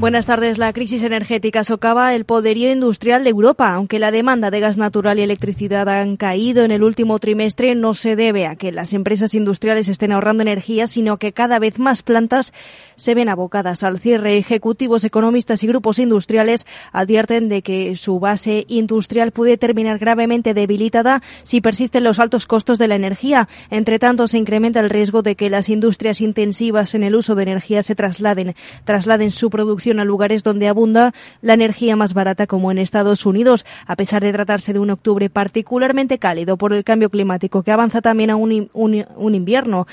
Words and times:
Buenas 0.00 0.26
tardes. 0.26 0.58
La 0.58 0.72
crisis 0.72 1.02
energética 1.02 1.64
socava 1.64 2.14
el 2.14 2.24
poderío 2.24 2.70
industrial 2.70 3.24
de 3.24 3.30
Europa. 3.30 3.74
Aunque 3.74 3.98
la 3.98 4.12
demanda 4.12 4.48
de 4.48 4.60
gas 4.60 4.78
natural 4.78 5.18
y 5.18 5.22
electricidad 5.22 5.88
han 5.88 6.16
caído 6.16 6.64
en 6.64 6.70
el 6.70 6.84
último 6.84 7.18
trimestre, 7.18 7.74
no 7.74 7.94
se 7.94 8.14
debe 8.14 8.46
a 8.46 8.54
que 8.54 8.70
las 8.70 8.92
empresas 8.92 9.34
industriales 9.34 9.88
estén 9.88 10.12
ahorrando 10.12 10.42
energía, 10.42 10.86
sino 10.86 11.16
que 11.16 11.32
cada 11.32 11.58
vez 11.58 11.80
más 11.80 12.02
plantas 12.04 12.54
se 12.94 13.16
ven 13.16 13.28
abocadas 13.28 13.82
al 13.82 13.98
cierre. 13.98 14.38
Ejecutivos, 14.38 15.02
economistas 15.02 15.64
y 15.64 15.66
grupos 15.66 15.98
industriales 15.98 16.64
advierten 16.92 17.48
de 17.48 17.62
que 17.62 17.96
su 17.96 18.20
base 18.20 18.66
industrial 18.68 19.32
puede 19.32 19.56
terminar 19.56 19.98
gravemente 19.98 20.54
debilitada 20.54 21.22
si 21.42 21.60
persisten 21.60 22.04
los 22.04 22.20
altos 22.20 22.46
costos 22.46 22.78
de 22.78 22.86
la 22.86 22.94
energía. 22.94 23.48
Entre 23.68 23.98
tanto, 23.98 24.28
se 24.28 24.38
incrementa 24.38 24.78
el 24.78 24.90
riesgo 24.90 25.22
de 25.22 25.34
que 25.34 25.50
las 25.50 25.68
industrias 25.68 26.20
intensivas 26.20 26.94
en 26.94 27.02
el 27.02 27.16
uso 27.16 27.34
de 27.34 27.42
energía 27.42 27.82
se 27.82 27.96
trasladen, 27.96 28.54
trasladen 28.84 29.32
su 29.32 29.50
producción 29.50 29.87
a 29.90 30.04
lugares 30.04 30.42
donde 30.42 30.68
abunda 30.68 31.14
la 31.42 31.54
energía 31.54 31.96
más 31.96 32.14
barata 32.14 32.46
como 32.46 32.70
en 32.70 32.78
Estados 32.78 33.26
Unidos, 33.26 33.64
a 33.86 33.96
pesar 33.96 34.22
de 34.22 34.32
tratarse 34.32 34.72
de 34.72 34.78
un 34.78 34.90
octubre 34.90 35.30
particularmente 35.30 36.18
cálido 36.18 36.56
por 36.56 36.72
el 36.72 36.84
cambio 36.84 37.10
climático 37.10 37.62
que 37.62 37.72
avanza 37.72 38.00
también 38.00 38.30
a 38.30 38.36
un, 38.36 38.70
un 38.72 39.34
invierno 39.34 39.86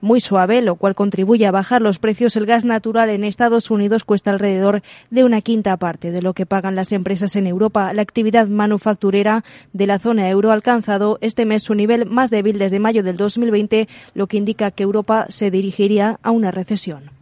muy 0.00 0.20
suave, 0.20 0.62
lo 0.62 0.76
cual 0.76 0.94
contribuye 0.94 1.46
a 1.46 1.50
bajar 1.50 1.82
los 1.82 1.98
precios. 1.98 2.36
El 2.36 2.46
gas 2.46 2.64
natural 2.64 3.10
en 3.10 3.24
Estados 3.24 3.70
Unidos 3.70 4.04
cuesta 4.04 4.30
alrededor 4.30 4.82
de 5.10 5.24
una 5.24 5.40
quinta 5.40 5.76
parte 5.76 6.10
de 6.10 6.22
lo 6.22 6.34
que 6.34 6.46
pagan 6.46 6.76
las 6.76 6.92
empresas 6.92 7.36
en 7.36 7.46
Europa. 7.46 7.92
La 7.92 8.02
actividad 8.02 8.46
manufacturera 8.46 9.44
de 9.72 9.86
la 9.86 9.98
zona 9.98 10.28
euro 10.28 10.50
ha 10.50 10.54
alcanzado 10.54 11.18
este 11.20 11.44
mes 11.44 11.62
su 11.62 11.74
nivel 11.74 12.06
más 12.06 12.30
débil 12.30 12.58
desde 12.58 12.78
mayo 12.78 13.02
del 13.02 13.16
2020, 13.16 13.88
lo 14.14 14.26
que 14.26 14.36
indica 14.36 14.70
que 14.70 14.82
Europa 14.82 15.26
se 15.28 15.50
dirigiría 15.50 16.18
a 16.22 16.30
una 16.30 16.50
recesión. 16.50 17.17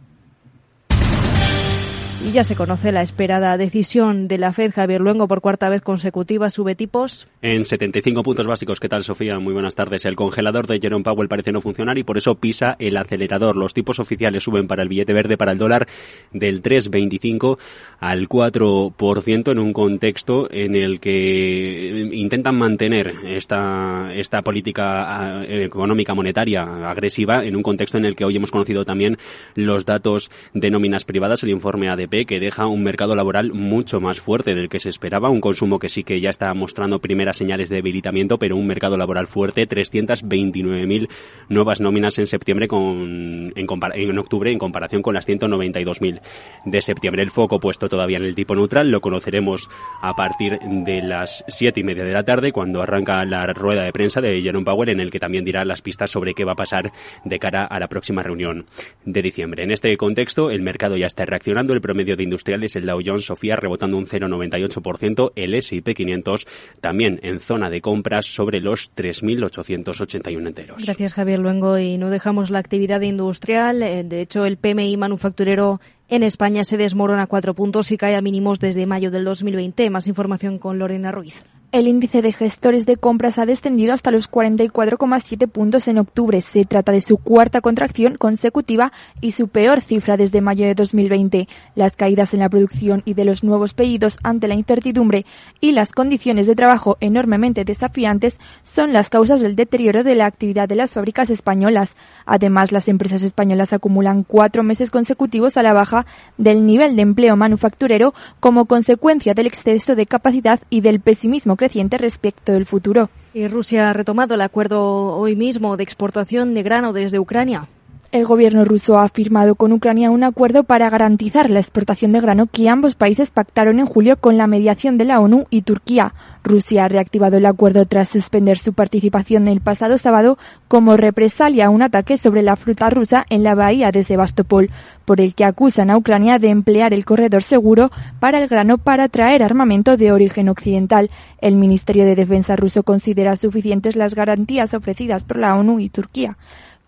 Y 2.25 2.31
ya 2.31 2.43
se 2.43 2.55
conoce 2.55 2.91
la 2.91 3.03
esperada 3.03 3.57
decisión 3.57 4.27
de 4.27 4.39
la 4.39 4.51
Fed. 4.51 4.71
Javier 4.73 5.01
Luengo, 5.01 5.27
por 5.27 5.39
cuarta 5.39 5.69
vez 5.69 5.83
consecutiva, 5.83 6.49
sube 6.49 6.73
tipos. 6.73 7.27
En 7.43 7.63
75 7.63 8.23
puntos 8.23 8.47
básicos. 8.47 8.79
¿Qué 8.79 8.89
tal, 8.89 9.03
Sofía? 9.03 9.37
Muy 9.37 9.53
buenas 9.53 9.75
tardes. 9.75 10.03
El 10.03 10.15
congelador 10.15 10.65
de 10.65 10.79
Jerome 10.79 11.03
Powell 11.03 11.27
parece 11.27 11.51
no 11.51 11.61
funcionar 11.61 11.99
y 11.99 12.03
por 12.03 12.17
eso 12.17 12.35
pisa 12.35 12.75
el 12.79 12.97
acelerador. 12.97 13.55
Los 13.55 13.75
tipos 13.75 13.99
oficiales 13.99 14.43
suben 14.43 14.67
para 14.67 14.81
el 14.81 14.89
billete 14.89 15.13
verde, 15.13 15.37
para 15.37 15.51
el 15.51 15.59
dólar, 15.59 15.87
del 16.33 16.63
3,25 16.63 17.59
al 17.99 18.27
4% 18.27 19.51
en 19.51 19.59
un 19.59 19.71
contexto 19.71 20.51
en 20.51 20.75
el 20.75 20.99
que 20.99 22.09
intentan 22.13 22.57
mantener 22.57 23.13
esta, 23.25 24.11
esta 24.13 24.41
política 24.41 25.39
ah, 25.39 25.45
económica 25.47 26.15
monetaria 26.15 26.89
agresiva 26.89 27.45
en 27.45 27.55
un 27.55 27.63
contexto 27.63 27.99
en 27.99 28.05
el 28.05 28.15
que 28.15 28.25
hoy 28.25 28.37
hemos 28.37 28.51
conocido 28.51 28.85
también 28.85 29.17
los 29.53 29.85
datos 29.85 30.31
de 30.55 30.71
nóminas 30.71 31.05
privadas, 31.05 31.43
el 31.43 31.51
informe 31.51 31.89
Que 32.09 32.39
deja 32.39 32.67
un 32.67 32.83
mercado 32.83 33.15
laboral 33.15 33.51
mucho 33.53 33.99
más 33.99 34.21
fuerte 34.21 34.55
del 34.55 34.69
que 34.69 34.79
se 34.79 34.89
esperaba, 34.89 35.29
un 35.29 35.41
consumo 35.41 35.77
que 35.77 35.89
sí 35.89 36.03
que 36.03 36.21
ya 36.21 36.29
está 36.29 36.53
mostrando 36.53 36.99
primeras 36.99 37.37
señales 37.37 37.69
de 37.69 37.75
debilitamiento, 37.77 38.37
pero 38.37 38.55
un 38.55 38.65
mercado 38.65 38.97
laboral 38.97 39.27
fuerte, 39.27 39.67
329.000 39.67 41.09
nuevas 41.49 41.81
nóminas 41.81 42.17
en 42.17 42.27
septiembre 42.27 42.67
con, 42.67 43.51
en, 43.55 43.67
en 43.93 44.19
octubre 44.19 44.51
en 44.51 44.57
comparación 44.57 45.01
con 45.01 45.13
las 45.15 45.27
192.000 45.27 46.21
de 46.65 46.81
septiembre. 46.81 47.23
El 47.23 47.31
foco 47.31 47.59
puesto 47.59 47.89
todavía 47.89 48.17
en 48.17 48.23
el 48.23 48.35
tipo 48.35 48.55
neutral 48.55 48.89
lo 48.89 49.01
conoceremos 49.01 49.69
a 50.01 50.13
partir 50.15 50.59
de 50.59 51.01
las 51.01 51.43
siete 51.47 51.81
y 51.81 51.83
media 51.83 52.03
de 52.03 52.13
la 52.13 52.23
tarde 52.23 52.51
cuando 52.51 52.81
arranca 52.81 53.25
la 53.25 53.45
rueda 53.47 53.83
de 53.83 53.91
prensa 53.91 54.21
de 54.21 54.41
Jerome 54.41 54.65
Powell 54.65 54.89
en 54.89 54.99
el 54.99 55.11
que 55.11 55.19
también 55.19 55.43
dirá 55.43 55.65
las 55.65 55.81
pistas 55.81 56.09
sobre 56.09 56.33
qué 56.33 56.45
va 56.45 56.53
a 56.53 56.55
pasar 56.55 56.91
de 57.23 57.39
cara 57.39 57.65
a 57.65 57.79
la 57.79 57.87
próxima 57.87 58.23
reunión 58.23 58.65
de 59.05 59.21
diciembre. 59.21 59.63
En 59.63 59.71
este 59.71 59.95
contexto, 59.97 60.49
el 60.51 60.61
mercado 60.61 60.95
ya 60.95 61.07
está 61.07 61.25
reaccionando. 61.25 61.73
El 61.73 61.81
medio 61.97 62.15
de 62.15 62.23
industriales, 62.23 62.75
el 62.75 62.85
Dow 62.85 63.01
Jones 63.05 63.25
Sofía 63.25 63.57
rebotando 63.57 63.97
un 63.97 64.05
0,98%, 64.05 65.33
el 65.35 65.53
S&P 65.55 65.93
500 65.93 66.47
también 66.79 67.19
en 67.23 67.39
zona 67.41 67.69
de 67.69 67.81
compras 67.81 68.25
sobre 68.27 68.61
los 68.61 68.95
3.881 68.95 70.47
enteros. 70.47 70.85
Gracias 70.85 71.13
Javier 71.13 71.39
Luengo 71.39 71.77
y 71.77 71.97
no 71.97 72.09
dejamos 72.09 72.49
la 72.49 72.59
actividad 72.59 73.01
industrial. 73.01 73.83
Eh, 73.83 74.03
de 74.03 74.21
hecho, 74.21 74.45
el 74.45 74.57
PMI 74.57 74.95
manufacturero 74.97 75.81
en 76.07 76.23
España 76.23 76.63
se 76.63 76.77
desmorona 76.77 77.27
cuatro 77.27 77.53
puntos 77.53 77.91
y 77.91 77.97
cae 77.97 78.15
a 78.15 78.21
mínimos 78.21 78.59
desde 78.59 78.85
mayo 78.85 79.11
del 79.11 79.25
2020. 79.25 79.89
Más 79.89 80.07
información 80.07 80.57
con 80.57 80.79
Lorena 80.79 81.11
Ruiz. 81.11 81.43
El 81.73 81.89
índice 81.89 82.21
de 82.21 82.31
gestores 82.31 82.85
de 82.85 82.95
compras 82.95 83.37
ha 83.37 83.45
descendido 83.45 83.93
hasta 83.93 84.09
los 84.09 84.31
44,7 84.31 85.49
puntos 85.49 85.89
en 85.89 85.97
octubre. 85.97 86.41
Se 86.41 86.63
trata 86.63 86.93
de 86.93 87.01
su 87.01 87.17
cuarta 87.17 87.59
contracción 87.59 88.15
consecutiva 88.15 88.93
y 89.19 89.33
su 89.33 89.49
peor 89.49 89.81
cifra 89.81 90.15
desde 90.15 90.39
mayo 90.39 90.65
de 90.65 90.75
2020. 90.75 91.49
Las 91.75 91.97
caídas 91.97 92.33
en 92.33 92.39
la 92.39 92.47
producción 92.47 93.01
y 93.03 93.15
de 93.15 93.25
los 93.25 93.43
nuevos 93.43 93.73
pedidos 93.73 94.17
ante 94.23 94.47
la 94.47 94.55
incertidumbre 94.55 95.25
y 95.59 95.73
las 95.73 95.91
condiciones 95.91 96.47
de 96.47 96.55
trabajo 96.55 96.95
enormemente 97.01 97.65
desafiantes 97.65 98.39
son 98.63 98.93
las 98.93 99.09
causas 99.09 99.41
del 99.41 99.57
deterioro 99.57 100.05
de 100.05 100.15
la 100.15 100.25
actividad 100.25 100.69
de 100.69 100.75
las 100.75 100.91
fábricas 100.93 101.29
españolas. 101.29 101.95
Además, 102.25 102.71
las 102.71 102.87
empresas 102.87 103.23
españolas 103.23 103.73
acumulan 103.73 104.23
cuatro 104.23 104.63
meses 104.63 104.89
consecutivos 104.89 105.57
a 105.57 105.63
la 105.63 105.73
baja 105.73 106.05
del 106.37 106.65
nivel 106.65 106.95
de 106.95 107.01
empleo 107.01 107.35
manufacturero 107.35 108.13
como 108.39 108.67
consecuencia 108.67 109.33
del 109.33 109.47
exceso 109.47 109.95
de 109.97 110.05
capacidad 110.05 110.61
y 110.69 110.79
del 110.79 111.01
pesimismo 111.01 111.56
creciente 111.57 111.97
respecto 111.97 112.53
del 112.53 112.65
futuro. 112.65 113.09
Y 113.33 113.47
Rusia 113.47 113.89
ha 113.89 113.93
retomado 113.93 114.35
el 114.35 114.41
acuerdo 114.41 115.17
hoy 115.17 115.35
mismo 115.35 115.75
de 115.77 115.83
exportación 115.83 116.53
de 116.53 116.63
grano 116.63 116.93
desde 116.93 117.19
Ucrania. 117.19 117.67
El 118.13 118.25
gobierno 118.25 118.63
ruso 118.63 118.97
ha 118.97 119.09
firmado 119.09 119.55
con 119.55 119.73
Ucrania 119.73 120.11
un 120.11 120.23
acuerdo 120.23 120.63
para 120.63 120.89
garantizar 120.89 121.49
la 121.49 121.59
exportación 121.59 122.13
de 122.13 122.21
grano 122.21 122.47
que 122.47 122.69
ambos 122.69 122.95
países 122.95 123.31
pactaron 123.31 123.81
en 123.81 123.85
julio 123.85 124.15
con 124.15 124.37
la 124.37 124.47
mediación 124.47 124.95
de 124.95 125.03
la 125.03 125.19
ONU 125.19 125.45
y 125.49 125.63
Turquía. 125.63 126.13
Rusia 126.41 126.85
ha 126.85 126.87
reactivado 126.87 127.35
el 127.35 127.45
acuerdo 127.45 127.85
tras 127.85 128.07
suspender 128.07 128.57
su 128.57 128.71
participación 128.71 129.49
el 129.49 129.59
pasado 129.59 129.97
sábado 129.97 130.37
como 130.69 130.95
represalia 130.95 131.65
a 131.65 131.69
un 131.69 131.81
ataque 131.81 132.15
sobre 132.15 132.43
la 132.43 132.55
fruta 132.55 132.89
rusa 132.89 133.25
en 133.29 133.43
la 133.43 133.55
bahía 133.55 133.91
de 133.91 134.05
Sebastopol, 134.05 134.69
por 135.03 135.19
el 135.19 135.35
que 135.35 135.43
acusan 135.43 135.89
a 135.89 135.97
Ucrania 135.97 136.39
de 136.39 136.47
emplear 136.47 136.93
el 136.93 137.03
corredor 137.03 137.43
seguro 137.43 137.91
para 138.21 138.41
el 138.41 138.47
grano 138.47 138.77
para 138.77 139.09
traer 139.09 139.43
armamento 139.43 139.97
de 139.97 140.13
origen 140.13 140.47
occidental. 140.47 141.11
El 141.41 141.57
Ministerio 141.57 142.05
de 142.05 142.15
Defensa 142.15 142.55
ruso 142.55 142.83
considera 142.83 143.35
suficientes 143.35 143.97
las 143.97 144.15
garantías 144.15 144.73
ofrecidas 144.73 145.25
por 145.25 145.39
la 145.39 145.55
ONU 145.57 145.81
y 145.81 145.89
Turquía 145.89 146.37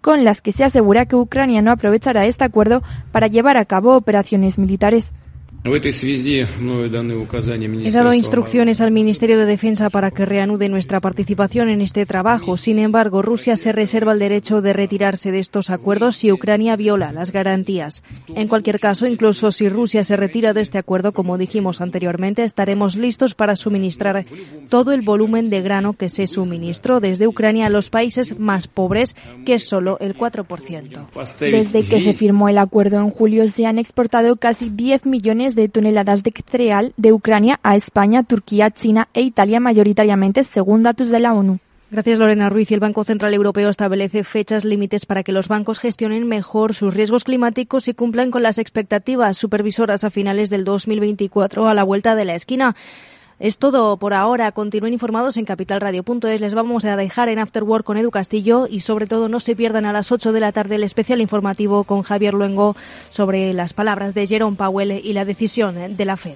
con 0.01 0.23
las 0.23 0.41
que 0.41 0.51
se 0.51 0.63
asegura 0.63 1.05
que 1.05 1.15
Ucrania 1.15 1.61
no 1.61 1.71
aprovechará 1.71 2.25
este 2.25 2.43
acuerdo 2.43 2.81
para 3.11 3.27
llevar 3.27 3.57
a 3.57 3.65
cabo 3.65 3.95
operaciones 3.95 4.57
militares. 4.57 5.11
He 7.85 7.91
dado 7.91 8.13
instrucciones 8.13 8.79
al 8.79 8.91
Ministerio 8.91 9.37
de 9.37 9.45
Defensa 9.45 9.89
para 9.89 10.09
que 10.09 10.25
reanude 10.25 10.69
nuestra 10.69 11.01
participación 11.01 11.67
en 11.67 11.81
este 11.81 12.05
trabajo. 12.05 12.57
Sin 12.57 12.79
embargo, 12.79 13.21
Rusia 13.21 13.57
se 13.57 13.73
reserva 13.73 14.13
el 14.13 14.19
derecho 14.19 14.61
de 14.61 14.71
retirarse 14.71 15.33
de 15.33 15.39
estos 15.39 15.69
acuerdos 15.69 16.15
si 16.15 16.31
Ucrania 16.31 16.77
viola 16.77 17.11
las 17.11 17.33
garantías. 17.33 18.03
En 18.35 18.47
cualquier 18.47 18.79
caso, 18.79 19.05
incluso 19.05 19.51
si 19.51 19.67
Rusia 19.67 20.05
se 20.05 20.15
retira 20.15 20.53
de 20.53 20.61
este 20.61 20.77
acuerdo, 20.77 21.11
como 21.11 21.37
dijimos 21.37 21.81
anteriormente, 21.81 22.45
estaremos 22.45 22.95
listos 22.95 23.35
para 23.35 23.57
suministrar 23.57 24.25
todo 24.69 24.93
el 24.93 25.01
volumen 25.01 25.49
de 25.49 25.61
grano 25.61 25.91
que 25.91 26.07
se 26.07 26.25
suministró 26.27 27.01
desde 27.01 27.27
Ucrania 27.27 27.65
a 27.65 27.69
los 27.69 27.89
países 27.89 28.39
más 28.39 28.67
pobres, 28.67 29.13
que 29.45 29.55
es 29.55 29.67
solo 29.67 29.97
el 29.99 30.17
4%. 30.17 31.07
Desde 31.51 31.83
que 31.83 31.99
se 31.99 32.13
firmó 32.13 32.47
el 32.47 32.57
acuerdo 32.57 32.97
en 32.99 33.09
julio, 33.09 33.47
se 33.49 33.65
han 33.65 33.77
exportado 33.77 34.37
casi 34.37 34.69
10 34.69 35.05
millones 35.05 35.48
de 35.55 35.69
toneladas 35.69 36.23
de 36.23 36.33
cereal 36.45 36.93
de 36.97 37.13
Ucrania 37.13 37.59
a 37.63 37.75
España, 37.75 38.23
Turquía, 38.23 38.71
China 38.71 39.07
e 39.13 39.21
Italia 39.21 39.59
mayoritariamente, 39.59 40.43
según 40.43 40.83
datos 40.83 41.09
de 41.09 41.19
la 41.19 41.33
ONU. 41.33 41.59
Gracias, 41.91 42.19
Lorena 42.19 42.49
Ruiz. 42.49 42.71
El 42.71 42.79
Banco 42.79 43.03
Central 43.03 43.33
Europeo 43.33 43.67
establece 43.69 44.23
fechas 44.23 44.63
límites 44.63 45.07
para 45.07 45.23
que 45.23 45.31
los 45.31 45.47
bancos 45.47 45.79
gestionen 45.79 46.27
mejor 46.27 46.75
sus 46.75 46.93
riesgos 46.93 47.23
climáticos 47.23 47.87
y 47.87 47.95
cumplan 47.95 48.29
con 48.29 48.43
las 48.43 48.59
expectativas 48.59 49.37
supervisoras 49.37 50.03
a 50.03 50.11
finales 50.11 50.51
del 50.51 50.65
2024 50.65 51.67
a 51.67 51.73
la 51.73 51.83
vuelta 51.83 52.13
de 52.13 52.25
la 52.25 52.35
esquina. 52.35 52.75
Es 53.39 53.57
todo 53.57 53.95
por 53.95 54.13
ahora. 54.13 54.51
Continúen 54.51 54.91
informados 54.91 55.37
en 55.37 55.45
capitalradio.es. 55.45 56.41
Les 56.41 56.53
vamos 56.53 56.83
a 56.83 56.97
dejar 56.97 57.29
en 57.29 57.39
Afterwork 57.39 57.85
con 57.85 57.95
Edu 57.95 58.11
Castillo 58.11 58.67
y 58.69 58.81
sobre 58.81 59.07
todo 59.07 59.29
no 59.29 59.39
se 59.39 59.55
pierdan 59.55 59.85
a 59.85 59.93
las 59.93 60.11
8 60.11 60.33
de 60.33 60.41
la 60.41 60.51
tarde 60.51 60.75
el 60.75 60.83
especial 60.83 61.21
informativo 61.21 61.85
con 61.85 62.01
Javier 62.01 62.33
Luengo 62.33 62.75
sobre 63.09 63.53
las 63.53 63.73
palabras 63.73 64.13
de 64.13 64.27
Jerome 64.27 64.57
Powell 64.57 64.91
y 64.91 65.13
la 65.13 65.23
decisión 65.23 65.95
de 65.95 66.05
la 66.05 66.17
Fed. 66.17 66.35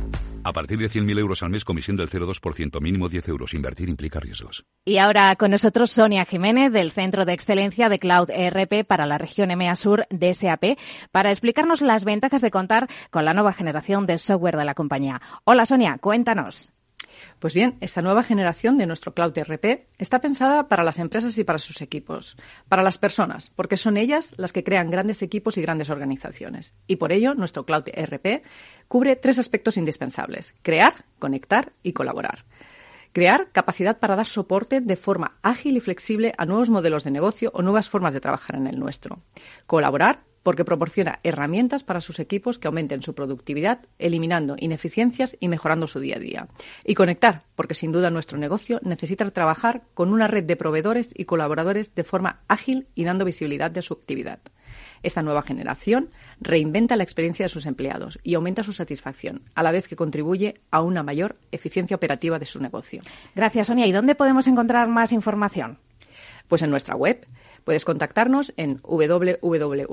A 0.43 0.53
partir 0.53 0.79
de 0.79 0.89
100.000 0.89 1.19
euros 1.19 1.43
al 1.43 1.51
mes, 1.51 1.63
comisión 1.63 1.97
del 1.97 2.09
0,2%, 2.09 2.81
mínimo 2.81 3.09
10 3.09 3.27
euros. 3.29 3.53
Invertir 3.53 3.89
implica 3.89 4.19
riesgos. 4.19 4.65
Y 4.85 4.97
ahora 4.97 5.35
con 5.35 5.51
nosotros 5.51 5.91
Sonia 5.91 6.25
Jiménez 6.25 6.71
del 6.71 6.91
Centro 6.91 7.25
de 7.25 7.33
Excelencia 7.33 7.89
de 7.89 7.99
Cloud 7.99 8.29
ERP 8.31 8.85
para 8.85 9.05
la 9.05 9.17
región 9.17 9.51
EMEA 9.51 9.75
Sur 9.75 10.07
de 10.09 10.33
SAP 10.33 10.77
para 11.11 11.29
explicarnos 11.29 11.81
las 11.81 12.05
ventajas 12.05 12.41
de 12.41 12.51
contar 12.51 12.87
con 13.11 13.25
la 13.25 13.33
nueva 13.33 13.53
generación 13.53 14.07
de 14.07 14.17
software 14.17 14.57
de 14.57 14.65
la 14.65 14.73
compañía. 14.73 15.21
Hola 15.43 15.65
Sonia, 15.65 15.97
cuéntanos. 16.01 16.73
Pues 17.41 17.55
bien, 17.55 17.75
esta 17.81 18.03
nueva 18.03 18.21
generación 18.21 18.77
de 18.77 18.85
nuestro 18.85 19.15
Cloud 19.15 19.35
ERP 19.35 19.87
está 19.97 20.21
pensada 20.21 20.67
para 20.67 20.83
las 20.83 20.99
empresas 20.99 21.35
y 21.39 21.43
para 21.43 21.57
sus 21.57 21.81
equipos, 21.81 22.37
para 22.69 22.83
las 22.83 22.99
personas, 22.99 23.49
porque 23.55 23.77
son 23.77 23.97
ellas 23.97 24.35
las 24.37 24.53
que 24.53 24.63
crean 24.63 24.91
grandes 24.91 25.23
equipos 25.23 25.57
y 25.57 25.63
grandes 25.63 25.89
organizaciones. 25.89 26.75
Y 26.85 26.97
por 26.97 27.11
ello, 27.11 27.33
nuestro 27.33 27.65
Cloud 27.65 27.85
ERP 27.91 28.43
cubre 28.87 29.15
tres 29.15 29.39
aspectos 29.39 29.77
indispensables, 29.77 30.53
crear, 30.61 31.05
conectar 31.17 31.73
y 31.81 31.93
colaborar. 31.93 32.45
Crear 33.11 33.49
capacidad 33.51 33.97
para 33.97 34.15
dar 34.15 34.27
soporte 34.27 34.79
de 34.79 34.95
forma 34.95 35.39
ágil 35.41 35.77
y 35.77 35.79
flexible 35.79 36.35
a 36.37 36.45
nuevos 36.45 36.69
modelos 36.69 37.03
de 37.03 37.09
negocio 37.09 37.49
o 37.55 37.63
nuevas 37.63 37.89
formas 37.89 38.13
de 38.13 38.21
trabajar 38.21 38.55
en 38.55 38.67
el 38.67 38.79
nuestro. 38.79 39.23
Colaborar 39.65 40.25
porque 40.43 40.65
proporciona 40.65 41.19
herramientas 41.23 41.83
para 41.83 42.01
sus 42.01 42.19
equipos 42.19 42.59
que 42.59 42.67
aumenten 42.67 43.01
su 43.01 43.13
productividad, 43.13 43.85
eliminando 43.99 44.55
ineficiencias 44.57 45.37
y 45.39 45.47
mejorando 45.47 45.87
su 45.87 45.99
día 45.99 46.17
a 46.17 46.19
día. 46.19 46.47
Y 46.83 46.95
conectar, 46.95 47.43
porque 47.55 47.73
sin 47.73 47.91
duda 47.91 48.09
nuestro 48.09 48.37
negocio 48.37 48.79
necesita 48.83 49.29
trabajar 49.31 49.83
con 49.93 50.11
una 50.11 50.27
red 50.27 50.43
de 50.43 50.55
proveedores 50.55 51.09
y 51.13 51.25
colaboradores 51.25 51.93
de 51.95 52.03
forma 52.03 52.41
ágil 52.47 52.87
y 52.95 53.03
dando 53.03 53.25
visibilidad 53.25 53.71
de 53.71 53.81
su 53.81 53.93
actividad. 53.93 54.39
Esta 55.03 55.21
nueva 55.21 55.41
generación 55.41 56.09
reinventa 56.39 56.95
la 56.95 57.03
experiencia 57.03 57.45
de 57.45 57.49
sus 57.49 57.65
empleados 57.65 58.19
y 58.23 58.35
aumenta 58.35 58.63
su 58.63 58.71
satisfacción, 58.71 59.43
a 59.55 59.63
la 59.63 59.71
vez 59.71 59.87
que 59.87 59.95
contribuye 59.95 60.61
a 60.69 60.81
una 60.81 61.03
mayor 61.03 61.37
eficiencia 61.51 61.95
operativa 61.95 62.39
de 62.39 62.45
su 62.45 62.61
negocio. 62.61 63.01
Gracias, 63.35 63.67
Sonia. 63.67 63.87
¿Y 63.87 63.91
dónde 63.91 64.15
podemos 64.15 64.47
encontrar 64.47 64.87
más 64.87 65.11
información? 65.11 65.77
Pues 66.47 66.61
en 66.61 66.69
nuestra 66.69 66.95
web 66.95 67.25
Puedes 67.63 67.85
contactarnos 67.85 68.53
en 68.57 68.79
www.sap.com 68.83 69.87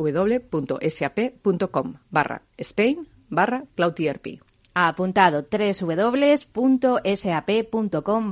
barra 2.11 2.43
Spain 2.57 3.09
barra 3.29 3.65
CloudERP. 3.75 4.41
Apuntado 4.75 5.45
www.sap.com 5.51 6.43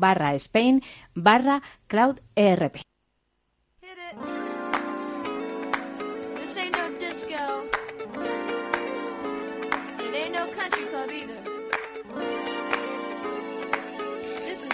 barra 0.00 0.34
Spain 0.34 0.82
barra 1.14 1.62
CloudERP. 1.88 2.76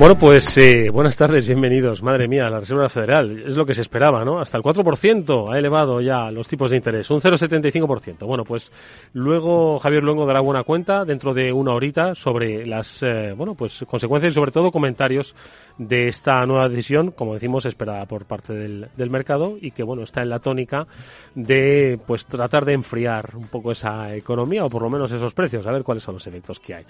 Bueno, 0.00 0.16
pues 0.16 0.56
eh, 0.56 0.88
buenas 0.90 1.14
tardes, 1.14 1.46
bienvenidos. 1.46 2.02
Madre 2.02 2.26
mía, 2.26 2.48
la 2.48 2.60
Reserva 2.60 2.88
Federal 2.88 3.44
es 3.46 3.58
lo 3.58 3.66
que 3.66 3.74
se 3.74 3.82
esperaba, 3.82 4.24
¿no? 4.24 4.40
Hasta 4.40 4.56
el 4.56 4.64
4% 4.64 5.52
ha 5.52 5.58
elevado 5.58 6.00
ya 6.00 6.30
los 6.30 6.48
tipos 6.48 6.70
de 6.70 6.78
interés, 6.78 7.10
un 7.10 7.20
0,75%. 7.20 8.24
Bueno, 8.24 8.44
pues 8.44 8.72
luego 9.12 9.78
Javier 9.78 10.02
Luengo 10.02 10.24
dará 10.24 10.40
buena 10.40 10.64
cuenta 10.64 11.04
dentro 11.04 11.34
de 11.34 11.52
una 11.52 11.74
horita 11.74 12.14
sobre 12.14 12.64
las, 12.64 13.02
eh, 13.02 13.34
bueno, 13.36 13.54
pues 13.54 13.84
consecuencias 13.86 14.32
y 14.32 14.34
sobre 14.36 14.52
todo 14.52 14.70
comentarios 14.70 15.34
de 15.76 16.08
esta 16.08 16.46
nueva 16.46 16.70
decisión, 16.70 17.10
como 17.10 17.34
decimos, 17.34 17.66
esperada 17.66 18.06
por 18.06 18.24
parte 18.24 18.54
del, 18.54 19.10
mercado 19.10 19.58
y 19.60 19.72
que, 19.72 19.82
bueno, 19.82 20.04
está 20.04 20.22
en 20.22 20.30
la 20.30 20.38
tónica 20.38 20.86
de, 21.34 21.98
pues, 22.06 22.24
tratar 22.24 22.64
de 22.64 22.72
enfriar 22.72 23.32
un 23.34 23.48
poco 23.48 23.72
esa 23.72 24.14
economía 24.14 24.64
o 24.64 24.70
por 24.70 24.80
lo 24.80 24.88
menos 24.88 25.12
esos 25.12 25.34
precios, 25.34 25.66
a 25.66 25.72
ver 25.72 25.82
cuáles 25.82 26.04
son 26.04 26.14
los 26.14 26.26
efectos 26.26 26.58
que 26.58 26.74
hay. 26.74 26.84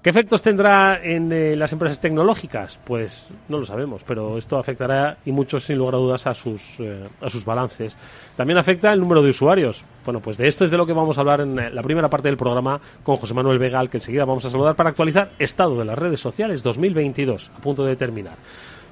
¿Qué 0.00 0.10
efectos 0.10 0.42
tendrá 0.42 1.00
en 1.02 1.32
eh, 1.32 1.56
las 1.56 1.72
empresas 1.72 1.98
tecnológicas? 1.98 2.51
Pues 2.84 3.28
no 3.48 3.58
lo 3.58 3.66
sabemos, 3.66 4.02
pero 4.06 4.36
esto 4.36 4.58
afectará 4.58 5.16
y 5.24 5.32
mucho 5.32 5.58
sin 5.58 5.78
lugar 5.78 5.94
a 5.94 5.98
dudas 5.98 6.26
a 6.26 6.34
sus, 6.34 6.60
eh, 6.80 7.08
a 7.20 7.30
sus 7.30 7.44
balances. 7.44 7.96
También 8.36 8.58
afecta 8.58 8.92
el 8.92 9.00
número 9.00 9.22
de 9.22 9.30
usuarios. 9.30 9.84
Bueno, 10.04 10.20
pues 10.20 10.36
de 10.36 10.48
esto 10.48 10.64
es 10.64 10.70
de 10.70 10.76
lo 10.76 10.86
que 10.86 10.92
vamos 10.92 11.16
a 11.16 11.22
hablar 11.22 11.40
en 11.40 11.58
eh, 11.58 11.70
la 11.70 11.82
primera 11.82 12.08
parte 12.08 12.28
del 12.28 12.36
programa 12.36 12.80
con 13.02 13.16
José 13.16 13.32
Manuel 13.34 13.58
Vegal, 13.58 13.88
que 13.88 13.96
enseguida 13.96 14.24
vamos 14.24 14.44
a 14.44 14.50
saludar 14.50 14.76
para 14.76 14.90
actualizar 14.90 15.30
estado 15.38 15.78
de 15.78 15.84
las 15.86 15.98
redes 15.98 16.20
sociales 16.20 16.62
2022, 16.62 17.50
a 17.56 17.60
punto 17.60 17.84
de 17.84 17.96
terminar 17.96 18.36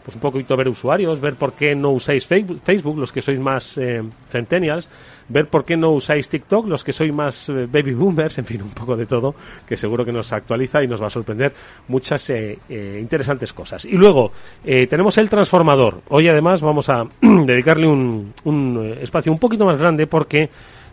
pues 0.05 0.15
un 0.15 0.21
poquito 0.21 0.57
ver 0.57 0.69
usuarios, 0.69 1.21
ver 1.21 1.35
por 1.35 1.53
qué 1.53 1.75
no 1.75 1.91
usáis 1.91 2.27
Facebook, 2.27 2.99
los 2.99 3.13
que 3.13 3.21
sois 3.21 3.39
más 3.39 3.77
eh, 3.79 4.03
centennials, 4.29 4.89
ver 5.29 5.49
por 5.49 5.65
qué 5.65 5.77
no 5.77 5.93
usáis 5.93 6.29
TikTok, 6.29 6.67
los 6.67 6.83
que 6.83 6.93
sois 6.93 7.15
más 7.15 7.49
eh, 7.49 7.67
baby 7.71 7.95
boomers, 7.95 8.39
en 8.39 8.45
fin, 8.45 8.63
un 8.63 8.71
poco 8.71 8.97
de 8.97 9.07
todo, 9.07 9.35
que 9.67 9.77
seguro 9.77 10.05
que 10.05 10.13
nos 10.13 10.33
actualiza 10.33 10.83
y 10.83 10.87
nos 10.87 11.03
va 11.03 11.07
a 11.07 11.11
sorprender 11.11 11.53
muchas 11.89 12.31
eh, 12.31 12.59
interesantes 12.69 13.53
cosas. 13.53 13.85
Y 13.85 13.93
luego, 13.93 14.33
tenemos 14.63 15.17
el 15.19 15.29
transformador. 15.29 16.03
Hoy 16.09 16.29
además 16.29 16.61
vamos 16.61 16.89
a 16.89 17.05
dedicarle 17.21 17.87
un, 17.87 18.33
un 18.45 18.97
espacio 19.01 19.33
un 19.33 19.39
poquito 19.39 19.65
más 19.65 19.79
grande 19.79 20.07
porque 20.07 20.51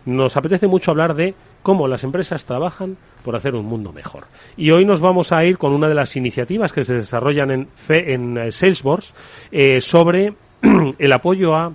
nos 0.08 0.38
apetece 0.38 0.66
mucho 0.66 0.90
hablar 0.90 1.14
de 1.14 1.34
cómo 1.62 1.86
las 1.86 2.02
empresas 2.02 2.46
trabajan 2.46 2.96
por 3.22 3.36
hacer 3.36 3.54
un 3.54 3.66
mundo 3.66 3.92
mejor. 3.92 4.24
Y 4.56 4.70
hoy 4.70 4.86
nos 4.86 5.00
vamos 5.00 5.32
a 5.32 5.44
ir 5.44 5.58
con 5.58 5.72
una 5.72 5.86
de 5.86 5.94
las 5.94 6.16
iniciativas 6.16 6.72
que 6.72 6.82
se 6.82 6.94
desarrollan 6.94 7.50
en, 7.50 7.68
en 7.90 8.38
eh, 8.38 8.50
Salesforce 8.50 9.12
eh, 9.52 9.82
sobre 9.82 10.32
el 10.98 11.12
apoyo 11.12 11.54
a 11.54 11.72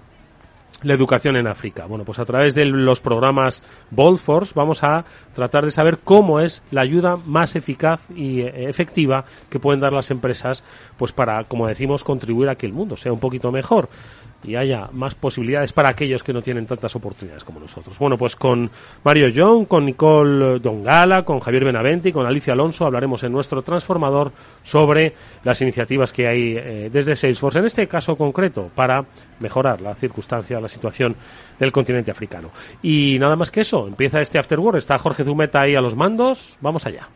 la 0.82 0.94
educación 0.94 1.36
en 1.36 1.48
África. 1.48 1.86
Bueno, 1.86 2.04
pues 2.06 2.18
a 2.18 2.26
través 2.26 2.56
de 2.56 2.66
los 2.66 3.00
programas 3.02 3.64
Bold 3.92 4.18
Force 4.18 4.54
vamos 4.56 4.84
a 4.84 5.06
tratar 5.34 5.64
de 5.66 5.72
saber 5.72 6.00
cómo 6.04 6.40
es 6.40 6.64
la 6.72 6.82
ayuda 6.82 7.18
más 7.26 7.56
eficaz 7.56 8.02
y 8.16 8.42
eh, 8.42 8.68
efectiva 8.68 9.26
que 9.50 9.60
pueden 9.60 9.80
dar 9.80 9.94
las 9.94 10.12
empresas 10.12 10.64
pues 10.98 11.12
para, 11.12 11.44
como 11.44 11.68
decimos, 11.68 12.04
contribuir 12.04 12.50
a 12.50 12.56
que 12.56 12.66
el 12.66 12.74
mundo 12.74 12.98
sea 12.98 13.14
un 13.14 13.20
poquito 13.20 13.52
mejor 13.52 13.90
y 14.44 14.56
haya 14.56 14.90
más 14.92 15.16
posibilidades 15.16 15.74
para 15.74 15.90
aquellos 15.90 16.24
que 16.24 16.34
no 16.34 16.42
tienen 16.42 16.66
tantas 16.66 16.96
oportunidades 16.96 17.44
como 17.44 17.60
nosotros. 17.60 17.98
Bueno, 17.98 18.18
pues 18.18 18.36
con 18.36 18.70
Mario 19.04 19.30
Young, 19.30 19.66
con 19.66 19.86
Nicole 19.86 20.60
Dongala, 20.60 21.24
con 21.24 21.40
Javier 21.40 21.66
Benavente 21.66 22.10
y 22.10 22.12
con 22.12 22.26
Alicia 22.26 22.54
Alonso 22.54 22.86
hablaremos 22.86 23.24
en 23.24 23.32
nuestro 23.32 23.62
transformador 23.62 24.32
sobre 24.64 25.14
las 25.44 25.62
iniciativas 25.62 26.12
que 26.12 26.28
hay 26.28 26.56
eh, 26.58 26.90
desde 26.92 27.16
Salesforce, 27.16 27.60
en 27.60 27.66
este 27.66 27.88
caso 27.88 28.16
concreto, 28.16 28.70
para 28.74 29.06
mejorar 29.40 29.82
la 29.82 29.96
circunstancia, 29.96 30.60
la 30.60 30.70
situación 30.70 31.16
del 31.60 31.72
continente 31.72 32.12
africano. 32.12 32.50
Y 32.82 33.18
nada 33.20 33.36
más 33.36 33.52
que 33.52 33.62
eso, 33.62 33.88
empieza 33.88 34.22
este 34.22 34.40
Afterworld, 34.40 34.78
está 34.78 34.98
Jorge 34.98 35.24
Zumeta 35.24 35.62
ahí 35.62 35.76
a 35.76 35.82
los 35.82 35.96
mandos, 35.96 36.58
vamos 36.62 36.86
allá. 36.86 37.08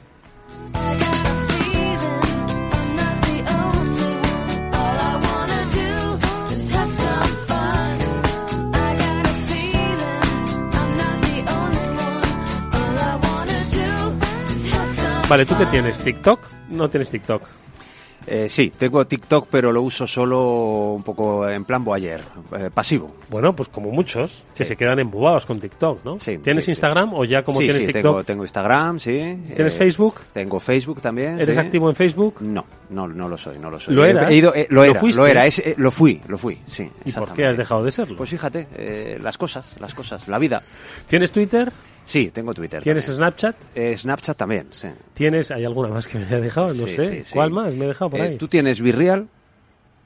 Vale, 15.29 15.45
¿tú 15.45 15.57
qué 15.57 15.65
tienes? 15.65 15.99
¿TikTok? 15.99 16.39
No 16.69 16.89
tienes 16.89 17.09
TikTok. 17.09 17.41
Eh, 18.29 18.49
sí, 18.49 18.73
tengo 18.77 19.05
TikTok, 19.05 19.47
pero 19.49 19.71
lo 19.71 19.81
uso 19.81 20.05
solo 20.05 20.93
un 20.95 21.03
poco 21.03 21.47
en 21.49 21.63
plan 21.63 21.81
boyer, 21.83 22.21
eh, 22.57 22.69
pasivo. 22.73 23.15
Bueno, 23.29 23.55
pues 23.55 23.69
como 23.69 23.89
muchos, 23.91 24.43
que 24.53 24.65
se 24.65 24.75
quedan 24.75 24.99
embubados 24.99 25.45
con 25.45 25.61
TikTok, 25.61 26.03
¿no? 26.03 26.19
Sí, 26.19 26.37
¿Tienes 26.39 26.67
Instagram 26.67 27.13
o 27.13 27.23
ya 27.23 27.43
como 27.43 27.59
tienes 27.59 27.77
TikTok? 27.77 27.93
Tengo, 28.01 28.23
tengo 28.25 28.43
Instagram, 28.43 28.99
sí. 28.99 29.11
¿Tienes 29.55 29.75
Eh, 29.75 29.77
Facebook? 29.77 30.15
Tengo 30.33 30.59
Facebook 30.59 30.99
también. 31.01 31.39
¿Eres 31.39 31.57
activo 31.57 31.89
en 31.89 31.95
Facebook? 31.95 32.41
No, 32.41 32.65
no, 32.89 33.07
no 33.07 33.29
lo 33.29 33.37
soy, 33.37 33.59
no 33.59 33.69
lo 33.69 33.79
soy. 33.79 33.95
¿Lo 33.95 34.03
eras? 34.05 34.29
he 34.29 34.35
ido- 34.35 34.53
eh, 34.53 34.67
lo 34.69 34.81
¿Lo 34.83 34.91
era, 34.91 34.99
fuiste? 34.99 35.21
lo 35.21 35.27
era, 35.27 35.45
es- 35.45 35.59
eh, 35.59 35.75
lo 35.77 35.91
fui, 35.91 36.19
lo 36.27 36.37
fui, 36.37 36.57
sí. 36.65 36.89
¿Y 37.05 37.11
por 37.13 37.31
qué 37.33 37.45
has 37.45 37.55
dejado 37.57 37.83
de 37.83 37.91
serlo? 37.91 38.17
Pues 38.17 38.29
fíjate, 38.29 38.67
eh, 38.75 39.19
las 39.21 39.37
cosas, 39.37 39.75
las 39.79 39.93
cosas, 39.93 40.27
la 40.27 40.37
vida. 40.37 40.63
¿Tienes 41.07 41.31
Twitter? 41.31 41.71
Sí, 42.07 42.31
tengo 42.31 42.53
Twitter. 42.53 42.81
¿Tienes 42.81 43.05
también. 43.05 43.17
Snapchat? 43.17 43.55
Eh, 43.75 43.97
Snapchat 43.97 44.37
también, 44.37 44.67
sí. 44.71 44.87
¿Tienes, 45.13 45.51
hay 45.51 45.65
alguna 45.65 45.89
más 45.89 46.07
que 46.07 46.17
me 46.17 46.25
haya 46.25 46.39
dejado? 46.39 46.67
No 46.69 46.85
Sí, 46.85 46.95
sé. 46.95 47.23
sí. 47.25 47.33
¿Cuál 47.33 47.51
más 47.51 47.73
me 47.73 47.83
he 47.83 47.87
dejado 47.89 48.11
por 48.11 48.19
Eh, 48.21 48.23
ahí? 48.23 48.37
¿Tú 48.37 48.47
tienes 48.47 48.79
Virreal? 48.79 49.27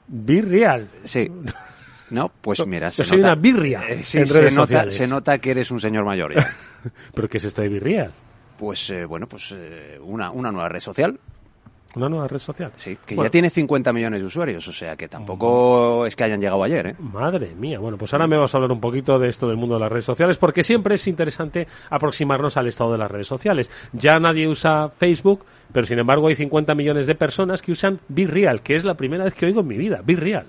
Virreal. 0.08 0.88
Sí. 1.04 1.30
No, 2.10 2.30
pues 2.40 2.66
mira, 2.66 2.88
Yo 2.88 2.92
se 2.92 3.04
soy 3.04 3.18
nota- 3.18 3.32
una 3.32 3.40
birria 3.40 3.82
Eh, 3.88 4.02
sí, 4.02 4.18
en 4.18 4.26
se 4.26 4.34
redes 4.40 4.52
nota, 4.54 4.66
sociales. 4.66 4.94
se 4.96 5.06
nota 5.06 5.38
que 5.38 5.50
eres 5.52 5.70
un 5.70 5.80
señor 5.80 6.04
mayor 6.04 6.34
ya. 6.34 6.46
¿Pero 7.14 7.28
qué 7.28 7.38
es 7.38 7.44
esto 7.44 7.62
de 7.62 7.68
Virreal? 7.68 8.12
Pues 8.58 8.90
eh, 8.90 9.04
bueno, 9.06 9.26
pues 9.28 9.52
eh, 9.56 9.98
una, 10.02 10.30
una 10.30 10.50
nueva 10.52 10.68
red 10.68 10.80
social. 10.80 11.18
Una 11.94 12.08
nueva 12.08 12.26
red 12.26 12.38
social. 12.38 12.72
Sí, 12.76 12.96
que 13.04 13.14
Bueno, 13.14 13.28
ya 13.28 13.32
tiene 13.32 13.50
50 13.50 13.92
millones 13.92 14.20
de 14.20 14.26
usuarios, 14.26 14.66
o 14.66 14.72
sea 14.72 14.96
que 14.96 15.08
tampoco 15.08 16.06
es 16.06 16.16
que 16.16 16.24
hayan 16.24 16.40
llegado 16.40 16.62
ayer, 16.62 16.86
¿eh? 16.88 16.96
Madre 16.98 17.54
mía, 17.54 17.78
bueno, 17.78 17.98
pues 17.98 18.12
ahora 18.14 18.26
me 18.26 18.36
vas 18.36 18.54
a 18.54 18.58
hablar 18.58 18.72
un 18.72 18.80
poquito 18.80 19.18
de 19.18 19.28
esto 19.28 19.46
del 19.48 19.56
mundo 19.56 19.74
de 19.74 19.80
las 19.80 19.92
redes 19.92 20.04
sociales, 20.04 20.38
porque 20.38 20.62
siempre 20.62 20.94
es 20.94 21.06
interesante 21.06 21.66
aproximarnos 21.90 22.56
al 22.56 22.68
estado 22.68 22.92
de 22.92 22.98
las 22.98 23.10
redes 23.10 23.26
sociales. 23.26 23.70
Ya 23.92 24.18
nadie 24.18 24.48
usa 24.48 24.90
Facebook, 24.96 25.44
pero 25.72 25.86
sin 25.86 25.98
embargo 25.98 26.28
hay 26.28 26.34
50 26.34 26.74
millones 26.74 27.06
de 27.06 27.14
personas 27.14 27.60
que 27.60 27.72
usan 27.72 28.00
BeReal, 28.08 28.62
que 28.62 28.76
es 28.76 28.84
la 28.84 28.94
primera 28.94 29.24
vez 29.24 29.34
que 29.34 29.46
oigo 29.46 29.60
en 29.60 29.66
mi 29.66 29.76
vida, 29.76 30.00
BeReal. 30.04 30.46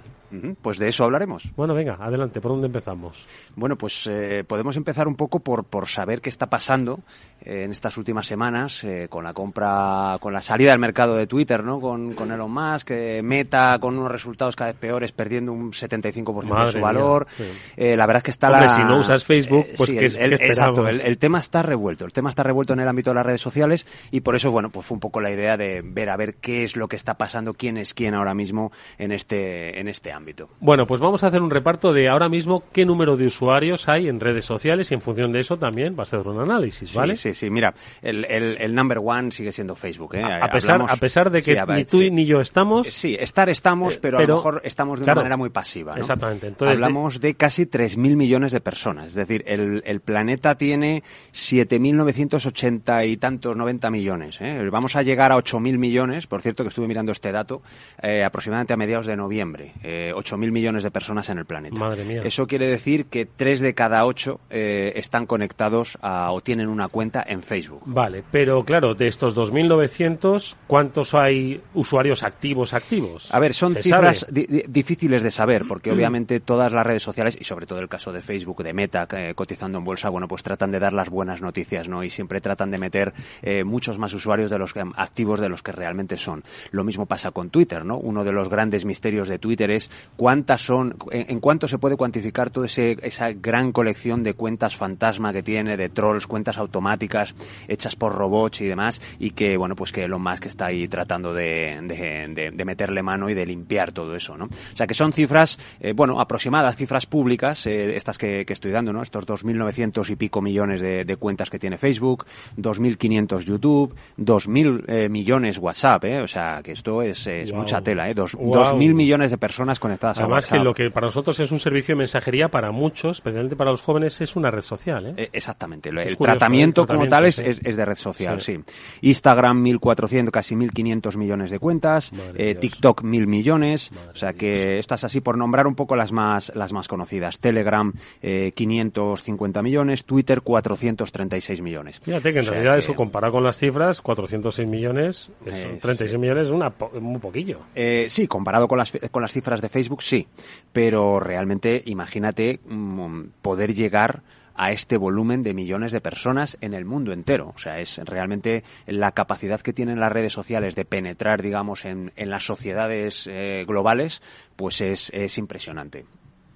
Pues 0.62 0.78
de 0.80 0.88
eso 0.90 1.04
hablaremos. 1.04 1.52
Bueno, 1.56 1.74
venga, 1.74 1.98
adelante, 2.00 2.42
¿por 2.42 2.52
dónde 2.52 2.68
empezamos? 2.68 3.26
Bueno, 3.56 3.78
pues 3.78 4.08
eh, 4.10 4.44
podemos 4.48 4.76
empezar 4.78 5.08
un 5.08 5.16
poco 5.16 5.40
por, 5.40 5.64
por 5.66 5.88
saber 5.88 6.22
qué 6.22 6.30
está 6.30 6.48
pasando 6.48 7.02
eh, 7.42 7.64
en 7.64 7.72
estas 7.72 7.98
últimas 7.98 8.26
semanas 8.26 8.84
eh, 8.84 9.08
con 9.10 9.24
la 9.24 9.34
compra, 9.34 10.18
con 10.20 10.34
la 10.34 10.42
salida 10.42 10.72
del 10.72 10.80
mercado 10.80 11.16
de 11.16 11.28
Twitter, 11.28 11.64
¿no? 11.64 11.80
Con, 11.80 12.14
con 12.14 12.32
Elon 12.32 12.52
Musk, 12.52 12.92
eh, 12.92 13.22
Meta 13.22 13.78
con 13.80 13.98
unos 13.98 14.12
resultados 14.12 14.56
cada 14.56 14.72
vez 14.72 14.80
peores, 14.80 15.12
perdiendo 15.12 15.52
un 15.54 15.72
75% 15.72 16.66
de 16.66 16.72
su 16.72 16.78
mía, 16.78 16.84
valor. 16.84 17.28
sí. 17.38 17.44
Eh, 17.78 17.96
la 17.96 18.06
verdad 18.06 18.18
es 18.18 18.24
que 18.24 18.32
está 18.32 18.48
Hombre, 18.50 18.66
la... 18.66 18.76
si 18.76 18.82
no 18.84 19.00
usas 19.00 19.26
Facebook, 19.26 19.68
pues, 19.78 19.90
sí, 19.90 19.98
¿qué- 19.98 20.06
el- 20.08 20.34
el- 20.34 20.40
qué 20.40 20.46
exacto, 20.48 20.88
el, 20.88 21.02
el 21.02 21.18
tema 21.18 21.40
está 21.40 21.62
revuelto. 21.62 22.06
El 22.06 22.14
tema 22.14 22.30
está 22.30 22.44
revuelto 22.44 22.74
en 22.74 22.80
el 22.80 22.88
ámbito 22.88 23.12
de 23.12 23.16
las 23.16 23.26
redes 23.26 23.42
sociales 23.42 23.88
y 24.12 24.22
por 24.22 24.36
eso, 24.36 24.52
bueno, 24.52 24.70
pues 24.70 24.86
fue 24.86 24.96
un 24.96 25.00
poco 25.02 25.22
la 25.22 25.32
idea 25.32 25.58
de 25.58 25.82
ver 25.84 26.10
a 26.10 26.18
ver 26.18 26.36
qué 26.36 26.64
es 26.64 26.76
lo 26.76 26.88
que 26.88 26.96
está 26.96 27.16
pasando, 27.16 27.54
quién 27.54 27.78
es 27.78 27.94
quién 27.94 28.14
ahora 28.16 28.34
mismo 28.34 28.72
en 28.98 29.12
este, 29.12 29.80
en 29.80 29.88
este 29.88 30.12
ámbito. 30.12 30.23
Bueno, 30.60 30.86
pues 30.88 31.00
vamos 31.02 31.24
a 31.24 31.28
hacer 31.28 31.42
un 31.42 31.50
reparto 31.50 31.94
de 31.94 32.10
ahora 32.10 32.30
mismo 32.30 32.64
qué 32.72 32.86
número 32.86 33.18
de 33.18 33.26
usuarios 33.26 33.88
hay 33.90 34.08
en 34.08 34.20
redes 34.20 34.46
sociales 34.46 34.90
y 34.92 34.94
en 34.94 35.02
función 35.02 35.32
de 35.32 35.40
eso 35.42 35.58
también 35.58 35.96
va 35.98 36.04
a 36.04 36.06
ser 36.06 36.20
un 36.20 36.40
análisis, 36.40 36.96
¿vale? 36.96 37.16
Sí, 37.16 37.30
sí, 37.34 37.46
sí. 37.46 37.50
Mira, 37.50 37.74
el, 38.02 38.26
el, 38.30 38.58
el 38.62 38.74
number 38.76 39.00
one 39.04 39.32
sigue 39.32 39.52
siendo 39.52 39.76
Facebook. 39.76 40.16
¿eh? 40.16 40.24
A 40.24 40.48
pesar, 40.50 40.76
Hablamos- 40.76 40.92
a 40.92 40.98
pesar 40.98 41.30
de 41.32 41.40
que 41.42 41.54
Sí, 41.54 41.60
ni 41.76 41.86
tú 41.86 41.98
sí. 42.00 42.12
ni 42.12 42.26
yo 42.26 42.40
estamos, 42.42 42.88
Sí, 42.88 43.16
estar 43.20 43.50
estamos, 43.50 43.96
Eh, 43.96 44.00
pero, 44.02 44.18
a 44.18 44.22
lo 44.22 44.36
mejor 44.36 44.62
estamos 44.64 45.00
de 45.00 45.04
claro, 45.06 45.20
una 45.20 45.24
manera 45.24 45.38
muy 45.38 45.50
pasiva. 45.50 45.94
¿no? 45.94 46.00
exactamente. 46.00 46.48
Entonces, 46.48 46.78
Hablamos 46.82 47.20
de, 47.20 47.36
casi 47.36 47.66
3.000 47.66 48.16
millones 48.16 48.52
de 48.52 48.62
personas. 48.62 49.08
Es 49.08 49.16
decir, 49.16 49.44
el, 49.48 49.82
el 49.86 50.00
planeta 50.02 50.56
tiene 50.56 51.04
7.980 51.34 53.08
y 53.08 53.18
tantos, 53.18 53.56
90 53.56 53.90
millones. 53.92 54.40
¿eh? 54.42 54.68
Vamos 54.72 54.96
a 54.96 55.02
llegar 55.02 55.32
a 55.32 55.38
8.000 55.38 55.78
millones. 55.78 56.28
Por 56.28 56.42
cierto, 56.42 56.64
que 56.64 56.70
estuve 56.70 56.88
mirando 56.88 57.12
este 57.12 57.32
dato, 57.32 57.62
eh, 58.02 58.24
aproximadamente 58.24 58.74
a 58.74 58.78
mediados 58.78 59.06
de 59.06 59.16
noviembre. 59.16 59.74
Eh, 59.84 60.13
8.000 60.14 60.52
millones 60.52 60.84
de 60.84 60.92
personas 60.92 61.30
en 61.30 61.38
el 61.40 61.46
planeta. 61.46 61.76
Madre 61.78 62.04
mía. 62.06 62.22
Eso 62.24 62.48
quiere 62.48 62.68
decir 62.68 63.06
que 63.06 63.26
3 63.26 63.60
de 63.62 63.74
cada 63.74 64.06
8 64.06 64.40
están 64.50 65.26
conectados 65.26 65.98
a, 66.02 66.32
o 66.32 66.42
tienen 66.42 66.68
una 66.68 66.88
cuenta 66.88 67.24
en 67.26 67.42
Facebook. 67.44 67.82
Vale, 67.86 68.24
pero 68.32 68.64
claro, 68.64 68.94
de 68.96 69.08
estos 69.08 69.36
2.900, 69.36 70.56
¿cuántos 70.68 71.14
hay 71.14 71.62
usuarios 71.74 72.24
activos 72.24 72.74
activos? 72.74 73.34
A 73.34 73.40
ver, 73.40 73.54
son 73.54 73.74
¿Se 73.74 73.84
cifras 73.84 74.26
di- 74.30 74.64
difíciles 74.68 75.24
de 75.24 75.32
saber, 75.32 75.66
porque 75.68 75.92
obviamente 75.92 76.40
todas 76.40 76.72
las 76.74 76.86
redes 76.86 77.04
sociales, 77.04 77.38
y 77.40 77.44
sobre 77.44 77.66
todo 77.66 77.80
el 77.80 77.90
caso 77.90 78.12
de 78.12 78.22
Facebook, 78.22 78.64
de 78.64 78.74
Meta, 78.74 79.08
eh, 79.12 79.34
cotizando 79.36 79.78
en 79.78 79.84
bolsa, 79.84 80.10
bueno, 80.10 80.28
pues 80.28 80.44
tratan 80.44 80.72
de 80.72 80.80
dar 80.80 80.94
las 80.94 81.10
buenas 81.10 81.42
noticias, 81.42 81.88
¿no? 81.90 82.04
Y 82.04 82.10
siempre 82.10 82.42
tratan 82.42 82.72
de 82.72 82.78
meter 82.78 83.14
eh, 83.42 83.64
muchos 83.64 83.98
más 83.98 84.14
usuarios 84.14 84.50
de 84.50 84.58
los 84.60 84.74
que, 84.74 84.84
activos 84.96 85.40
de 85.40 85.50
los 85.50 85.62
que 85.64 85.72
realmente 85.72 86.18
son. 86.18 86.44
Lo 86.72 86.84
mismo 86.84 87.06
pasa 87.06 87.32
con 87.32 87.50
Twitter, 87.50 87.86
¿no? 87.86 87.98
Uno 87.98 88.24
de 88.24 88.32
los 88.32 88.50
grandes 88.50 88.86
misterios 88.86 89.28
de 89.28 89.40
Twitter 89.40 89.72
es 89.72 89.92
cuántas 90.16 90.62
son, 90.62 90.96
en, 91.12 91.26
en 91.32 91.40
cuánto 91.40 91.68
se 91.68 91.78
puede 91.78 91.96
cuantificar 91.98 92.50
toda 92.50 92.68
esa 92.68 93.32
gran 93.34 93.72
colección 93.72 94.24
de 94.24 94.34
cuentas 94.34 94.76
fantasma 94.76 95.34
que 95.34 95.44
tiene, 95.44 95.78
de 95.78 95.90
trolls, 95.90 96.28
cuentas 96.28 96.58
automáticas 96.58 97.36
hechas 97.68 97.96
por 97.96 98.14
robots 98.16 98.62
y 98.62 98.66
demás, 98.66 99.02
y 99.20 99.32
que, 99.32 99.58
bueno, 99.58 99.76
pues 99.76 99.92
que 99.92 100.04
Elon 100.04 100.22
Musk 100.22 100.46
está 100.48 100.68
ahí 100.68 100.88
tratando 100.88 101.34
de, 101.34 101.80
de- 101.84 102.28
de- 102.34 102.52
de 102.52 102.66
meterle 102.66 103.02
mano 103.04 103.30
y 103.30 103.34
de 103.34 103.46
limpiar 103.46 103.92
todo 103.92 104.16
eso, 104.16 104.38
¿no? 104.38 104.46
O 104.46 104.76
sea, 104.78 104.88
que 104.88 104.94
son 104.94 105.14
cifras, 105.14 105.60
eh, 105.80 105.94
bueno, 105.94 106.20
aproximadas, 106.20 106.76
cifras 106.78 107.06
públicas, 107.06 107.66
eh, 107.68 107.96
estas 107.96 108.18
que, 108.18 108.46
que 108.46 108.54
estoy 108.54 108.72
dando, 108.72 108.94
¿no? 108.94 109.02
Estos 109.02 109.26
2.900 109.26 110.10
y 110.10 110.16
pico 110.16 110.42
millones 110.42 110.82
de, 110.82 111.06
de 111.06 111.16
cuentas 111.18 111.50
que 111.50 111.60
tiene 111.60 111.78
Facebook, 111.78 112.26
2.500 112.58 113.44
YouTube, 113.46 113.96
2.000 114.18 114.84
eh, 114.88 115.10
millones 115.10 115.58
WhatsApp, 115.58 116.04
¿eh? 116.06 116.22
O 116.22 116.28
sea, 116.28 116.62
que 116.64 116.72
esto 116.72 117.02
es, 117.02 117.26
es 117.28 117.50
mucha 117.54 117.82
tela, 117.82 118.10
¿eh? 118.10 118.14
Dos- 118.14 118.36
Guau. 118.36 118.76
2.000 118.78 118.94
millones 118.94 119.32
de 119.32 119.38
personas 119.38 119.80
conectadas 119.94 120.18
a 120.20 120.22
Además 120.22 120.44
WhatsApp. 120.46 120.58
que 120.60 120.64
lo 120.64 120.74
que 120.74 120.92
para 120.92 121.08
nosotros 121.08 121.40
es 121.40 121.52
un 121.52 121.60
servicio 121.60 121.96
de 121.96 122.00
mensajería, 122.00 122.50
para 122.50 122.72
muchos, 122.72 123.18
especialmente 123.18 123.56
para 123.56 123.72
los 123.72 123.82
jóvenes, 123.82 124.20
es 124.22 124.36
una 124.36 124.52
red 124.52 124.62
social, 124.62 125.08
¿eh? 125.08 125.14
Eh, 125.18 125.30
Exactamente, 125.34 125.90
el 125.90 125.96
curioso, 125.96 126.24
tratamiento 126.24 126.82
el 126.84 126.88
como 126.88 127.08
tal 127.08 127.26
es, 127.26 127.36
sí. 127.36 127.44
es, 127.46 127.76
de 127.76 127.86
red 127.86 127.96
social, 127.98 128.42
Sí. 128.42 128.56
sí. 128.58 128.64
Instagram 129.02 129.64
1.400, 129.64 130.32
casi 130.32 130.56
1.500 130.56 131.18
millones 131.18 131.52
de 131.52 131.60
cuentas, 131.60 132.12
eh, 132.36 132.50
Dios. 132.52 132.60
TikTok 132.60 133.04
1.000 133.04 133.28
millones, 133.28 133.92
Madre 133.92 134.10
o 134.12 134.16
sea 134.16 134.34
que 134.34 134.80
estas 134.80 135.04
así 135.04 135.22
por 135.22 135.38
nombrar 135.38 135.68
un 135.68 135.76
poco 135.76 135.96
las 135.96 136.12
más 136.12 136.52
las 136.56 136.72
más 136.74 136.88
conocidas. 136.88 137.40
Telegram 137.40 137.92
eh, 138.22 138.52
550 138.56 139.62
millones, 139.62 140.06
Twitter 140.06 140.42
436 140.42 141.62
millones. 141.62 142.00
Fíjate 142.00 142.32
que 142.34 142.40
en 142.40 142.42
O 142.42 142.44
sea 142.44 142.54
realidad 142.54 142.74
que- 142.74 142.80
eso 142.80 142.96
comparado 142.96 143.34
con 143.34 143.44
las 143.44 143.58
cifras, 143.58 144.02
406 144.02 144.68
millones, 144.70 145.30
es- 145.46 145.54
Eh, 145.54 145.78
36 145.82 146.20
millones 146.20 146.50
es 146.50 147.02
muy 147.02 147.20
poquillo. 147.20 147.60
Eh, 147.76 148.06
sí, 148.10 148.28
comparado 148.28 148.68
con 148.68 148.78
las, 148.78 148.92
con 149.12 149.22
las 149.22 149.32
cifras 149.32 149.62
de 149.62 149.70
Facebook, 149.74 150.02
sí. 150.02 150.28
Pero 150.72 151.20
realmente, 151.20 151.84
imagínate 151.86 152.62
mm, 152.66 153.24
poder 153.42 153.74
llegar 153.74 154.24
a 154.56 154.72
este 154.72 154.98
volumen 154.98 155.44
de 155.44 155.54
millones 155.54 155.92
de 155.92 156.02
personas 156.02 156.58
en 156.62 156.74
el 156.74 156.86
mundo 156.86 157.12
entero. 157.12 157.52
O 157.56 157.58
sea, 157.58 157.80
es 157.80 157.98
realmente 158.06 158.64
la 158.86 159.12
capacidad 159.12 159.62
que 159.62 159.74
tienen 159.74 160.00
las 160.00 160.12
redes 160.12 160.32
sociales 160.32 160.76
de 160.76 160.86
penetrar, 160.86 161.42
digamos, 161.42 161.86
en, 161.86 162.12
las 162.16 162.46
sociedades 162.46 163.28
eh, 163.28 163.66
globales, 163.68 164.22
pues 164.56 164.82
es, 164.82 165.10
es 165.14 165.38
impresionante. 165.38 166.06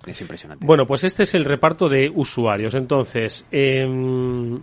Es 0.06 0.22
impresionante. 0.22 0.66
Bueno, 0.66 0.86
pues 0.86 1.04
este 1.04 1.24
es 1.24 1.34
el 1.34 1.44
reparto 1.44 1.90
de 1.90 2.10
usuarios. 2.14 2.76
Entonces, 2.76 3.46
em, 3.52 4.62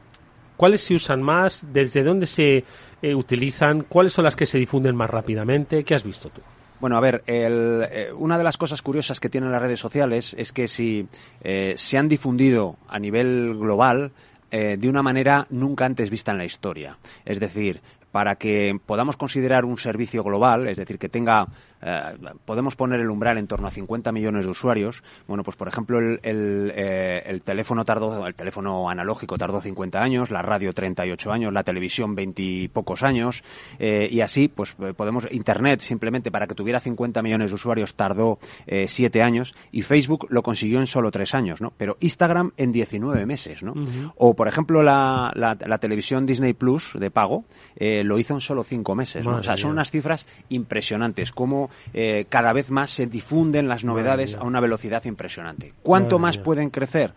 ¿cuáles 0.56 0.80
se 0.82 0.94
usan 0.94 1.20
más? 1.20 1.66
¿Desde 1.72 2.02
dónde 2.02 2.26
se 2.26 2.64
eh, 3.02 3.14
utilizan? 3.14 3.82
¿Cuáles 3.82 4.12
son 4.12 4.24
las 4.24 4.36
que 4.36 4.46
se 4.46 4.58
difunden 4.58 4.96
más 4.96 5.10
rápidamente? 5.10 5.84
¿Qué 5.84 5.94
has 5.94 6.04
visto 6.04 6.30
tú? 6.30 6.40
Bueno, 6.80 6.96
a 6.96 7.00
ver, 7.00 7.22
el, 7.26 7.86
eh, 7.90 8.12
una 8.12 8.36
de 8.36 8.44
las 8.44 8.58
cosas 8.58 8.82
curiosas 8.82 9.20
que 9.20 9.28
tienen 9.28 9.52
las 9.52 9.62
redes 9.62 9.80
sociales 9.80 10.34
es 10.38 10.52
que 10.52 10.66
si 10.66 11.06
eh, 11.42 11.74
se 11.76 11.98
han 11.98 12.08
difundido 12.08 12.76
a 12.88 12.98
nivel 12.98 13.54
global 13.54 14.12
eh, 14.50 14.76
de 14.78 14.88
una 14.88 15.02
manera 15.02 15.46
nunca 15.50 15.86
antes 15.86 16.10
vista 16.10 16.32
en 16.32 16.38
la 16.38 16.44
historia. 16.44 16.98
Es 17.24 17.40
decir, 17.40 17.80
para 18.12 18.36
que 18.36 18.78
podamos 18.86 19.16
considerar 19.16 19.64
un 19.64 19.76
servicio 19.78 20.22
global, 20.22 20.68
es 20.68 20.76
decir, 20.76 20.98
que 20.98 21.08
tenga, 21.08 21.48
eh, 21.84 22.14
podemos 22.44 22.76
poner 22.76 23.00
el 23.00 23.10
umbral 23.10 23.38
en 23.38 23.46
torno 23.46 23.68
a 23.68 23.70
50 23.70 24.10
millones 24.12 24.46
de 24.46 24.50
usuarios. 24.50 25.02
Bueno, 25.26 25.42
pues 25.42 25.56
por 25.56 25.68
ejemplo, 25.68 25.98
el, 25.98 26.18
el, 26.22 26.72
eh, 26.74 27.22
el 27.26 27.42
teléfono 27.42 27.84
tardó, 27.84 28.26
el 28.26 28.34
teléfono 28.34 28.88
analógico 28.88 29.36
tardó 29.36 29.60
50 29.60 30.00
años, 30.00 30.30
la 30.30 30.42
radio 30.42 30.72
38 30.72 31.32
años, 31.32 31.52
la 31.52 31.62
televisión 31.62 32.14
20 32.14 32.42
y 32.42 32.68
pocos 32.68 33.02
años, 33.02 33.44
eh, 33.78 34.08
y 34.10 34.20
así, 34.20 34.48
pues 34.48 34.76
eh, 34.80 34.94
podemos, 34.94 35.26
Internet 35.30 35.80
simplemente 35.80 36.30
para 36.30 36.46
que 36.46 36.54
tuviera 36.54 36.80
50 36.80 37.22
millones 37.22 37.50
de 37.50 37.54
usuarios 37.54 37.94
tardó 37.94 38.38
7 38.66 39.22
años, 39.22 39.54
y 39.70 39.82
Facebook 39.82 40.26
lo 40.30 40.42
consiguió 40.42 40.80
en 40.80 40.86
solo 40.86 41.10
3 41.10 41.34
años, 41.34 41.60
¿no? 41.60 41.72
Pero 41.76 41.96
Instagram 42.00 42.52
en 42.56 42.72
19 42.72 43.26
meses, 43.26 43.62
¿no? 43.62 43.74
O, 44.16 44.34
por 44.34 44.48
ejemplo, 44.48 44.82
la, 44.82 45.32
la, 45.34 45.56
la 45.66 45.78
televisión 45.78 46.26
Disney 46.26 46.54
Plus 46.54 46.92
de 46.98 47.10
pago, 47.10 47.44
eh, 47.76 48.04
lo 48.04 48.18
hizo 48.18 48.34
en 48.34 48.40
solo 48.40 48.62
cinco 48.62 48.94
meses. 48.94 49.24
¿no? 49.24 49.36
O 49.36 49.42
sea, 49.42 49.56
son 49.56 49.72
unas 49.72 49.90
cifras 49.90 50.26
impresionantes, 50.48 51.32
como 51.32 51.70
eh, 51.92 52.26
cada 52.28 52.52
vez 52.52 52.70
más 52.70 52.90
se 52.90 53.06
difunden 53.06 53.68
las 53.68 53.84
novedades 53.84 54.34
a 54.36 54.44
una 54.44 54.60
velocidad 54.60 55.04
impresionante. 55.04 55.72
¿Cuánto 55.82 56.18
más 56.18 56.36
pueden 56.44 56.70
crecer? 56.70 57.12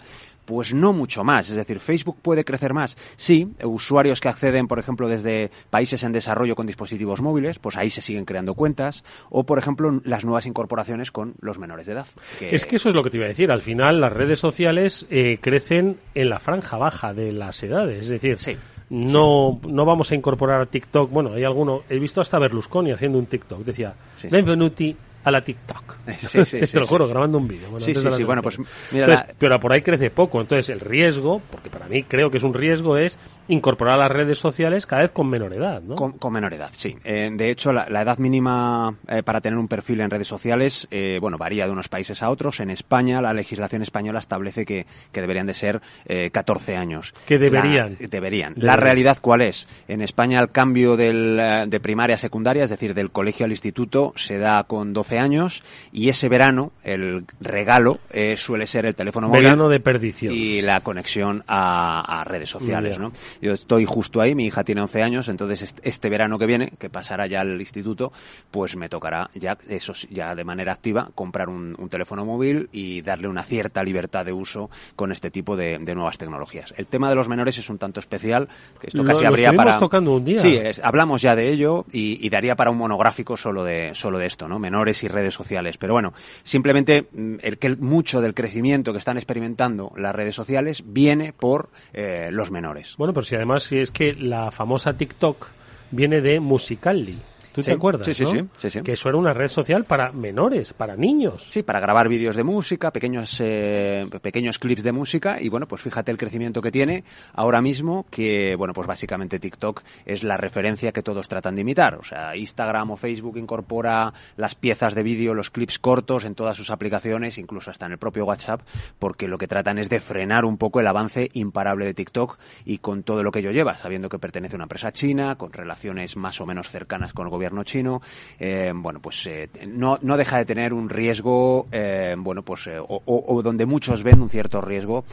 Pues 0.45 0.73
no 0.73 0.93
mucho 0.93 1.25
más. 1.25 1.49
Es 1.49 1.57
decir, 1.57 1.77
Facebook 1.79 2.19
puede 2.21 2.45
crecer 2.45 2.73
más. 2.73 2.95
Sí, 3.17 3.49
usuarios 3.63 4.21
que 4.21 4.29
acceden, 4.29 4.69
por 4.69 4.79
ejemplo, 4.79 5.09
desde 5.09 5.51
países 5.69 6.03
en 6.05 6.13
desarrollo 6.13 6.55
con 6.55 6.65
dispositivos 6.65 7.21
móviles, 7.21 7.59
pues 7.59 7.75
ahí 7.75 7.89
se 7.89 8.01
siguen 8.01 8.23
creando 8.23 8.53
cuentas. 8.53 9.03
O, 9.29 9.43
por 9.45 9.59
ejemplo, 9.59 9.99
las 10.05 10.23
nuevas 10.23 10.45
incorporaciones 10.45 11.11
con 11.11 11.33
los 11.41 11.59
menores 11.59 11.85
de 11.87 11.91
edad. 11.93 12.07
que- 12.39 12.55
Es 12.55 12.65
que 12.65 12.77
eso 12.77 12.87
es 12.87 12.95
lo 12.95 13.03
que 13.03 13.09
te 13.09 13.17
iba 13.17 13.25
a 13.25 13.29
decir. 13.29 13.51
Al 13.51 13.61
final, 13.61 13.99
las 13.99 14.13
redes 14.13 14.39
sociales 14.39 15.05
eh, 15.09 15.37
crecen 15.41 15.97
en 16.15 16.29
la 16.29 16.39
franja 16.39 16.77
baja 16.77 17.13
de 17.13 17.33
las 17.33 17.61
edades. 17.61 18.03
Es 18.03 18.09
decir, 18.09 18.39
Sí. 18.39 18.55
No, 18.89 19.59
no 19.67 19.85
vamos 19.85 20.11
a 20.11 20.15
incorporar 20.15 20.61
a 20.61 20.65
TikTok. 20.65 21.11
Bueno, 21.11 21.33
hay 21.33 21.43
alguno. 21.43 21.81
He 21.89 21.99
visto 21.99 22.21
hasta 22.21 22.39
Berlusconi 22.39 22.91
haciendo 22.91 23.17
un 23.19 23.25
TikTok. 23.25 23.59
Decía, 23.59 23.93
Sí. 24.15 24.29
benvenuti 24.29 24.95
a 25.27 25.31
la 25.31 25.41
TikTok. 25.41 25.95
Sí, 26.17 26.45
sí, 26.45 26.59
te 26.71 26.79
lo 26.79 26.87
juro, 26.87 27.07
grabando 27.07 27.37
un 27.37 27.47
vídeo. 27.47 27.69
Bueno, 27.69 27.79
Sí, 27.85 27.93
sí, 27.93 28.23
bueno, 28.23 28.41
pues 28.41 28.55
elecciones. 28.57 28.91
mira, 28.91 29.05
Entonces, 29.05 29.27
la- 29.27 29.35
pero 29.37 29.59
por 29.59 29.73
ahí 29.73 29.81
crece 29.81 30.09
poco. 30.09 30.39
Entonces, 30.41 30.69
el 30.69 30.79
riesgo, 30.79 31.41
porque 31.51 31.69
para 31.69 31.87
mí 31.87 32.03
creo 32.03 32.31
que 32.31 32.37
es 32.37 32.43
un 32.43 32.53
riesgo, 32.53 32.97
es 32.97 33.17
incorporar 33.49 33.95
a 33.95 33.97
las 33.97 34.11
redes 34.11 34.37
sociales 34.37 34.85
cada 34.85 35.03
vez 35.03 35.11
con 35.11 35.29
menor 35.29 35.53
edad, 35.53 35.81
¿no? 35.81 35.95
Con, 35.95 36.13
con 36.13 36.33
menor 36.33 36.53
edad, 36.53 36.69
sí. 36.71 36.95
Eh, 37.03 37.29
de 37.33 37.49
hecho, 37.51 37.71
la, 37.73 37.87
la 37.89 38.01
edad 38.01 38.17
mínima 38.17 38.95
eh, 39.07 39.23
para 39.23 39.41
tener 39.41 39.57
un 39.57 39.67
perfil 39.67 40.01
en 40.01 40.09
redes 40.09 40.27
sociales, 40.27 40.87
eh, 40.91 41.17
bueno, 41.21 41.37
varía 41.37 41.65
de 41.65 41.71
unos 41.71 41.89
países 41.89 42.23
a 42.23 42.29
otros. 42.29 42.59
En 42.59 42.69
España, 42.69 43.21
la 43.21 43.33
legislación 43.33 43.81
española 43.81 44.19
establece 44.19 44.65
que, 44.65 44.85
que 45.11 45.21
deberían 45.21 45.47
de 45.47 45.53
ser 45.53 45.81
eh, 46.05 46.29
14 46.31 46.75
años. 46.77 47.13
Que 47.25 47.37
deberían. 47.37 47.97
La- 47.99 48.07
deberían. 48.07 48.53
La 48.57 48.75
realidad, 48.75 49.17
¿cuál 49.21 49.41
es? 49.41 49.67
En 49.87 50.01
España, 50.01 50.39
el 50.39 50.49
cambio 50.51 50.95
del, 50.97 51.67
de 51.67 51.79
primaria 51.79 52.15
a 52.15 52.19
secundaria, 52.19 52.63
es 52.63 52.69
decir, 52.69 52.93
del 52.93 53.11
colegio 53.11 53.45
al 53.45 53.51
instituto, 53.51 54.13
se 54.15 54.37
da 54.37 54.63
con 54.65 54.93
12 54.93 55.16
años 55.19 55.63
y 55.91 56.09
ese 56.09 56.29
verano, 56.29 56.71
el 56.83 57.25
regalo 57.39 57.99
eh, 58.11 58.35
suele 58.37 58.67
ser 58.67 58.85
el 58.85 58.95
teléfono 58.95 59.27
móvil 59.27 59.43
Verano 59.43 59.69
de 59.69 59.79
perdición. 59.79 60.33
y 60.33 60.61
la 60.61 60.81
conexión 60.81 61.43
a, 61.47 62.19
a 62.21 62.23
redes 62.23 62.49
sociales. 62.49 62.99
¿no? 62.99 63.11
Yo 63.41 63.51
estoy 63.53 63.85
justo 63.85 64.21
ahí, 64.21 64.35
mi 64.35 64.45
hija 64.45 64.63
tiene 64.63 64.81
11 64.81 65.03
años, 65.03 65.29
entonces 65.29 65.61
est- 65.61 65.79
este 65.83 66.09
verano 66.09 66.37
que 66.37 66.45
viene, 66.45 66.73
que 66.79 66.89
pasará 66.89 67.27
ya 67.27 67.41
al 67.41 67.59
instituto, 67.59 68.11
pues 68.51 68.75
me 68.75 68.89
tocará 68.89 69.29
ya, 69.33 69.57
eso 69.67 69.93
ya 70.09 70.35
de 70.35 70.43
manera 70.43 70.71
activa, 70.73 71.09
comprar 71.15 71.49
un, 71.49 71.75
un 71.77 71.89
teléfono 71.89 72.25
móvil 72.25 72.69
y 72.71 73.01
darle 73.01 73.27
una 73.27 73.43
cierta 73.43 73.83
libertad 73.83 74.25
de 74.25 74.33
uso 74.33 74.69
con 74.95 75.11
este 75.11 75.31
tipo 75.31 75.55
de, 75.55 75.77
de 75.79 75.95
nuevas 75.95 76.17
tecnologías. 76.17 76.73
El 76.77 76.87
tema 76.87 77.09
de 77.09 77.15
los 77.15 77.27
menores 77.27 77.57
es 77.57 77.69
un 77.69 77.77
tanto 77.77 77.99
especial, 77.99 78.47
que 78.79 78.87
esto 78.87 79.03
casi 79.03 79.23
lo 79.23 79.29
habría 79.29 79.53
para... 79.53 79.77
tocando 79.77 80.15
un 80.15 80.25
día. 80.25 80.37
Sí, 80.37 80.55
es- 80.55 80.81
hablamos 80.83 81.21
ya 81.21 81.35
de 81.35 81.49
ello 81.51 81.85
y, 81.91 82.25
y 82.25 82.29
daría 82.29 82.55
para 82.55 82.71
un 82.71 82.77
monográfico 82.77 83.37
solo 83.37 83.63
de, 83.63 83.91
solo 83.93 84.17
de 84.19 84.27
esto, 84.27 84.47
¿no? 84.47 84.59
Menores 84.59 85.03
y 85.03 85.06
redes 85.11 85.33
sociales. 85.33 85.77
Pero 85.77 85.93
bueno, 85.93 86.13
simplemente 86.43 87.07
mm, 87.11 87.35
el 87.41 87.57
que 87.57 87.75
mucho 87.75 88.21
del 88.21 88.33
crecimiento 88.33 88.93
que 88.93 88.99
están 88.99 89.17
experimentando 89.17 89.91
las 89.97 90.15
redes 90.15 90.35
sociales 90.35 90.83
viene 90.85 91.33
por 91.33 91.69
eh, 91.93 92.29
los 92.31 92.51
menores. 92.51 92.95
Bueno, 92.97 93.13
pero 93.13 93.25
si 93.25 93.35
además 93.35 93.63
si 93.63 93.79
es 93.79 93.91
que 93.91 94.13
la 94.13 94.51
famosa 94.51 94.93
TikTok 94.93 95.47
viene 95.91 96.21
de 96.21 96.39
Musicali. 96.39 97.17
¿Tú 97.57 97.63
Sí, 97.63 97.71
te 97.71 97.75
acuerdas? 97.75 98.05
sí, 98.05 98.13
sí, 98.13 98.23
no? 98.23 98.29
sí, 98.29 98.47
sí, 98.57 98.69
sí. 98.69 98.81
Que 98.83 98.91
eso 98.91 99.09
era 99.09 99.17
una 99.17 99.33
red 99.33 99.47
social 99.47 99.83
para 99.83 100.11
menores, 100.11 100.73
para 100.73 100.95
niños. 100.95 101.47
Sí, 101.49 101.63
para 101.63 101.79
grabar 101.79 102.07
vídeos 102.07 102.35
de 102.35 102.43
música, 102.43 102.91
pequeños 102.91 103.41
eh, 103.43 104.07
pequeños 104.21 104.59
clips 104.59 104.83
de 104.83 104.91
música 104.91 105.41
y 105.41 105.49
bueno, 105.49 105.67
pues 105.67 105.81
fíjate 105.81 106.11
el 106.11 106.19
crecimiento 106.19 106.61
que 106.61 106.69
tiene 106.69 107.03
ahora 107.33 107.59
mismo 107.59 108.05
que 108.11 108.55
bueno, 108.55 108.75
pues 108.75 108.85
básicamente 108.85 109.39
TikTok 109.39 109.81
es 110.05 110.23
la 110.23 110.37
referencia 110.37 110.91
que 110.91 111.01
todos 111.01 111.27
tratan 111.27 111.55
de 111.55 111.61
imitar, 111.61 111.95
o 111.95 112.03
sea, 112.03 112.35
Instagram 112.35 112.91
o 112.91 112.95
Facebook 112.95 113.37
incorpora 113.39 114.13
las 114.35 114.53
piezas 114.53 114.93
de 114.93 115.01
vídeo, 115.01 115.33
los 115.33 115.49
clips 115.49 115.79
cortos 115.79 116.25
en 116.25 116.35
todas 116.35 116.55
sus 116.55 116.69
aplicaciones, 116.69 117.39
incluso 117.39 117.71
hasta 117.71 117.87
en 117.87 117.93
el 117.93 117.97
propio 117.97 118.25
WhatsApp, 118.25 118.61
porque 118.99 119.27
lo 119.27 119.39
que 119.39 119.47
tratan 119.47 119.79
es 119.79 119.89
de 119.89 119.99
frenar 119.99 120.45
un 120.45 120.59
poco 120.59 120.79
el 120.79 120.85
avance 120.85 121.31
imparable 121.33 121.87
de 121.87 121.95
TikTok 121.95 122.37
y 122.65 122.77
con 122.77 123.01
todo 123.01 123.23
lo 123.23 123.31
que 123.31 123.39
ello 123.39 123.49
lleva, 123.49 123.79
sabiendo 123.79 124.09
que 124.09 124.19
pertenece 124.19 124.53
a 124.53 124.57
una 124.57 124.65
empresa 124.65 124.91
china, 124.91 125.37
con 125.37 125.51
relaciones 125.53 126.15
más 126.17 126.39
o 126.39 126.45
menos 126.45 126.69
cercanas 126.69 127.13
con 127.13 127.25
el 127.25 127.31
gobierno 127.31 127.46
chino, 127.63 128.01
eh, 128.39 128.71
bueno, 128.75 128.99
pues 129.01 129.25
eh, 129.27 129.49
no, 129.67 129.97
no 130.01 130.17
deja 130.17 130.37
de 130.37 130.45
tener 130.45 130.73
un 130.73 130.89
riesgo, 130.89 131.67
eh, 131.71 132.15
bueno, 132.17 132.41
pues 132.41 132.69
o, 132.87 133.41
donde 133.41 133.65
muchos 133.65 134.03
ven 134.03 134.21
un 134.21 134.29
cierto 134.29 134.61
riesgo 134.61 135.05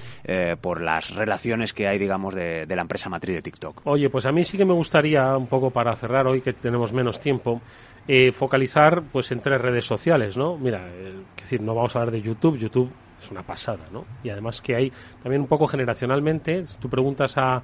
por 0.61 0.81
las 0.81 1.15
relaciones 1.15 1.73
que 1.73 1.89
hay, 1.89 1.99
digamos, 1.99 2.35
de, 2.35 2.67
de 2.67 2.77
la 2.77 2.83
empresa 2.83 3.09
matriz 3.09 3.37
de 3.37 3.43
TikTok. 3.43 3.83
Oye, 3.85 4.09
pues 4.11 4.27
a 4.27 4.33
mí 4.33 4.45
sí 4.45 4.57
que 4.57 4.65
me 4.65 4.75
gustaría, 4.75 5.37
un 5.37 5.47
poco 5.47 5.71
para 5.71 5.95
cerrar 5.97 6.27
hoy, 6.27 6.41
que 6.41 6.53
tenemos 6.53 6.93
menos 6.93 7.21
tiempo, 7.21 7.61
focalizar 8.33 9.03
pues 9.13 9.31
en 9.33 9.41
tres 9.41 9.61
redes 9.61 9.85
sociales, 9.85 10.37
¿no? 10.37 10.57
Mira, 10.57 10.89
es 10.89 11.43
decir, 11.43 11.61
no 11.61 11.75
vamos 11.75 11.95
a 11.97 12.01
hablar 12.01 12.13
de 12.13 12.23
YouTube, 12.23 12.59
YouTube 12.59 12.91
es 13.21 13.31
una 13.31 13.43
pasada, 13.43 13.87
¿no? 13.91 14.05
Y 14.23 14.31
además 14.31 14.61
que 14.61 14.77
hay 14.77 14.93
también 15.23 15.43
un 15.43 15.49
poco 15.49 15.67
generacionalmente, 15.67 16.65
tú 16.81 16.89
preguntas 16.89 17.37
a, 17.37 17.63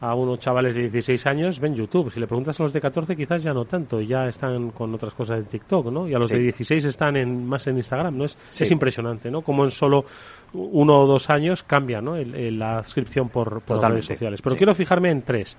a 0.00 0.14
unos 0.14 0.38
chavales 0.38 0.74
de 0.76 0.82
16 0.82 1.26
años, 1.26 1.58
ven 1.58 1.74
YouTube. 1.74 2.10
Si 2.10 2.20
le 2.20 2.26
preguntas 2.26 2.58
a 2.60 2.62
los 2.62 2.72
de 2.72 2.80
14, 2.80 3.16
quizás 3.16 3.42
ya 3.42 3.52
no 3.52 3.64
tanto, 3.64 4.00
ya 4.00 4.26
están 4.28 4.70
con 4.70 4.94
otras 4.94 5.12
cosas 5.14 5.38
de 5.40 5.44
TikTok, 5.46 5.86
¿no? 5.90 6.06
Y 6.08 6.14
a 6.14 6.18
los 6.18 6.30
Sí. 6.30 6.36
de 6.36 6.42
16 6.42 6.84
están 6.84 7.16
en, 7.16 7.46
más 7.46 7.66
en 7.66 7.76
Instagram, 7.78 8.16
¿no? 8.16 8.24
Es, 8.24 8.38
Sí. 8.50 8.64
es 8.64 8.70
impresionante, 8.70 9.30
¿no? 9.30 9.42
Como 9.42 9.64
en 9.64 9.70
solo 9.72 10.04
uno 10.52 11.00
o 11.00 11.06
dos 11.06 11.28
años 11.30 11.62
cambia, 11.64 12.00
¿no? 12.00 12.14
El- 12.16 12.34
el- 12.34 12.58
la 12.58 12.78
inscripción 12.78 13.28
por, 13.28 13.60
por 13.62 13.82
las 13.82 13.90
redes 13.90 14.04
sociales. 14.06 14.40
Pero 14.40 14.54
Sí. 14.54 14.58
quiero 14.58 14.74
fijarme 14.74 15.10
en 15.10 15.22
tres. 15.22 15.56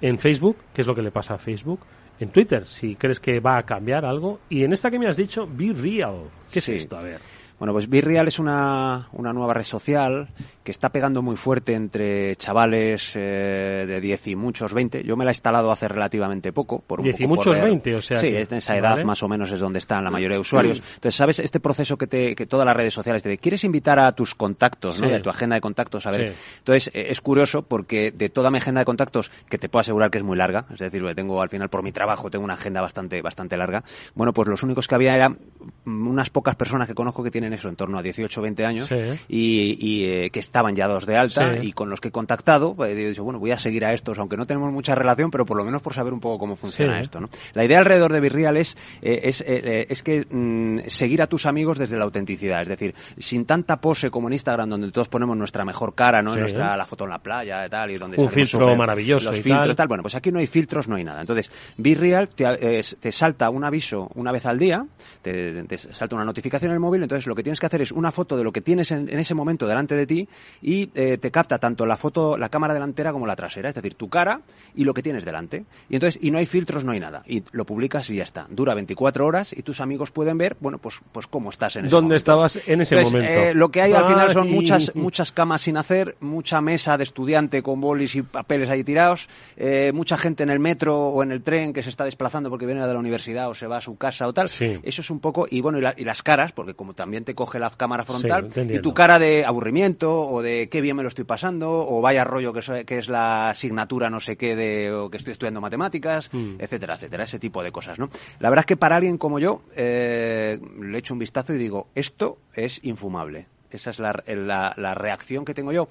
En 0.00 0.18
Facebook, 0.18 0.56
que 0.72 0.80
es 0.80 0.86
lo 0.86 0.94
que 0.94 1.02
le 1.02 1.10
pasa 1.10 1.34
a 1.34 1.38
Facebook. 1.38 1.80
En 2.20 2.30
Twitter, 2.30 2.66
si 2.66 2.96
crees 2.96 3.20
que 3.20 3.40
va 3.40 3.58
a 3.58 3.62
cambiar 3.64 4.04
algo. 4.04 4.40
Y 4.48 4.64
en 4.64 4.72
esta 4.72 4.90
que 4.90 4.98
me 4.98 5.08
has 5.08 5.16
dicho, 5.16 5.46
Be 5.50 5.72
Real. 5.72 6.22
¿Qué 6.52 6.60
es 6.60 6.68
esto? 6.68 6.96
A 6.96 7.02
ver. 7.02 7.20
Bueno, 7.58 7.72
pues 7.72 7.88
Virreal 7.88 8.26
es 8.26 8.38
una, 8.40 9.08
una 9.12 9.32
nueva 9.32 9.54
red 9.54 9.62
social 9.62 10.28
que 10.64 10.70
está 10.72 10.88
pegando 10.88 11.20
muy 11.22 11.36
fuerte 11.36 11.74
entre 11.74 12.34
chavales 12.36 13.12
eh, 13.14 13.84
de 13.86 14.00
10 14.00 14.28
y 14.28 14.34
muchos 14.36 14.72
20. 14.72 15.04
Yo 15.04 15.14
me 15.16 15.24
la 15.24 15.30
he 15.30 15.34
instalado 15.34 15.70
hace 15.70 15.86
relativamente 15.88 16.52
poco. 16.52 16.80
Por 16.80 17.00
un 17.00 17.04
10 17.04 17.20
y 17.20 17.24
poco 17.24 17.34
muchos 17.36 17.56
ver- 17.58 17.64
20, 17.66 17.94
o 17.96 18.02
sea 18.02 18.16
Sí, 18.18 18.30
que- 18.30 18.40
es 18.40 18.48
de 18.48 18.56
esa 18.56 18.76
edad 18.76 18.92
vale. 18.92 19.04
más 19.04 19.22
o 19.22 19.28
menos 19.28 19.52
es 19.52 19.60
donde 19.60 19.78
están 19.78 20.02
la 20.02 20.10
mayoría 20.10 20.36
de 20.36 20.40
usuarios. 20.40 20.78
Entonces, 20.94 21.14
¿sabes 21.14 21.38
este 21.38 21.60
proceso 21.60 21.98
que, 21.98 22.06
te, 22.06 22.34
que 22.34 22.46
todas 22.46 22.64
las 22.66 22.74
redes 22.76 22.94
sociales 22.94 23.22
te 23.22 23.36
¿Quieres 23.36 23.62
invitar 23.64 23.98
a 23.98 24.10
tus 24.12 24.34
contactos, 24.34 25.00
¿no? 25.00 25.08
De 25.10 25.20
tu 25.20 25.28
agenda 25.28 25.54
de 25.54 25.60
contactos? 25.60 26.06
A 26.06 26.10
ver. 26.10 26.32
Sí. 26.32 26.38
Entonces, 26.58 26.90
eh, 26.94 27.08
es 27.10 27.20
curioso 27.20 27.62
porque 27.62 28.10
de 28.10 28.30
toda 28.30 28.50
mi 28.50 28.56
agenda 28.56 28.80
de 28.80 28.84
contactos, 28.86 29.30
que 29.50 29.58
te 29.58 29.68
puedo 29.68 29.82
asegurar 29.82 30.10
que 30.10 30.16
es 30.18 30.24
muy 30.24 30.36
larga, 30.38 30.64
es 30.72 30.78
decir, 30.78 31.02
que 31.04 31.14
tengo 31.14 31.42
al 31.42 31.50
final 31.50 31.68
por 31.68 31.82
mi 31.82 31.92
trabajo, 31.92 32.30
tengo 32.30 32.44
una 32.44 32.54
agenda 32.54 32.80
bastante, 32.80 33.20
bastante 33.20 33.58
larga, 33.58 33.84
bueno, 34.14 34.32
pues 34.32 34.48
los 34.48 34.62
únicos 34.62 34.88
que 34.88 34.94
había 34.94 35.14
eran 35.14 35.36
mm, 35.84 36.06
unas 36.08 36.30
pocas 36.30 36.56
personas 36.56 36.88
que 36.88 36.94
conozco 36.94 37.22
que 37.22 37.30
tienen 37.30 37.52
eso, 37.52 37.68
en 37.68 37.76
torno 37.76 37.98
a 37.98 38.02
18 38.02 38.40
o 38.40 38.42
20 38.42 38.64
años, 38.64 38.88
y, 39.28 40.04
eh, 40.06 40.30
que 40.30 40.40
estaban 40.54 40.76
ya 40.76 40.86
dos 40.86 41.04
de 41.04 41.16
alta, 41.16 41.54
Sí. 41.60 41.66
y 41.68 41.72
con 41.72 41.90
los 41.90 42.00
que 42.00 42.08
he 42.08 42.10
contactado, 42.12 42.74
pues, 42.76 42.92
he 42.92 42.94
dicho, 42.94 43.24
bueno, 43.24 43.40
voy 43.40 43.50
a 43.50 43.58
seguir 43.58 43.84
a 43.84 43.92
estos, 43.92 44.16
aunque 44.20 44.36
no 44.36 44.46
tenemos 44.46 44.70
mucha 44.72 44.94
relación, 44.94 45.28
pero 45.32 45.44
por 45.44 45.56
lo 45.56 45.64
menos 45.64 45.82
por 45.82 45.94
saber 45.94 46.12
un 46.12 46.20
poco 46.20 46.38
cómo 46.38 46.54
funciona 46.54 46.94
Sí. 46.98 47.02
esto, 47.02 47.20
¿no? 47.20 47.28
La 47.54 47.64
idea 47.64 47.80
alrededor 47.80 48.12
de 48.12 48.20
Virreal 48.20 48.56
es, 48.56 48.76
eh, 49.02 49.22
es, 49.24 49.40
eh, 49.40 49.46
eh, 49.48 49.86
es 49.88 50.04
que 50.04 50.24
mm, 50.30 50.86
seguir 50.86 51.22
a 51.22 51.26
tus 51.26 51.46
amigos 51.46 51.76
desde 51.76 51.96
la 51.98 52.04
autenticidad, 52.04 52.62
es 52.62 52.68
decir, 52.68 52.94
sin 53.18 53.46
tanta 53.46 53.80
pose 53.80 54.12
como 54.12 54.28
en 54.28 54.34
Instagram, 54.34 54.70
donde 54.70 54.92
todos 54.92 55.08
ponemos 55.08 55.36
nuestra 55.36 55.64
mejor 55.64 55.92
cara, 55.96 56.22
¿no? 56.22 56.34
Sí. 56.34 56.38
Nuestra, 56.38 56.76
la 56.76 56.86
foto 56.86 57.02
en 57.02 57.10
la 57.10 57.18
playa 57.18 57.66
y 57.66 57.68
tal, 57.68 57.90
y 57.90 57.98
donde 57.98 58.16
Un 58.20 58.30
filtro 58.30 58.60
súper- 58.60 58.76
maravilloso 58.78 59.30
Los 59.30 59.40
y 59.40 59.42
filtros, 59.42 59.74
tal. 59.74 59.88
Bueno, 59.88 60.02
pues 60.02 60.14
aquí 60.14 60.30
no 60.30 60.38
hay 60.38 60.46
filtros, 60.46 60.86
no 60.86 60.94
hay 60.94 61.02
nada. 61.02 61.20
Entonces, 61.20 61.50
Virreal 61.78 62.28
te, 62.28 62.44
eh, 62.78 62.80
te 63.00 63.10
salta 63.10 63.50
un 63.50 63.64
aviso 63.64 64.08
una 64.14 64.30
vez 64.30 64.46
al 64.46 64.56
día, 64.58 64.86
te, 65.20 65.64
te 65.64 65.76
salta 65.78 66.14
una 66.14 66.24
notificación 66.24 66.70
en 66.70 66.74
el 66.74 66.80
móvil, 66.80 67.02
entonces 67.02 67.26
lo 67.26 67.34
que 67.34 67.42
tienes 67.42 67.58
que 67.58 67.66
hacer 67.66 67.82
es 67.82 67.90
una 67.90 68.12
foto 68.12 68.36
de 68.36 68.44
lo 68.44 68.52
que 68.52 68.60
tienes 68.60 68.92
en, 68.92 69.08
en 69.08 69.18
ese 69.18 69.34
momento 69.34 69.66
delante 69.66 69.96
de 69.96 70.06
ti 70.06 70.28
y 70.62 70.90
eh, 70.94 71.18
te 71.18 71.30
capta 71.30 71.58
tanto 71.58 71.86
la 71.86 71.96
foto, 71.96 72.36
la 72.36 72.48
cámara 72.48 72.74
delantera 72.74 73.12
como 73.12 73.26
la 73.26 73.36
trasera, 73.36 73.68
es 73.68 73.74
decir, 73.74 73.94
tu 73.94 74.08
cara 74.08 74.40
y 74.74 74.84
lo 74.84 74.94
que 74.94 75.02
tienes 75.02 75.24
delante. 75.24 75.64
Y 75.88 75.94
entonces, 75.96 76.22
y 76.22 76.30
no 76.30 76.38
hay 76.38 76.46
filtros, 76.46 76.84
no 76.84 76.92
hay 76.92 77.00
nada. 77.00 77.22
Y 77.26 77.42
lo 77.52 77.64
publicas 77.64 78.08
y 78.10 78.16
ya 78.16 78.24
está. 78.24 78.46
Dura 78.50 78.74
24 78.74 79.26
horas 79.26 79.52
y 79.52 79.62
tus 79.62 79.80
amigos 79.80 80.10
pueden 80.10 80.38
ver, 80.38 80.56
bueno, 80.60 80.78
pues, 80.78 81.00
pues 81.12 81.26
cómo 81.26 81.50
estás 81.50 81.76
en 81.76 81.86
ese 81.86 81.90
¿Dónde 81.92 82.04
momento. 82.06 82.16
estabas 82.16 82.56
en 82.68 82.80
ese 82.80 82.94
Entonces, 82.96 83.12
momento? 83.22 83.40
eh, 83.40 83.54
lo 83.54 83.70
que 83.70 83.82
hay 83.82 83.92
al 83.92 84.04
final 84.06 84.32
son 84.32 84.50
muchas, 84.50 84.94
muchas 84.94 85.32
camas 85.32 85.62
sin 85.62 85.76
hacer, 85.76 86.16
mucha 86.20 86.60
mesa 86.60 86.96
de 86.96 87.04
estudiante 87.04 87.62
con 87.62 87.80
bolis 87.80 88.14
y 88.16 88.22
papeles 88.22 88.68
ahí 88.70 88.84
tirados, 88.84 89.28
eh, 89.56 89.92
mucha 89.94 90.16
gente 90.16 90.42
en 90.42 90.50
el 90.50 90.58
metro 90.60 90.98
o 91.08 91.22
en 91.22 91.32
el 91.32 91.42
tren 91.42 91.72
que 91.72 91.82
se 91.82 91.90
está 91.90 92.04
desplazando 92.04 92.50
porque 92.50 92.66
viene 92.66 92.86
de 92.86 92.92
la 92.92 92.98
universidad 92.98 93.48
o 93.48 93.54
se 93.54 93.66
va 93.66 93.78
a 93.78 93.80
su 93.80 93.96
casa 93.96 94.26
o 94.26 94.32
tal. 94.32 94.48
Sí. 94.48 94.78
Eso 94.82 95.00
es 95.00 95.10
un 95.10 95.20
poco, 95.20 95.46
y 95.50 95.60
bueno, 95.60 95.78
y, 95.78 95.82
la- 95.82 95.94
y 95.96 96.04
las 96.04 96.22
caras, 96.22 96.52
porque 96.52 96.74
como 96.74 96.94
también 96.94 97.24
te 97.24 97.34
coge 97.34 97.58
la 97.58 97.70
cámara 97.70 98.04
frontal, 98.04 98.48
Sí, 98.52 98.60
y 98.70 98.78
tu 98.80 98.92
cara 98.94 99.18
de 99.18 99.44
aburrimiento 99.44 100.33
o 100.34 100.42
de 100.42 100.68
qué 100.68 100.80
bien 100.80 100.96
me 100.96 101.02
lo 101.02 101.08
estoy 101.08 101.24
pasando 101.24 101.70
o 101.88 102.00
vaya 102.00 102.24
rollo 102.24 102.52
que, 102.52 102.98
es 102.98 103.08
la 103.08 103.50
asignatura 103.50 104.10
no 104.10 104.20
sé 104.20 104.36
qué 104.36 104.56
de 104.56 104.92
o 104.92 105.10
que 105.10 105.16
estoy 105.18 105.32
estudiando 105.32 105.60
matemáticas, 105.60 106.30
Mm. 106.32 106.56
etcétera, 106.58 106.94
etcétera, 106.94 107.24
ese 107.24 107.38
tipo 107.38 107.62
de 107.62 107.70
cosas, 107.72 107.98
¿no? 107.98 108.08
La 108.40 108.50
verdad 108.50 108.62
es 108.62 108.66
que 108.66 108.76
para 108.76 108.96
alguien 108.96 109.18
como 109.18 109.38
yo 109.38 109.62
eh, 109.76 110.58
le 110.80 110.98
echo 110.98 111.14
un 111.14 111.20
vistazo 111.20 111.54
y 111.54 111.58
digo, 111.58 111.88
esto 111.94 112.38
es 112.54 112.80
infumable. 112.84 113.46
Esa 113.70 113.90
es 113.90 113.98
la, 113.98 114.22
la- 114.28 114.72
la 114.76 114.94
reacción 114.94 115.44
que 115.44 115.52
tengo 115.52 115.72
yo 115.72 115.88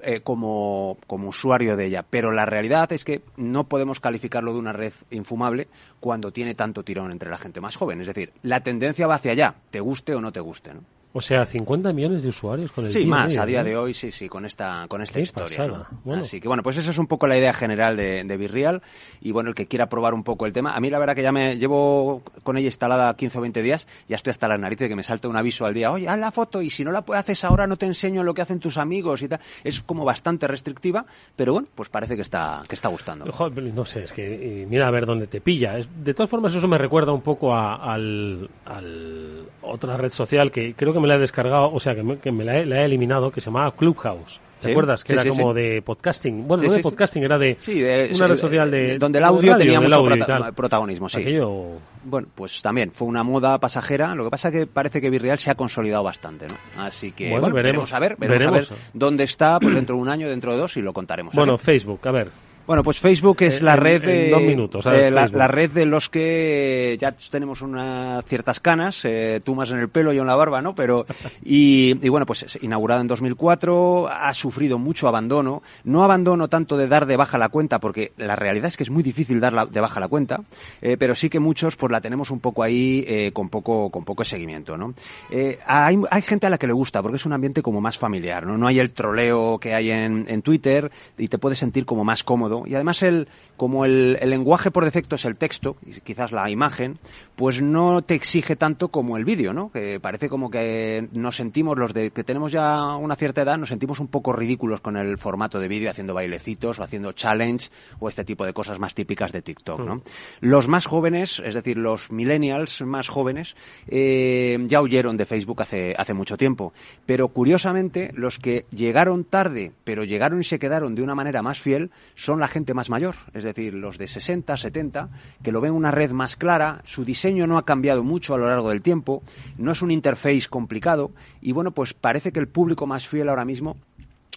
eh, 0.00 0.20
como, 0.22 0.96
como 1.06 1.28
usuario 1.28 1.76
de 1.76 1.84
ella. 1.84 2.02
Pero 2.08 2.32
la 2.32 2.46
realidad 2.46 2.90
es 2.92 3.04
que 3.04 3.20
no 3.36 3.64
podemos 3.64 4.00
calificarlo 4.00 4.54
de 4.54 4.58
una 4.58 4.72
red 4.72 4.94
infumable 5.10 5.68
cuando 6.00 6.32
tiene 6.32 6.54
tanto 6.54 6.82
tirón 6.82 7.12
entre 7.12 7.28
la 7.28 7.36
gente 7.36 7.60
más 7.60 7.76
joven. 7.76 8.00
Es 8.00 8.06
decir, 8.06 8.32
la 8.42 8.60
tendencia 8.60 9.06
va 9.06 9.16
hacia 9.16 9.32
allá, 9.32 9.54
te 9.70 9.80
guste 9.80 10.14
o 10.14 10.22
no 10.22 10.32
te 10.32 10.40
guste. 10.40 10.72
¿no? 10.72 10.80
O 11.16 11.22
sea, 11.22 11.46
50 11.46 11.94
millones 11.94 12.22
de 12.24 12.28
usuarios 12.28 12.70
con 12.70 12.84
el 12.84 12.90
Sí, 12.90 13.06
más, 13.06 13.38
a 13.38 13.46
día 13.46 13.60
¿no? 13.62 13.68
de 13.70 13.76
hoy, 13.78 13.94
sí, 13.94 14.10
sí, 14.10 14.28
con 14.28 14.44
esta, 14.44 14.84
con 14.86 15.00
esta 15.00 15.14
Qué 15.14 15.22
historia. 15.22 15.48
pasada. 15.56 15.88
¿no? 15.90 16.00
Bueno. 16.04 16.20
Así 16.20 16.42
que 16.42 16.46
bueno, 16.48 16.62
pues 16.62 16.76
esa 16.76 16.90
es 16.90 16.98
un 16.98 17.06
poco 17.06 17.26
la 17.26 17.38
idea 17.38 17.54
general 17.54 17.96
de, 17.96 18.22
de 18.22 18.36
Virreal. 18.36 18.82
Y 19.22 19.32
bueno, 19.32 19.48
el 19.48 19.54
que 19.54 19.66
quiera 19.66 19.88
probar 19.88 20.12
un 20.12 20.24
poco 20.24 20.44
el 20.44 20.52
tema. 20.52 20.74
A 20.76 20.80
mí 20.80 20.90
la 20.90 20.98
verdad 20.98 21.14
que 21.14 21.22
ya 21.22 21.32
me 21.32 21.56
llevo 21.56 22.22
con 22.42 22.58
ella 22.58 22.66
instalada 22.66 23.16
15 23.16 23.38
o 23.38 23.40
20 23.40 23.62
días, 23.62 23.88
ya 24.10 24.16
estoy 24.16 24.32
hasta 24.32 24.46
las 24.46 24.58
narices 24.60 24.84
de 24.84 24.88
que 24.90 24.96
me 24.96 25.02
salte 25.02 25.26
un 25.26 25.36
aviso 25.38 25.64
al 25.64 25.72
día. 25.72 25.90
Oye, 25.90 26.06
haz 26.06 26.18
la 26.18 26.30
foto 26.30 26.60
y 26.60 26.68
si 26.68 26.84
no 26.84 26.92
la 26.92 27.02
haces 27.14 27.44
ahora 27.44 27.66
no 27.66 27.78
te 27.78 27.86
enseño 27.86 28.22
lo 28.22 28.34
que 28.34 28.42
hacen 28.42 28.60
tus 28.60 28.76
amigos 28.76 29.22
y 29.22 29.28
tal. 29.28 29.40
Es 29.64 29.80
como 29.80 30.04
bastante 30.04 30.46
restrictiva, 30.46 31.06
pero 31.34 31.54
bueno, 31.54 31.66
pues 31.74 31.88
parece 31.88 32.14
que 32.16 32.22
está, 32.22 32.60
que 32.68 32.74
está 32.74 32.90
gustando. 32.90 33.24
No 33.24 33.84
sé, 33.86 34.04
es 34.04 34.12
que 34.12 34.62
y 34.62 34.66
mira 34.66 34.86
a 34.86 34.90
ver 34.90 35.06
dónde 35.06 35.26
te 35.28 35.40
pilla. 35.40 35.76
De 35.76 36.12
todas 36.12 36.28
formas, 36.28 36.54
eso 36.54 36.68
me 36.68 36.76
recuerda 36.76 37.12
un 37.12 37.22
poco 37.22 37.54
a, 37.54 37.76
al, 37.76 38.50
al 38.66 39.46
otra 39.62 39.96
red 39.96 40.12
social 40.12 40.50
que 40.50 40.74
creo 40.74 40.92
que 40.92 41.00
me 41.00 41.05
la 41.06 41.16
he 41.16 41.18
descargado, 41.18 41.72
o 41.72 41.80
sea, 41.80 41.94
que 41.94 42.02
me, 42.02 42.18
que 42.18 42.30
me 42.32 42.44
la, 42.44 42.58
he, 42.58 42.66
la 42.66 42.82
he 42.82 42.84
eliminado, 42.84 43.30
que 43.30 43.40
se 43.40 43.46
llamaba 43.46 43.72
Clubhouse. 43.72 44.40
¿Te 44.58 44.64
Sí, 44.66 44.70
acuerdas? 44.70 45.04
Que 45.04 45.08
sí, 45.08 45.12
era 45.14 45.22
sí, 45.22 45.28
como 45.28 45.52
de 45.52 45.82
podcasting. 45.82 46.48
Bueno, 46.48 46.62
no 46.62 46.72
de 46.72 46.80
podcasting, 46.82 47.22
era 47.22 47.36
de 47.38 47.56
de- 47.66 48.10
una 48.16 48.26
red 48.28 48.36
social 48.36 48.70
de... 48.70 48.96
donde 48.98 49.18
el 49.18 49.24
audio 49.26 49.52
radio, 49.52 49.64
tenía 49.64 49.80
mucho 49.82 49.94
audio 49.96 50.16
prota- 50.16 50.52
protagonismo, 50.52 51.08
sí. 51.10 51.20
Aquello... 51.20 51.72
Bueno, 52.04 52.28
pues 52.34 52.62
también 52.62 52.90
fue 52.90 53.06
una 53.06 53.22
moda 53.22 53.58
pasajera. 53.58 54.14
Lo 54.14 54.24
que 54.24 54.30
pasa 54.30 54.50
que 54.50 54.66
parece 54.66 55.00
que 55.02 55.10
Virreal 55.10 55.38
se 55.38 55.50
ha 55.50 55.56
consolidado 55.56 56.02
bastante, 56.04 56.46
¿no? 56.46 56.82
Así 56.82 57.12
que 57.12 57.24
Bueno, 57.30 57.42
bueno, 57.42 57.54
veremos. 57.56 57.90
veremos 57.90 57.92
a 57.92 57.98
ver, 57.98 58.16
veremos, 58.16 58.38
Veremos. 58.52 58.70
a 58.70 58.74
ver 58.74 58.82
dónde 58.94 59.24
está 59.24 59.58
pues 59.60 59.74
dentro 59.74 59.96
de 59.96 60.02
un 60.02 60.08
año, 60.08 60.28
dentro 60.28 60.52
de 60.52 60.58
dos 60.58 60.76
y 60.78 60.82
lo 60.82 60.94
contaremos. 60.94 61.34
Bueno, 61.34 61.58
Facebook, 61.58 62.00
a 62.08 62.12
ver. 62.12 62.28
Bueno, 62.66 62.82
pues 62.82 62.98
Facebook 62.98 63.36
es 63.42 63.58
En- 63.60 63.64
la 63.66 63.74
en- 63.74 63.80
red 63.80 64.02
en 64.04 64.08
de 64.10 64.30
dos 64.30 64.42
minutos, 64.42 64.86
eh, 64.86 65.10
la, 65.10 65.28
la 65.28 65.46
red 65.48 65.70
de 65.70 65.86
los 65.86 66.08
que 66.08 66.96
ya 67.00 67.12
tenemos 67.30 67.62
unas 67.62 68.24
ciertas 68.24 68.58
canas, 68.60 69.04
eh, 69.04 69.40
tú 69.44 69.54
más 69.54 69.70
en 69.70 69.78
el 69.78 69.88
pelo, 69.88 70.12
yo 70.12 70.22
en 70.22 70.26
la 70.26 70.34
barba, 70.36 70.60
¿no? 70.62 70.74
Pero 70.74 71.06
y, 71.44 71.94
y 72.04 72.08
bueno, 72.08 72.26
pues 72.26 72.42
es 72.42 72.58
inaugurada 72.62 73.00
en 73.00 73.06
2004, 73.06 74.08
ha 74.08 74.34
sufrido 74.34 74.78
mucho 74.78 75.08
abandono, 75.08 75.62
no 75.84 76.02
abandono 76.02 76.48
tanto 76.48 76.76
de 76.76 76.88
dar 76.88 77.06
de 77.06 77.16
baja 77.16 77.38
la 77.38 77.48
cuenta, 77.50 77.78
porque 77.78 78.12
la 78.16 78.34
realidad 78.36 78.66
es 78.66 78.76
que 78.76 78.82
es 78.82 78.90
muy 78.90 79.02
difícil 79.02 79.38
dar 79.40 79.52
la- 79.52 79.66
de 79.66 79.80
baja 79.80 80.00
la 80.00 80.08
cuenta, 80.08 80.40
eh, 80.82 80.96
pero 80.98 81.14
sí 81.14 81.28
que 81.30 81.38
muchos 81.38 81.76
pues 81.76 81.92
la 81.92 82.00
tenemos 82.00 82.30
un 82.30 82.40
poco 82.40 82.62
ahí 82.62 83.04
eh, 83.06 83.30
con 83.32 83.48
poco 83.48 83.90
con 83.90 84.04
poco 84.04 84.24
seguimiento, 84.24 84.76
¿no? 84.76 84.92
Eh, 85.30 85.58
hay, 85.66 85.98
hay 86.10 86.22
gente 86.22 86.46
a 86.46 86.50
la 86.50 86.58
que 86.58 86.66
le 86.66 86.72
gusta 86.72 87.00
porque 87.02 87.16
es 87.16 87.26
un 87.26 87.32
ambiente 87.32 87.62
como 87.62 87.80
más 87.80 87.96
familiar, 87.96 88.44
¿no? 88.46 88.58
No 88.58 88.66
hay 88.66 88.80
el 88.80 88.90
troleo 88.92 89.58
que 89.58 89.72
hay 89.74 89.90
en, 89.90 90.24
en 90.28 90.42
Twitter 90.42 90.90
y 91.16 91.28
te 91.28 91.38
puedes 91.38 91.58
sentir 91.60 91.84
como 91.84 92.04
más 92.04 92.24
cómodo 92.24 92.55
y 92.66 92.74
además 92.74 93.02
el 93.02 93.28
como 93.56 93.84
el, 93.84 94.18
el 94.20 94.30
lenguaje 94.30 94.70
por 94.70 94.84
defecto 94.84 95.16
es 95.16 95.24
el 95.24 95.36
texto 95.36 95.76
y 95.84 96.00
quizás 96.00 96.32
la 96.32 96.48
imagen, 96.50 96.98
pues 97.36 97.62
no 97.62 98.02
te 98.02 98.14
exige 98.14 98.56
tanto 98.56 98.88
como 98.88 99.16
el 99.16 99.24
vídeo, 99.24 99.52
¿no? 99.52 99.70
Que 99.70 99.98
parece 100.00 100.28
como 100.28 100.50
que 100.50 101.08
nos 101.12 101.36
sentimos 101.36 101.78
los 101.78 101.92
de 101.94 102.10
que 102.10 102.24
tenemos 102.24 102.52
ya 102.52 102.96
una 102.96 103.16
cierta 103.16 103.42
edad, 103.42 103.58
nos 103.58 103.68
sentimos 103.68 104.00
un 104.00 104.08
poco 104.08 104.32
ridículos 104.32 104.80
con 104.80 104.96
el 104.96 105.18
formato 105.18 105.58
de 105.58 105.68
vídeo 105.68 105.90
haciendo 105.90 106.14
bailecitos 106.14 106.78
o 106.78 106.82
haciendo 106.82 107.12
challenge 107.12 107.70
o 107.98 108.08
este 108.08 108.24
tipo 108.24 108.44
de 108.44 108.52
cosas 108.52 108.78
más 108.78 108.94
típicas 108.94 109.32
de 109.32 109.42
TikTok, 109.42 109.80
¿no? 109.80 110.02
Los 110.40 110.68
más 110.68 110.86
jóvenes, 110.86 111.42
es 111.44 111.54
decir, 111.54 111.76
los 111.76 112.10
millennials 112.10 112.82
más 112.82 113.08
jóvenes, 113.08 113.56
eh, 113.88 114.58
ya 114.66 114.80
huyeron 114.80 115.16
de 115.16 115.24
Facebook 115.24 115.62
hace, 115.62 115.94
hace 115.96 116.14
mucho 116.14 116.36
tiempo. 116.36 116.72
Pero 117.04 117.28
curiosamente, 117.28 118.10
los 118.14 118.38
que 118.38 118.66
llegaron 118.70 119.24
tarde, 119.24 119.72
pero 119.84 120.04
llegaron 120.04 120.40
y 120.40 120.44
se 120.44 120.58
quedaron 120.58 120.94
de 120.94 121.02
una 121.02 121.14
manera 121.14 121.42
más 121.42 121.60
fiel, 121.60 121.90
son 122.14 122.40
la 122.40 122.45
gente 122.48 122.74
más 122.74 122.90
mayor. 122.90 123.14
Es 123.34 123.44
decir, 123.44 123.74
los 123.74 123.98
de 123.98 124.06
60, 124.06 124.56
70, 124.56 125.08
que 125.42 125.52
lo 125.52 125.60
ven 125.60 125.72
una 125.72 125.90
red 125.90 126.12
más 126.12 126.36
clara, 126.36 126.80
su 126.84 127.04
diseño 127.04 127.46
no 127.46 127.58
ha 127.58 127.64
cambiado 127.64 128.04
mucho 128.04 128.34
a 128.34 128.38
lo 128.38 128.48
largo 128.48 128.70
del 128.70 128.82
tiempo, 128.82 129.22
no 129.58 129.72
es 129.72 129.82
un 129.82 129.90
interface 129.90 130.48
complicado, 130.48 131.10
y 131.40 131.52
bueno, 131.52 131.70
pues 131.70 131.94
parece 131.94 132.32
que 132.32 132.40
el 132.40 132.48
público 132.48 132.86
más 132.86 133.06
fiel 133.06 133.28
ahora 133.28 133.44
mismo 133.44 133.76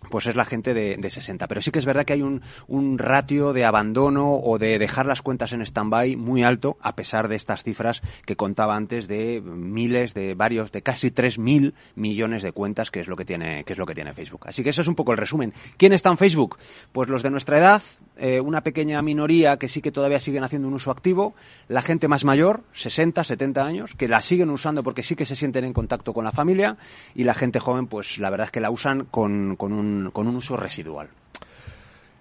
pues 0.09 0.27
es 0.27 0.35
la 0.35 0.45
gente 0.45 0.73
de, 0.73 0.97
de 0.97 1.09
60. 1.09 1.47
Pero 1.47 1.61
sí 1.61 1.71
que 1.71 1.79
es 1.79 1.85
verdad 1.85 2.05
que 2.05 2.13
hay 2.13 2.21
un, 2.21 2.41
un 2.67 2.97
ratio 2.97 3.53
de 3.53 3.65
abandono 3.65 4.35
o 4.35 4.57
de 4.57 4.79
dejar 4.79 5.05
las 5.05 5.21
cuentas 5.21 5.53
en 5.53 5.61
stand-by 5.61 6.15
muy 6.15 6.43
alto, 6.43 6.77
a 6.81 6.95
pesar 6.95 7.27
de 7.27 7.35
estas 7.35 7.63
cifras 7.63 8.01
que 8.25 8.35
contaba 8.35 8.75
antes 8.75 9.07
de 9.07 9.41
miles, 9.41 10.13
de 10.13 10.35
varios, 10.35 10.71
de 10.71 10.81
casi 10.81 11.09
3.000 11.09 11.73
millones 11.95 12.43
de 12.43 12.51
cuentas, 12.51 12.91
que 12.91 12.99
es 12.99 13.07
lo 13.07 13.15
que 13.15 13.25
tiene, 13.25 13.63
que 13.63 13.73
es 13.73 13.79
lo 13.79 13.85
que 13.85 13.95
tiene 13.95 14.13
Facebook. 14.13 14.45
Así 14.47 14.63
que 14.63 14.69
eso 14.69 14.81
es 14.81 14.87
un 14.87 14.95
poco 14.95 15.11
el 15.11 15.17
resumen. 15.17 15.53
¿Quién 15.77 15.93
está 15.93 16.09
en 16.09 16.17
Facebook? 16.17 16.57
Pues 16.91 17.09
los 17.09 17.23
de 17.23 17.29
nuestra 17.29 17.57
edad, 17.57 17.81
eh, 18.17 18.39
una 18.39 18.61
pequeña 18.61 19.01
minoría 19.01 19.57
que 19.57 19.67
sí 19.67 19.81
que 19.81 19.91
todavía 19.91 20.19
siguen 20.19 20.43
haciendo 20.43 20.67
un 20.67 20.73
uso 20.73 20.91
activo, 20.91 21.33
la 21.67 21.81
gente 21.81 22.07
más 22.07 22.25
mayor, 22.25 22.63
60, 22.73 23.23
70 23.23 23.61
años, 23.61 23.95
que 23.95 24.07
la 24.07 24.21
siguen 24.21 24.49
usando 24.49 24.83
porque 24.83 25.03
sí 25.03 25.15
que 25.15 25.25
se 25.25 25.35
sienten 25.35 25.65
en 25.65 25.73
contacto 25.73 26.13
con 26.13 26.23
la 26.25 26.31
familia, 26.31 26.77
y 27.15 27.23
la 27.23 27.33
gente 27.33 27.59
joven, 27.59 27.87
pues 27.87 28.17
la 28.17 28.29
verdad 28.29 28.45
es 28.45 28.51
que 28.51 28.59
la 28.59 28.71
usan 28.71 29.05
con, 29.05 29.55
con, 29.55 29.73
un, 29.73 29.88
con 30.11 30.27
un 30.27 30.35
uso 30.35 30.55
residual. 30.57 31.07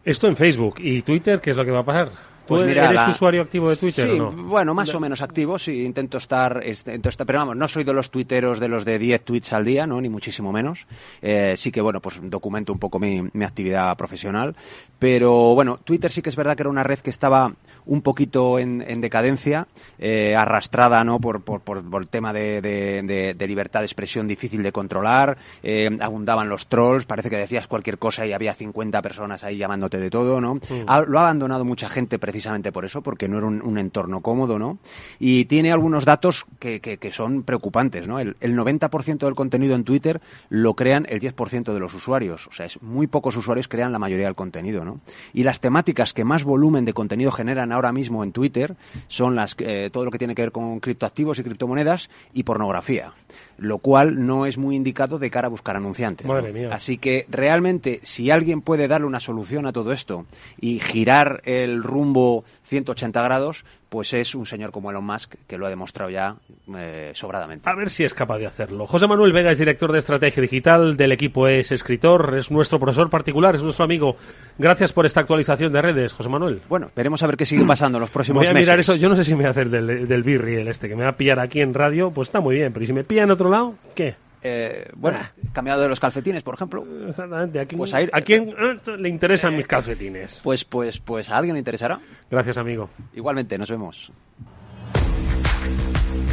Esto 0.05 0.27
en 0.29 0.37
Facebook 0.37 0.77
y 0.79 1.03
Twitter, 1.03 1.41
¿qué 1.41 1.51
es 1.51 1.57
lo 1.57 1.65
que 1.65 1.71
va 1.71 1.81
a 1.81 1.85
pasar? 1.85 2.09
¿Tú 2.49 2.55
Pues 2.55 2.65
mira, 2.65 2.85
eres 2.87 2.95
la- 2.95 3.11
usuario 3.11 3.43
activo 3.43 3.69
de 3.69 3.77
Twitter 3.77 4.07
sí, 4.09 4.19
o 4.19 4.31
no? 4.33 4.45
bueno, 4.45 4.73
más 4.73 4.95
o 4.95 5.01
menos 5.01 5.21
activo, 5.21 5.59
sí, 5.59 5.85
intento 5.85 6.17
estar, 6.17 6.63
intento 6.67 7.11
estar- 7.11 7.27
pero 7.27 7.41
vamos, 7.41 7.57
no 7.57 7.69
soy 7.69 7.85
de 7.85 7.93
los 7.93 8.11
tuiteros 8.11 8.59
de 8.59 8.69
los 8.69 8.87
de 8.87 8.99
10 8.99 9.23
tweets 9.23 9.53
al 9.53 9.67
día, 9.67 9.87
¿no? 9.87 10.01
Ni 10.01 10.09
muchísimo 10.09 10.51
menos. 10.51 10.87
Eh, 11.21 11.53
sí 11.59 11.71
que, 11.71 11.83
bueno, 11.83 12.01
pues 12.01 12.19
documento 12.23 12.73
un 12.73 12.79
poco 12.79 12.99
mi, 12.99 13.21
mi 13.35 13.45
actividad 13.45 13.95
profesional, 13.99 14.57
pero 14.99 15.55
bueno, 15.55 15.77
Twitter 15.85 16.11
sí 16.11 16.23
que 16.23 16.31
es 16.31 16.37
verdad 16.37 16.57
que 16.57 16.63
era 16.63 16.71
una 16.71 16.83
red 16.85 17.01
que 17.01 17.11
estaba 17.11 17.53
un 17.89 18.03
poquito 18.03 18.59
en, 18.61 18.83
en 18.87 19.01
decadencia, 19.01 19.67
eh, 19.99 20.35
arrastrada, 20.37 21.03
¿no? 21.03 21.19
Por, 21.21 21.43
por, 21.43 21.61
por, 21.63 21.83
por 21.91 22.03
el 22.03 22.09
tema 22.09 22.33
de, 22.33 22.61
de- 22.63 23.03
de- 23.03 23.35
de 23.35 23.47
libertad 23.47 23.81
de 23.81 23.87
expresión 23.87 24.29
difícil 24.29 24.63
de 24.63 24.71
controlar, 24.73 25.37
eh, 25.63 25.89
abundaban 26.01 26.49
los 26.49 26.69
trolls, 26.69 27.07
parece 27.07 27.29
que 27.31 27.37
decías 27.39 27.67
cualquier 27.67 27.99
cosa 27.99 28.25
y 28.27 28.33
había 28.33 28.55
50 28.55 29.03
personas 29.03 29.43
ahí 29.43 29.57
llamándote 29.57 29.99
de 29.99 30.11
todo, 30.11 30.41
¿no? 30.41 30.61
Ha- 30.87 31.01
lo 31.03 31.19
ha 31.19 31.23
abandonado 31.23 31.65
mucha 31.65 31.89
gente 31.89 32.19
precisamente 32.19 32.71
por 32.73 32.85
eso, 32.85 33.03
porque 33.03 33.29
no 33.29 33.39
era 33.39 33.47
un, 33.47 33.61
un 33.63 33.79
entorno 33.79 34.21
cómodo, 34.21 34.59
¿no? 34.59 34.79
Y 35.19 35.47
tiene 35.47 35.73
algunos 35.73 36.05
datos 36.05 36.45
que, 36.61 36.81
que- 36.81 36.99
que 36.99 37.11
son 37.11 37.43
preocupantes, 37.43 38.07
¿no? 38.07 38.21
El, 38.21 38.37
el 38.41 38.55
90% 38.57 39.19
del 39.25 39.35
contenido 39.35 39.75
en 39.75 39.85
Twitter 39.85 40.21
lo 40.51 40.75
crean 40.75 41.07
el 41.09 41.21
10% 41.21 41.73
de 41.73 41.81
los 41.81 41.95
usuarios, 41.95 42.47
o 42.49 42.53
sea, 42.53 42.67
es 42.67 42.83
muy 42.83 43.07
pocos 43.07 43.37
usuarios 43.37 43.67
crean 43.69 43.93
la 43.93 43.99
mayoría 43.99 44.27
del 44.27 44.35
contenido, 44.35 44.85
¿no? 44.85 45.01
Y 45.33 45.43
las 45.45 45.61
temáticas 45.61 46.13
que 46.13 46.25
más 46.25 46.45
volumen 46.45 46.85
de 46.85 46.93
contenido 46.93 47.31
generan 47.31 47.73
ahora 47.73 47.78
mismo 47.93 48.25
en 48.25 48.33
Twitter 48.33 48.77
son 49.07 49.35
las 49.35 49.57
eh, 49.59 49.91
todo 49.93 50.05
lo 50.05 50.11
que 50.11 50.19
tiene 50.19 50.35
que 50.35 50.43
ver 50.43 50.53
con 50.53 50.81
criptoactivos 50.81 51.39
y 51.39 51.45
criptomonedas 51.45 52.11
y 52.35 52.43
pornografía, 52.43 53.13
lo 53.59 53.79
cual 53.79 54.25
no 54.25 54.47
es 54.47 54.57
muy 54.57 54.77
indicado 54.77 55.19
de 55.19 55.31
cara 55.31 55.47
a 55.47 55.51
buscar 55.51 55.77
anunciantes. 55.77 56.27
¿no? 56.27 56.33
Madre 56.35 56.53
mía. 56.53 56.71
Así 56.73 56.99
que 56.99 57.27
realmente, 57.29 58.01
si 58.03 58.31
alguien 58.31 58.63
puede 58.63 58.89
darle 58.89 59.07
una 59.07 59.21
solución 59.21 59.67
a 59.67 59.73
todo 59.73 59.93
esto 59.93 60.27
y 60.61 60.79
girar 60.79 61.43
el 61.45 61.83
rumbo 61.83 62.45
180 62.65 63.21
grados, 63.23 63.65
pues 63.89 64.13
es 64.13 64.35
un 64.35 64.45
señor 64.45 64.71
como 64.71 64.91
Elon 64.91 65.05
Musk 65.05 65.35
que 65.47 65.57
lo 65.57 65.67
ha 65.67 65.71
demostrado 65.71 66.11
ya 66.11 66.37
eh, 66.77 67.13
sobradamente. 67.15 67.69
A 67.69 67.75
ver 67.75 67.91
si 67.91 68.05
es 68.05 68.13
capaz 68.13 68.39
de 68.39 68.47
hacerlo. 68.47 68.87
José 68.87 69.07
Manuel 69.07 69.33
Vega 69.33 69.51
es 69.51 69.59
director 69.59 69.91
de 69.93 69.99
estrategia 69.99 70.43
digital 70.43 70.97
del 70.97 71.13
equipo, 71.13 71.49
es 71.49 71.73
escritor, 71.73 72.35
es 72.37 72.51
nuestro 72.51 72.79
profesor 72.79 73.09
particular, 73.09 73.55
es 73.57 73.63
nuestro 73.63 73.85
amigo. 73.85 74.17
Gracias 74.59 74.93
por 74.93 75.07
esta 75.07 75.21
actualización 75.21 75.73
de 75.73 75.81
redes, 75.81 76.13
José 76.13 76.29
Manuel. 76.29 76.61
Bueno, 76.69 76.91
veremos 76.95 77.23
a 77.23 77.27
ver 77.27 77.37
qué 77.37 77.47
sigue 77.47 77.65
pasando 77.65 77.97
en 77.99 78.03
los 78.03 78.11
próximos 78.11 78.43
Voy 78.43 78.49
a 78.49 78.55
mirar 78.55 78.77
meses. 78.77 78.95
eso. 78.95 79.01
Yo 79.01 79.09
no 79.09 79.17
sé 79.17 79.25
si 79.25 79.33
me 79.33 79.39
voy 79.39 79.47
a 79.47 79.51
hacer 79.51 79.71
del, 79.71 80.07
del 80.07 80.23
birri 80.23 80.57
el 80.57 80.69
este, 80.69 80.89
que 80.89 80.97
me 80.97 81.05
va 81.05 81.11
a 81.11 81.17
pillar 81.17 81.41
aquí 81.41 81.61
en 81.61 81.73
radio, 81.73 82.11
pues 82.11 82.29
está 82.29 82.41
muy 82.41 82.57
bien. 82.57 82.73
Pero 82.73 82.85
¿y 82.85 82.87
si 82.89 82.93
me 82.93 83.05
pilla 83.05 83.23
en 83.23 83.31
otro 83.49 83.51
lado, 83.51 83.75
¿qué? 83.95 84.15
Eh, 84.43 84.89
bueno, 84.95 85.19
cambiado 85.53 85.83
de 85.83 85.89
los 85.89 85.99
calcetines, 85.99 86.43
por 86.43 86.55
ejemplo. 86.55 86.87
Exactamente. 87.09 87.59
¿A 87.59 87.67
quién, 87.67 87.79
Pues 87.79 87.95
¿a 87.95 88.21
quién, 88.21 88.51
eh, 88.51 88.97
le 88.97 89.09
interesan 89.09 89.57
mis 89.57 89.67
calcetines? 89.67 90.41
Pues, 90.45 90.65
pues, 90.65 90.99
pues 90.99 91.29
a 91.31 91.37
alguien 91.37 91.55
le 91.55 91.59
interesará. 91.59 91.99
Gracias, 92.31 92.57
amigo. 92.57 92.89
Igualmente, 93.15 93.59
nos 93.59 93.71
vemos. 93.71 94.13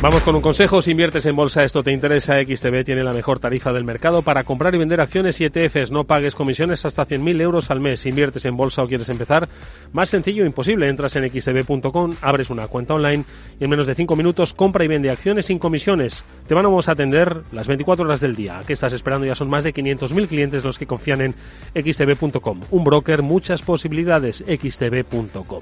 Vamos 0.05 0.21
con 0.21 0.35
un 0.35 0.41
consejo. 0.41 0.83
Si 0.83 0.91
inviertes 0.91 1.25
en 1.25 1.35
bolsa, 1.35 1.63
esto 1.63 1.81
te 1.81 1.91
interesa. 1.91 2.35
XTB 2.35 2.83
tiene 2.83 3.03
la 3.03 3.11
mejor 3.11 3.39
tarifa 3.39 3.73
del 3.73 3.85
mercado 3.85 4.21
para 4.21 4.43
comprar 4.43 4.75
y 4.75 4.77
vender 4.77 5.01
acciones 5.01 5.41
y 5.41 5.45
ETFs. 5.45 5.89
No 5.89 6.03
pagues 6.03 6.35
comisiones 6.35 6.85
hasta 6.85 7.07
100.000 7.07 7.41
euros 7.41 7.71
al 7.71 7.79
mes. 7.79 8.01
Si 8.01 8.09
inviertes 8.09 8.45
en 8.45 8.55
bolsa 8.55 8.83
o 8.83 8.87
quieres 8.87 9.09
empezar, 9.09 9.49
más 9.93 10.09
sencillo 10.09 10.43
e 10.43 10.45
imposible. 10.45 10.87
Entras 10.89 11.15
en 11.15 11.27
xtb.com, 11.27 12.17
abres 12.21 12.51
una 12.51 12.67
cuenta 12.67 12.93
online 12.93 13.25
y 13.59 13.63
en 13.63 13.69
menos 13.71 13.87
de 13.87 13.95
5 13.95 14.15
minutos 14.15 14.53
compra 14.53 14.85
y 14.85 14.87
vende 14.87 15.09
acciones 15.09 15.47
sin 15.47 15.57
comisiones. 15.57 16.23
Te 16.45 16.53
vamos 16.53 16.87
a 16.87 16.91
atender 16.91 17.41
las 17.51 17.67
24 17.67 18.05
horas 18.05 18.19
del 18.19 18.35
día. 18.35 18.61
¿Qué 18.67 18.73
estás 18.73 18.93
esperando? 18.93 19.25
Ya 19.25 19.33
son 19.33 19.49
más 19.49 19.63
de 19.63 19.73
500.000 19.73 20.27
clientes 20.27 20.63
los 20.63 20.77
que 20.77 20.85
confían 20.85 21.21
en 21.21 21.35
xtb.com. 21.73 22.61
Un 22.69 22.83
broker, 22.83 23.23
muchas 23.23 23.63
posibilidades. 23.63 24.45
xtb.com. 24.47 25.61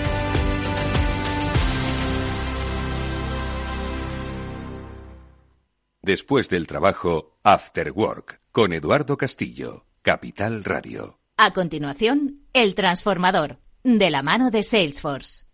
Después 6.11 6.49
del 6.49 6.67
trabajo, 6.67 7.37
After 7.41 7.93
Work, 7.93 8.41
con 8.51 8.73
Eduardo 8.73 9.15
Castillo, 9.15 9.85
Capital 10.01 10.65
Radio. 10.65 11.21
A 11.37 11.53
continuación, 11.53 12.41
El 12.51 12.75
Transformador, 12.75 13.59
de 13.85 14.09
la 14.09 14.21
mano 14.21 14.51
de 14.51 14.61
Salesforce. 14.63 15.45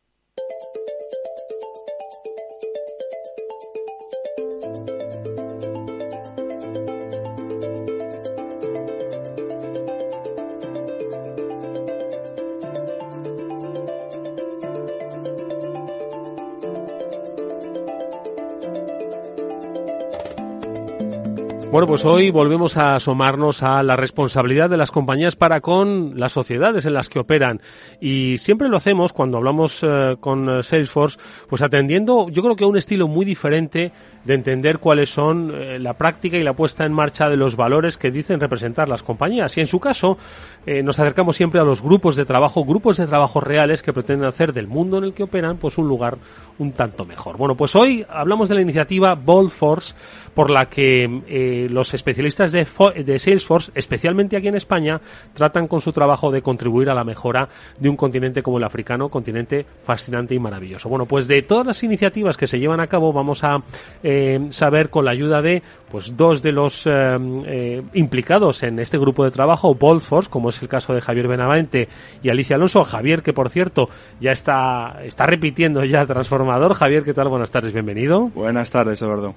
Bueno, 21.77 21.89
pues 21.89 22.05
hoy 22.05 22.31
volvemos 22.31 22.75
a 22.75 22.95
asomarnos 22.95 23.61
a 23.61 23.83
la 23.83 23.95
responsabilidad 23.95 24.67
de 24.67 24.77
las 24.77 24.89
compañías 24.89 25.35
para 25.35 25.61
con 25.61 26.19
las 26.19 26.33
sociedades 26.33 26.87
en 26.87 26.93
las 26.95 27.07
que 27.07 27.19
operan. 27.19 27.61
Y 28.01 28.39
siempre 28.39 28.67
lo 28.67 28.77
hacemos 28.77 29.13
cuando 29.13 29.37
hablamos 29.37 29.83
eh, 29.83 30.15
con 30.19 30.49
eh, 30.49 30.63
Salesforce, 30.63 31.19
pues 31.47 31.61
atendiendo, 31.61 32.29
yo 32.29 32.41
creo 32.41 32.55
que 32.55 32.63
a 32.63 32.67
un 32.67 32.77
estilo 32.77 33.07
muy 33.07 33.25
diferente 33.25 33.91
de 34.25 34.33
entender 34.33 34.79
cuáles 34.79 35.09
son 35.09 35.51
eh, 35.53 35.77
la 35.77 35.93
práctica 35.93 36.35
y 36.37 36.43
la 36.43 36.53
puesta 36.53 36.83
en 36.83 36.93
marcha 36.93 37.29
de 37.29 37.37
los 37.37 37.55
valores 37.55 37.95
que 37.95 38.09
dicen 38.09 38.39
representar 38.39 38.89
las 38.89 39.03
compañías. 39.03 39.55
Y 39.55 39.59
en 39.59 39.67
su 39.67 39.79
caso, 39.79 40.17
nos 40.65 40.99
acercamos 40.99 41.35
siempre 41.35 41.61
a 41.61 41.63
los 41.63 41.83
grupos 41.83 42.15
de 42.15 42.25
trabajo, 42.25 42.65
grupos 42.65 42.97
de 42.97 43.05
trabajo 43.05 43.39
reales 43.39 43.83
que 43.83 43.93
pretenden 43.93 44.27
hacer 44.27 44.51
del 44.51 44.67
mundo 44.67 44.97
en 44.97 45.05
el 45.05 45.13
que 45.13 45.23
operan, 45.23 45.57
pues 45.57 45.77
un 45.77 45.87
lugar 45.87 46.17
un 46.57 46.71
tanto 46.73 47.05
mejor. 47.05 47.37
Bueno, 47.37 47.55
pues 47.55 47.75
hoy 47.75 48.05
hablamos 48.09 48.49
de 48.49 48.55
la 48.55 48.61
iniciativa 48.61 49.13
Bold 49.13 49.51
Force, 49.51 49.95
por 50.33 50.49
la 50.49 50.65
que 50.65 51.66
los 51.69 51.93
especialistas 51.93 52.51
de, 52.51 52.65
de, 53.03 53.19
Salesforce, 53.19 53.71
especialmente 53.75 54.37
aquí 54.37 54.47
en 54.47 54.55
España, 54.55 55.01
tratan 55.33 55.67
con 55.67 55.81
su 55.81 55.91
trabajo 55.91 56.31
de 56.31 56.41
contribuir 56.41 56.89
a 56.89 56.95
la 56.95 57.03
mejora 57.03 57.49
de 57.79 57.89
un 57.89 57.95
continente 57.95 58.41
como 58.41 58.57
el 58.57 58.63
africano, 58.63 59.09
continente 59.09 59.65
fascinante 59.83 60.35
y 60.35 60.39
maravilloso. 60.39 60.89
Bueno, 60.89 61.05
pues 61.05 61.27
de 61.27 61.41
todas 61.41 61.65
las 61.65 61.83
iniciativas 61.83 62.37
que 62.37 62.47
se 62.47 62.59
llevan 62.59 62.79
a 62.79 62.87
cabo 62.87 63.13
vamos 63.13 63.43
a 63.43 63.63
eh, 64.03 64.47
saber 64.49 64.89
con 64.89 65.05
la 65.05 65.11
ayuda 65.11 65.41
de 65.41 65.63
pues 65.89 66.17
dos 66.17 66.41
de 66.41 66.51
los 66.51 66.85
eh, 66.85 67.17
eh, 67.45 67.83
implicados 67.93 68.63
en 68.63 68.79
este 68.79 68.97
grupo 68.97 69.23
de 69.23 69.31
trabajo, 69.31 69.75
Boldforce, 69.75 70.29
como 70.29 70.49
es 70.49 70.61
el 70.61 70.67
caso 70.67 70.93
de 70.93 71.01
Javier 71.01 71.27
Benavente 71.27 71.87
y 72.21 72.29
Alicia 72.29 72.55
Alonso. 72.55 72.83
Javier, 72.83 73.21
que 73.21 73.33
por 73.33 73.49
cierto 73.49 73.89
ya 74.19 74.31
está, 74.31 74.99
está 75.03 75.25
repitiendo 75.25 75.83
ya 75.85 76.05
transformador. 76.05 76.73
Javier, 76.73 77.03
¿qué 77.03 77.13
tal? 77.13 77.29
Buenas 77.29 77.51
tardes, 77.51 77.73
bienvenido. 77.73 78.29
Buenas 78.33 78.71
tardes, 78.71 79.01
Eduardo. 79.01 79.35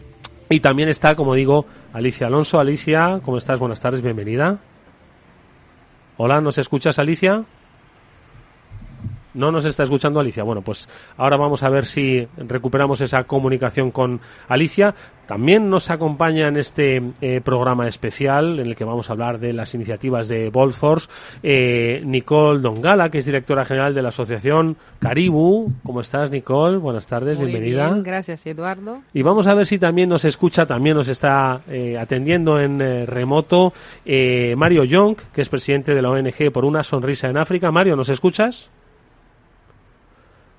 Y 0.52 0.58
también 0.58 0.88
está, 0.88 1.14
como 1.14 1.34
digo, 1.34 1.64
Alicia 1.92 2.26
Alonso. 2.26 2.58
Alicia, 2.58 3.20
¿cómo 3.24 3.38
estás? 3.38 3.60
Buenas 3.60 3.80
tardes, 3.80 4.02
bienvenida. 4.02 4.58
Hola, 6.16 6.40
¿nos 6.40 6.58
escuchas, 6.58 6.98
Alicia? 6.98 7.44
No 9.34 9.52
nos 9.52 9.64
está 9.64 9.84
escuchando 9.84 10.20
Alicia. 10.20 10.42
Bueno, 10.42 10.62
pues 10.62 10.88
ahora 11.16 11.36
vamos 11.36 11.62
a 11.62 11.70
ver 11.70 11.86
si 11.86 12.26
recuperamos 12.36 13.00
esa 13.00 13.24
comunicación 13.24 13.90
con 13.90 14.20
Alicia. 14.48 14.94
También 15.26 15.70
nos 15.70 15.90
acompaña 15.90 16.48
en 16.48 16.56
este 16.56 17.00
eh, 17.20 17.40
programa 17.40 17.86
especial 17.86 18.58
en 18.58 18.66
el 18.66 18.74
que 18.74 18.84
vamos 18.84 19.08
a 19.08 19.12
hablar 19.12 19.38
de 19.38 19.52
las 19.52 19.74
iniciativas 19.74 20.28
de 20.28 20.50
Boldforce 20.50 21.08
eh, 21.42 22.02
Nicole 22.04 22.60
Dongala, 22.60 23.10
que 23.10 23.18
es 23.18 23.24
directora 23.24 23.64
general 23.64 23.94
de 23.94 24.02
la 24.02 24.08
asociación 24.08 24.76
Caribu. 24.98 25.72
¿Cómo 25.84 26.00
estás, 26.00 26.30
Nicole? 26.30 26.78
Buenas 26.78 27.06
tardes, 27.06 27.38
Muy 27.38 27.48
bienvenida. 27.48 27.88
Bien, 27.88 28.02
gracias, 28.02 28.44
Eduardo. 28.46 29.02
Y 29.14 29.22
vamos 29.22 29.46
a 29.46 29.54
ver 29.54 29.66
si 29.66 29.78
también 29.78 30.08
nos 30.08 30.24
escucha, 30.24 30.66
también 30.66 30.96
nos 30.96 31.08
está 31.08 31.62
eh, 31.68 31.96
atendiendo 31.98 32.60
en 32.60 32.80
eh, 32.80 33.06
remoto 33.06 33.72
eh, 34.04 34.54
Mario 34.56 34.84
Young, 34.84 35.16
que 35.32 35.42
es 35.42 35.48
presidente 35.48 35.94
de 35.94 36.02
la 36.02 36.10
ONG 36.10 36.52
Por 36.52 36.64
una 36.64 36.82
Sonrisa 36.82 37.28
en 37.28 37.38
África. 37.38 37.70
Mario, 37.70 37.96
¿nos 37.96 38.08
escuchas? 38.08 38.70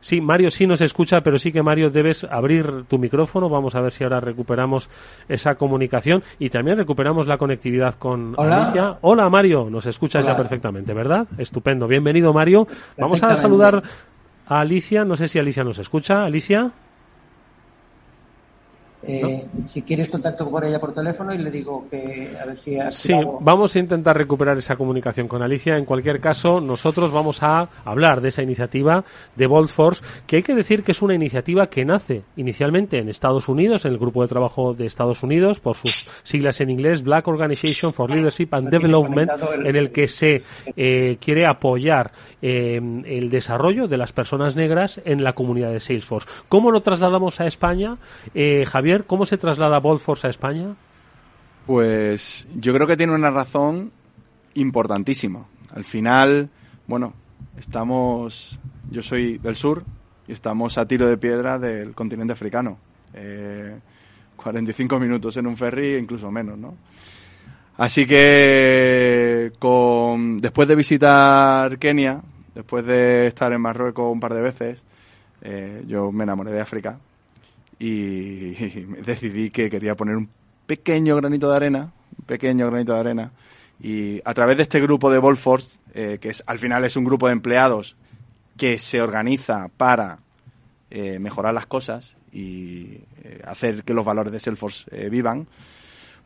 Sí, 0.01 0.19
Mario 0.19 0.51
sí 0.51 0.67
nos 0.67 0.81
escucha, 0.81 1.21
pero 1.21 1.37
sí 1.37 1.51
que 1.51 1.63
Mario 1.63 1.89
debes 1.89 2.23
abrir 2.23 2.85
tu 2.87 2.97
micrófono. 2.97 3.49
Vamos 3.49 3.75
a 3.75 3.81
ver 3.81 3.91
si 3.91 4.03
ahora 4.03 4.19
recuperamos 4.19 4.89
esa 5.29 5.55
comunicación 5.55 6.23
y 6.39 6.49
también 6.49 6.77
recuperamos 6.77 7.27
la 7.27 7.37
conectividad 7.37 7.93
con 7.95 8.33
Hola. 8.35 8.63
Alicia. 8.63 8.97
Hola 9.01 9.29
Mario, 9.29 9.69
nos 9.69 9.85
escuchas 9.85 10.25
Hola. 10.25 10.33
ya 10.33 10.37
perfectamente, 10.37 10.93
¿verdad? 10.93 11.27
Estupendo, 11.37 11.87
bienvenido 11.87 12.33
Mario. 12.33 12.67
Vamos 12.97 13.23
a 13.23 13.35
saludar 13.35 13.83
a 14.47 14.59
Alicia, 14.59 15.05
no 15.05 15.15
sé 15.15 15.27
si 15.27 15.39
Alicia 15.39 15.63
nos 15.63 15.79
escucha. 15.79 16.25
Alicia. 16.25 16.71
Eh, 19.03 19.45
Si 19.65 19.81
quieres 19.81 20.09
contacto 20.09 20.49
por 20.49 20.63
ella 20.63 20.79
por 20.79 20.93
teléfono 20.93 21.33
y 21.33 21.37
le 21.39 21.49
digo 21.49 21.85
que 21.89 22.31
a 22.41 22.45
ver 22.45 22.57
si 22.57 22.79
ha 22.79 22.91
Sí, 22.91 23.13
vamos 23.39 23.75
a 23.75 23.79
intentar 23.79 24.15
recuperar 24.17 24.57
esa 24.57 24.75
comunicación 24.75 25.27
con 25.27 25.41
Alicia. 25.41 25.77
En 25.77 25.85
cualquier 25.85 26.19
caso, 26.19 26.61
nosotros 26.61 27.11
vamos 27.11 27.41
a 27.41 27.67
hablar 27.85 28.21
de 28.21 28.29
esa 28.29 28.43
iniciativa 28.43 29.03
de 29.35 29.47
Bold 29.47 29.69
Force, 29.69 30.03
que 30.27 30.37
hay 30.37 30.43
que 30.43 30.53
decir 30.55 30.83
que 30.83 30.91
es 30.91 31.01
una 31.01 31.15
iniciativa 31.15 31.67
que 31.67 31.83
nace 31.85 32.23
inicialmente 32.35 32.99
en 32.99 33.09
Estados 33.09 33.47
Unidos, 33.49 33.85
en 33.85 33.93
el 33.93 33.97
grupo 33.97 34.21
de 34.21 34.27
trabajo 34.27 34.73
de 34.73 34.85
Estados 34.85 35.23
Unidos, 35.23 35.59
por 35.59 35.75
sus 35.75 36.07
siglas 36.23 36.61
en 36.61 36.69
inglés, 36.69 37.01
Black 37.03 37.27
Organization 37.27 37.93
for 37.93 38.09
Leadership 38.09 38.49
and 38.51 38.65
No 38.65 38.69
Development, 38.71 39.31
el- 39.55 39.65
en 39.67 39.75
el 39.75 39.91
que 39.91 40.07
se 40.07 40.43
eh, 40.75 41.17
quiere 41.19 41.45
apoyar 41.47 42.11
eh, 42.41 42.79
el 43.05 43.29
desarrollo 43.29 43.87
de 43.87 43.97
las 43.97 44.11
personas 44.13 44.55
negras 44.55 45.01
en 45.05 45.23
la 45.23 45.33
comunidad 45.33 45.71
de 45.71 45.79
Salesforce. 45.79 46.27
¿Cómo 46.49 46.71
lo 46.71 46.81
trasladamos 46.81 47.39
a 47.39 47.47
España? 47.47 47.97
Eh, 48.33 48.65
¿cómo 48.99 49.25
se 49.25 49.37
traslada 49.37 49.79
Bold 49.79 49.99
Force 49.99 50.27
a 50.27 50.29
España? 50.29 50.75
Pues 51.65 52.47
yo 52.55 52.73
creo 52.73 52.87
que 52.87 52.97
tiene 52.97 53.13
una 53.13 53.31
razón 53.31 53.91
importantísima. 54.55 55.45
Al 55.73 55.83
final, 55.83 56.49
bueno, 56.87 57.13
estamos, 57.57 58.59
yo 58.89 59.01
soy 59.01 59.37
del 59.37 59.55
sur 59.55 59.83
y 60.27 60.33
estamos 60.33 60.77
a 60.77 60.85
tiro 60.85 61.07
de 61.07 61.17
piedra 61.17 61.59
del 61.59 61.93
continente 61.93 62.33
africano. 62.33 62.77
Eh, 63.13 63.77
45 64.35 64.99
minutos 64.99 65.37
en 65.37 65.47
un 65.47 65.55
ferry, 65.55 65.97
incluso 65.97 66.31
menos, 66.31 66.57
¿no? 66.57 66.75
Así 67.77 68.05
que 68.05 69.51
con, 69.59 70.41
después 70.41 70.67
de 70.67 70.75
visitar 70.75 71.77
Kenia, 71.77 72.21
después 72.53 72.85
de 72.85 73.27
estar 73.27 73.53
en 73.53 73.61
Marruecos 73.61 74.11
un 74.11 74.19
par 74.19 74.33
de 74.33 74.41
veces, 74.41 74.83
eh, 75.41 75.83
yo 75.87 76.11
me 76.11 76.23
enamoré 76.23 76.51
de 76.51 76.61
África 76.61 76.97
y, 77.81 78.51
decidí 79.05 79.49
que 79.49 79.69
quería 79.69 79.95
poner 79.95 80.15
un 80.15 80.29
pequeño 80.67 81.15
granito 81.15 81.49
de 81.49 81.55
arena, 81.55 81.91
un 82.17 82.25
pequeño 82.25 82.67
granito 82.67 82.93
de 82.93 82.99
arena, 82.99 83.31
y 83.79 84.21
a 84.23 84.33
través 84.33 84.57
de 84.57 84.63
este 84.63 84.79
grupo 84.79 85.09
de 85.11 85.17
Volforce, 85.17 85.79
eh, 85.93 86.19
que 86.21 86.29
es, 86.29 86.43
al 86.45 86.59
final 86.59 86.85
es 86.85 86.95
un 86.95 87.03
grupo 87.03 87.27
de 87.27 87.33
empleados 87.33 87.95
que 88.55 88.77
se 88.77 89.01
organiza 89.01 89.69
para 89.75 90.19
eh, 90.91 91.17
mejorar 91.19 91.53
las 91.53 91.65
cosas 91.65 92.15
y 92.31 92.99
eh, 93.23 93.41
hacer 93.45 93.83
que 93.83 93.93
los 93.93 94.05
valores 94.05 94.31
de 94.31 94.39
Salesforce 94.39 94.85
eh, 94.91 95.09
vivan, 95.09 95.47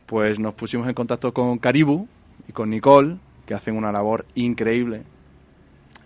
pues 0.04 0.38
nos 0.38 0.54
pusimos 0.54 0.86
en 0.86 0.94
contacto 0.94 1.32
con 1.32 1.58
Caribu 1.58 2.06
y 2.46 2.52
con 2.52 2.68
Nicole, 2.68 3.16
que 3.46 3.54
hacen 3.54 3.76
una 3.76 3.90
labor 3.92 4.26
increíble, 4.34 5.04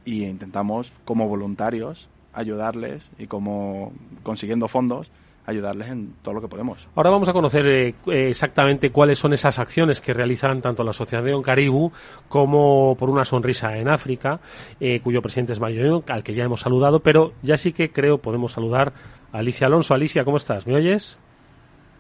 y 0.04 0.24
intentamos 0.24 0.92
como 1.04 1.26
voluntarios 1.26 2.08
ayudarles 2.32 3.10
y 3.18 3.26
como 3.26 3.92
consiguiendo 4.22 4.68
fondos 4.68 5.10
ayudarles 5.46 5.88
en 5.88 6.14
todo 6.22 6.34
lo 6.34 6.40
que 6.40 6.48
podemos. 6.48 6.86
Ahora 6.94 7.10
vamos 7.10 7.28
a 7.28 7.32
conocer 7.32 7.66
eh, 7.66 7.94
exactamente 8.06 8.90
cuáles 8.90 9.18
son 9.18 9.32
esas 9.32 9.58
acciones 9.58 10.00
que 10.00 10.14
realizan 10.14 10.60
tanto 10.60 10.84
la 10.84 10.90
Asociación 10.90 11.42
Caribu 11.42 11.92
como 12.28 12.96
por 12.96 13.10
una 13.10 13.24
sonrisa 13.24 13.76
en 13.76 13.88
África, 13.88 14.40
eh, 14.80 15.00
cuyo 15.00 15.22
presidente 15.22 15.52
es 15.52 15.60
Mario 15.60 16.04
al 16.08 16.22
que 16.22 16.34
ya 16.34 16.44
hemos 16.44 16.60
saludado, 16.60 17.00
pero 17.00 17.32
ya 17.42 17.56
sí 17.56 17.72
que 17.72 17.90
creo 17.90 18.18
podemos 18.18 18.52
saludar 18.52 18.92
a 19.32 19.38
Alicia 19.38 19.66
Alonso. 19.66 19.94
Alicia, 19.94 20.24
¿cómo 20.24 20.36
estás? 20.36 20.66
¿Me 20.66 20.74
oyes? 20.74 21.18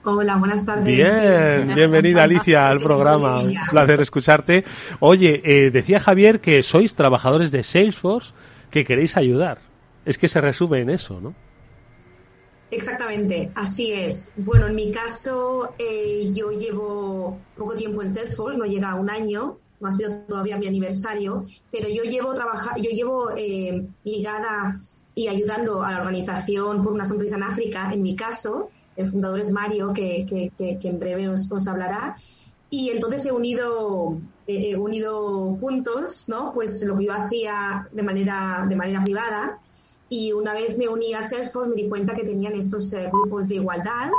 Hola, 0.02 0.36
buenas 0.36 0.64
tardes. 0.64 0.84
Bien, 0.86 1.74
bienvenida 1.74 2.22
Alicia 2.22 2.68
al 2.68 2.78
programa. 2.78 3.40
Un 3.40 3.54
placer 3.70 4.00
escucharte. 4.00 4.64
Oye, 4.98 5.42
eh, 5.44 5.70
decía 5.70 6.00
Javier 6.00 6.40
que 6.40 6.62
sois 6.62 6.94
trabajadores 6.94 7.50
de 7.50 7.62
Salesforce 7.62 8.32
que 8.70 8.84
queréis 8.84 9.18
ayudar. 9.18 9.58
Es 10.06 10.16
que 10.16 10.28
se 10.28 10.40
resume 10.40 10.80
en 10.80 10.88
eso, 10.88 11.20
¿no? 11.20 11.34
Exactamente, 12.70 13.50
así 13.54 13.92
es. 13.92 14.32
Bueno, 14.36 14.68
en 14.68 14.76
mi 14.76 14.92
caso, 14.92 15.74
eh, 15.78 16.30
yo 16.32 16.52
llevo 16.52 17.38
poco 17.56 17.74
tiempo 17.74 18.02
en 18.02 18.12
Salesforce, 18.12 18.58
no 18.58 18.64
llega 18.64 18.90
a 18.90 18.94
un 18.94 19.10
año, 19.10 19.58
no 19.80 19.88
ha 19.88 19.92
sido 19.92 20.20
todavía 20.28 20.56
mi 20.56 20.68
aniversario, 20.68 21.42
pero 21.72 21.88
yo 21.88 22.04
llevo 22.04 22.32
trabajar, 22.32 22.80
yo 22.80 22.90
llevo 22.90 23.30
eh, 23.36 23.86
ligada 24.04 24.80
y 25.16 25.26
ayudando 25.26 25.82
a 25.82 25.90
la 25.90 25.98
organización 25.98 26.80
por 26.80 26.92
una 26.92 27.04
sonrisa 27.04 27.36
en 27.36 27.42
África, 27.42 27.92
en 27.92 28.02
mi 28.02 28.14
caso, 28.14 28.68
el 28.94 29.06
fundador 29.06 29.40
es 29.40 29.50
Mario, 29.50 29.92
que, 29.92 30.24
que, 30.26 30.52
que, 30.78 30.88
en 30.88 30.98
breve 31.00 31.28
os, 31.28 31.50
os, 31.50 31.66
hablará. 31.66 32.14
Y 32.68 32.90
entonces 32.90 33.26
he 33.26 33.32
unido, 33.32 34.18
he 34.46 34.76
unido 34.76 35.56
puntos, 35.58 36.28
¿no? 36.28 36.52
Pues 36.52 36.84
lo 36.84 36.96
que 36.96 37.06
yo 37.06 37.14
hacía 37.14 37.88
de 37.90 38.02
manera, 38.02 38.66
de 38.68 38.76
manera 38.76 39.02
privada 39.02 39.58
y 40.12 40.32
una 40.32 40.52
vez 40.52 40.76
me 40.76 40.88
uní 40.88 41.14
a 41.14 41.22
Salesforce 41.22 41.70
me 41.70 41.76
di 41.76 41.88
cuenta 41.88 42.14
que 42.14 42.24
tenían 42.24 42.54
estos 42.54 42.92
eh, 42.92 43.08
grupos 43.12 43.48
de 43.48 43.54
igualdad, 43.54 44.10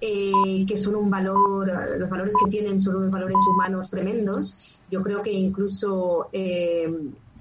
eh, 0.00 0.64
que 0.66 0.76
son 0.76 0.94
un 0.94 1.10
valor, 1.10 1.70
los 1.98 2.08
valores 2.08 2.34
que 2.42 2.48
tienen 2.48 2.80
son 2.80 2.96
unos 2.96 3.10
valores 3.10 3.36
humanos 3.50 3.90
tremendos. 3.90 4.78
Yo 4.90 5.02
creo 5.02 5.22
que 5.22 5.32
incluso 5.32 6.28
eh, 6.32 6.88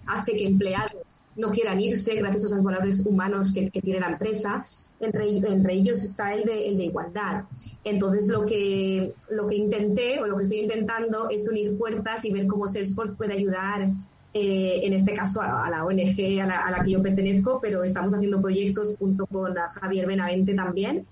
hace 0.07 0.35
que 0.35 0.45
empleados 0.45 1.23
no 1.35 1.51
quieran 1.51 1.79
irse 1.79 2.15
gracias 2.15 2.45
a 2.45 2.47
esos 2.47 2.63
valores 2.63 3.05
humanos 3.05 3.53
que, 3.53 3.69
tiene 3.69 3.99
la 3.99 4.07
empresa. 4.07 4.65
Entre, 4.99 5.27
entre 5.37 5.73
ellos 5.73 6.03
está 6.03 6.33
el 6.33 6.45
de, 6.45 6.67
el 6.69 6.77
de 6.77 6.85
igualdad. 6.85 7.43
Entonces, 7.83 8.27
lo 8.27 8.45
que, 8.45 9.13
lo 9.29 9.45
que 9.45 9.55
intenté 9.55 10.19
o 10.19 10.25
lo 10.25 10.37
que 10.37 10.43
estoy 10.43 10.59
intentando 10.59 11.29
es 11.29 11.47
unir 11.47 11.77
fuerzas 11.77 12.25
y 12.25 12.31
ver 12.31 12.47
cómo 12.47 12.67
Salesforce 12.67 13.13
puede 13.13 13.33
ayudar 13.33 13.91
eh, 14.33 14.81
en 14.83 14.93
este 14.93 15.13
caso 15.13 15.41
a, 15.41 15.69
la 15.69 15.85
ONG 15.85 16.41
a 16.41 16.45
la, 16.47 16.81
que 16.83 16.91
yo 16.91 17.03
pertenezco, 17.03 17.59
pero 17.61 17.83
estamos 17.83 18.13
haciendo 18.13 18.41
proyectos 18.41 18.95
junto 18.97 19.27
con 19.27 19.53
Javier 19.53 20.07
Benavente 20.07 20.55
también, 20.55 21.05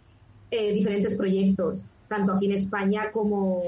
eh, 0.49 0.73
diferentes 0.73 1.15
proyectos, 1.15 1.85
tanto 2.07 2.33
aquí 2.33 2.47
en 2.47 2.53
España 2.53 3.11
como, 3.11 3.63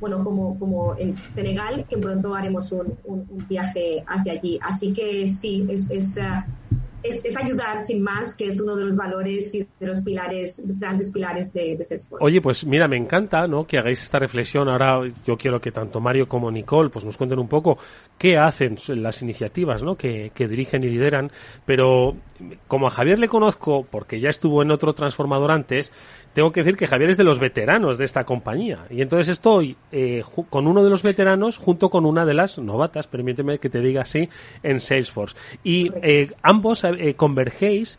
bueno, 0.00 0.24
como, 0.24 0.58
como 0.58 0.96
en 0.96 1.14
Senegal, 1.14 1.84
que 1.88 1.98
pronto 1.98 2.34
haremos 2.34 2.72
un, 2.72 2.96
un, 3.04 3.46
viaje 3.46 4.02
hacia 4.06 4.32
allí. 4.32 4.58
Así 4.62 4.92
que 4.92 5.28
sí, 5.28 5.66
es, 5.68 5.90
es 5.90 6.16
uh, 6.16 6.42
es, 7.04 7.36
ayudar 7.36 7.78
sin 7.78 8.02
más, 8.02 8.34
que 8.34 8.46
es 8.46 8.60
uno 8.60 8.76
de 8.76 8.86
los 8.86 8.96
valores 8.96 9.54
y 9.54 9.66
de 9.78 9.86
los 9.86 10.02
pilares, 10.02 10.62
grandes 10.64 11.10
pilares 11.10 11.52
de, 11.52 11.76
de 11.76 11.84
Salesforce. 11.84 12.24
Oye, 12.24 12.40
pues 12.40 12.64
mira, 12.64 12.88
me 12.88 12.96
encanta 12.96 13.46
¿no? 13.46 13.66
que 13.66 13.78
hagáis 13.78 14.02
esta 14.02 14.18
reflexión. 14.18 14.68
Ahora 14.68 15.00
yo 15.26 15.36
quiero 15.36 15.60
que 15.60 15.70
tanto 15.70 16.00
Mario 16.00 16.26
como 16.28 16.50
Nicole 16.50 16.90
pues 16.90 17.04
nos 17.04 17.16
cuenten 17.16 17.38
un 17.38 17.48
poco 17.48 17.78
qué 18.16 18.38
hacen 18.38 18.78
las 18.88 19.20
iniciativas 19.22 19.82
¿no? 19.82 19.96
que, 19.96 20.32
que 20.34 20.48
dirigen 20.48 20.82
y 20.82 20.88
lideran. 20.88 21.30
Pero 21.66 22.16
como 22.68 22.86
a 22.86 22.90
Javier 22.90 23.18
le 23.18 23.28
conozco, 23.28 23.86
porque 23.90 24.20
ya 24.20 24.30
estuvo 24.30 24.62
en 24.62 24.70
otro 24.70 24.92
transformador 24.92 25.50
antes, 25.50 25.90
tengo 26.32 26.52
que 26.52 26.60
decir 26.60 26.76
que 26.76 26.86
Javier 26.86 27.10
es 27.10 27.16
de 27.16 27.24
los 27.24 27.38
veteranos 27.38 27.98
de 27.98 28.04
esta 28.04 28.24
compañía. 28.24 28.86
Y 28.90 29.02
entonces 29.02 29.28
estoy 29.28 29.76
eh, 29.92 30.22
con 30.50 30.66
uno 30.66 30.82
de 30.82 30.90
los 30.90 31.02
veteranos 31.02 31.58
junto 31.58 31.90
con 31.90 32.04
una 32.04 32.24
de 32.24 32.34
las 32.34 32.58
novatas, 32.58 33.06
permíteme 33.06 33.58
que 33.58 33.70
te 33.70 33.80
diga 33.80 34.02
así, 34.02 34.28
en 34.62 34.80
Salesforce. 34.80 35.36
Y 35.62 35.90
eh, 36.02 36.32
ambos 36.42 36.84
eh, 36.84 37.14
convergéis, 37.14 37.98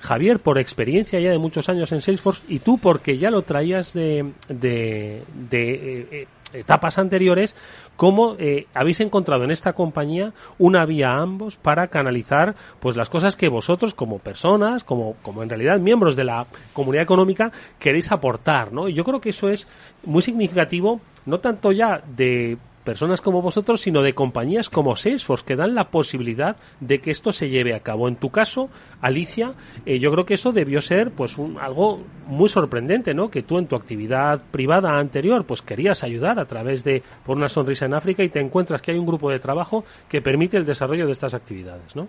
Javier, 0.00 0.40
por 0.40 0.58
experiencia 0.58 1.20
ya 1.20 1.30
de 1.30 1.38
muchos 1.38 1.68
años 1.68 1.92
en 1.92 2.00
Salesforce, 2.00 2.42
y 2.48 2.58
tú 2.58 2.78
porque 2.78 3.16
ya 3.16 3.30
lo 3.30 3.42
traías 3.42 3.92
de, 3.92 4.32
de, 4.48 5.22
de 5.48 6.26
etapas 6.60 6.98
anteriores, 6.98 7.56
cómo 7.96 8.36
eh, 8.38 8.66
habéis 8.74 9.00
encontrado 9.00 9.44
en 9.44 9.50
esta 9.50 9.72
compañía 9.72 10.32
una 10.58 10.84
vía 10.84 11.10
a 11.10 11.20
ambos 11.20 11.56
para 11.56 11.88
canalizar 11.88 12.54
pues 12.80 12.96
las 12.96 13.08
cosas 13.08 13.36
que 13.36 13.48
vosotros 13.48 13.94
como 13.94 14.18
personas, 14.18 14.84
como, 14.84 15.14
como 15.22 15.42
en 15.42 15.48
realidad 15.48 15.78
miembros 15.78 16.16
de 16.16 16.24
la 16.24 16.46
comunidad 16.72 17.04
económica 17.04 17.52
queréis 17.78 18.10
aportar, 18.12 18.72
¿no? 18.72 18.88
Y 18.88 18.94
yo 18.94 19.04
creo 19.04 19.20
que 19.20 19.30
eso 19.30 19.48
es 19.48 19.66
muy 20.04 20.22
significativo, 20.22 21.00
no 21.24 21.40
tanto 21.40 21.72
ya 21.72 22.02
de 22.16 22.58
personas 22.86 23.20
como 23.20 23.42
vosotros, 23.42 23.82
sino 23.82 24.00
de 24.00 24.14
compañías 24.14 24.70
como 24.70 24.96
Salesforce, 24.96 25.44
que 25.44 25.56
dan 25.56 25.74
la 25.74 25.90
posibilidad 25.90 26.56
de 26.80 27.00
que 27.00 27.10
esto 27.10 27.32
se 27.32 27.50
lleve 27.50 27.74
a 27.74 27.80
cabo. 27.80 28.08
En 28.08 28.16
tu 28.16 28.30
caso, 28.30 28.70
Alicia, 29.02 29.52
eh, 29.84 29.98
yo 29.98 30.10
creo 30.12 30.24
que 30.24 30.34
eso 30.34 30.52
debió 30.52 30.80
ser 30.80 31.10
pues 31.10 31.36
un, 31.36 31.58
algo 31.58 32.00
muy 32.26 32.48
sorprendente, 32.48 33.12
¿no? 33.12 33.30
Que 33.30 33.42
tú 33.42 33.58
en 33.58 33.66
tu 33.66 33.76
actividad 33.76 34.40
privada 34.50 34.98
anterior, 34.98 35.44
pues 35.44 35.60
querías 35.60 36.04
ayudar 36.04 36.38
a 36.38 36.46
través 36.46 36.84
de 36.84 37.02
por 37.26 37.36
una 37.36 37.50
sonrisa 37.50 37.84
en 37.84 37.94
África 37.94 38.22
y 38.22 38.30
te 38.30 38.40
encuentras 38.40 38.80
que 38.80 38.92
hay 38.92 38.98
un 38.98 39.06
grupo 39.06 39.30
de 39.30 39.40
trabajo 39.40 39.84
que 40.08 40.22
permite 40.22 40.56
el 40.56 40.64
desarrollo 40.64 41.04
de 41.06 41.12
estas 41.12 41.34
actividades, 41.34 41.94
¿no? 41.96 42.08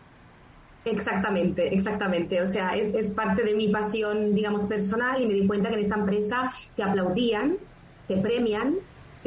Exactamente, 0.85 1.73
exactamente. 1.73 2.39
O 2.39 2.45
sea, 2.45 2.69
es, 2.77 2.93
es 2.93 3.11
parte 3.11 3.43
de 3.43 3.55
mi 3.55 3.67
pasión, 3.69 4.35
digamos, 4.35 4.65
personal 4.67 5.19
y 5.19 5.25
me 5.25 5.33
di 5.33 5.45
cuenta 5.45 5.69
que 5.69 5.75
en 5.75 5.81
esta 5.81 5.95
empresa 5.95 6.49
te 6.75 6.83
aplaudían, 6.83 7.57
te 8.07 8.17
premian 8.17 8.75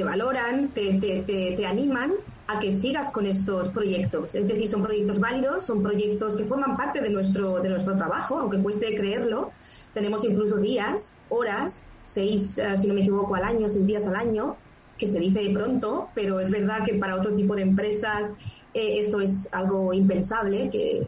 te 0.01 0.05
valoran, 0.05 0.69
te, 0.69 0.95
te, 0.95 1.23
te, 1.27 1.67
animan 1.67 2.13
a 2.47 2.59
que 2.59 2.73
sigas 2.73 3.11
con 3.11 3.27
estos 3.27 3.69
proyectos. 3.69 4.35
Es 4.35 4.49
decir, 4.49 4.67
son 4.67 4.83
proyectos 4.83 5.21
válidos, 5.21 5.67
son 5.67 5.83
proyectos 5.83 6.37
que 6.37 6.47
forman 6.47 6.75
parte 6.75 7.03
de 7.03 7.11
nuestro, 7.11 7.61
de 7.61 7.69
nuestro 7.69 7.95
trabajo, 7.97 8.39
aunque 8.39 8.59
cueste 8.63 8.95
creerlo. 8.95 9.53
Tenemos 9.93 10.25
incluso 10.25 10.57
días, 10.57 11.19
horas, 11.29 11.87
seis, 12.01 12.57
eh, 12.57 12.79
si 12.79 12.89
no 12.89 12.95
me 12.95 13.03
equivoco, 13.03 13.35
al 13.35 13.45
año, 13.45 13.69
seis 13.69 13.85
días 13.85 14.07
al 14.07 14.15
año, 14.15 14.57
que 14.97 15.07
se 15.07 15.21
dice 15.21 15.43
de 15.43 15.51
pronto, 15.51 16.09
pero 16.15 16.41
es 16.41 16.51
verdad 16.51 16.83
que 16.83 16.95
para 16.95 17.17
otro 17.17 17.35
tipo 17.35 17.55
de 17.55 17.61
empresas 17.63 18.37
eh, 18.73 19.01
esto 19.01 19.21
es 19.21 19.51
algo 19.53 19.93
impensable, 19.93 20.71
que 20.71 21.07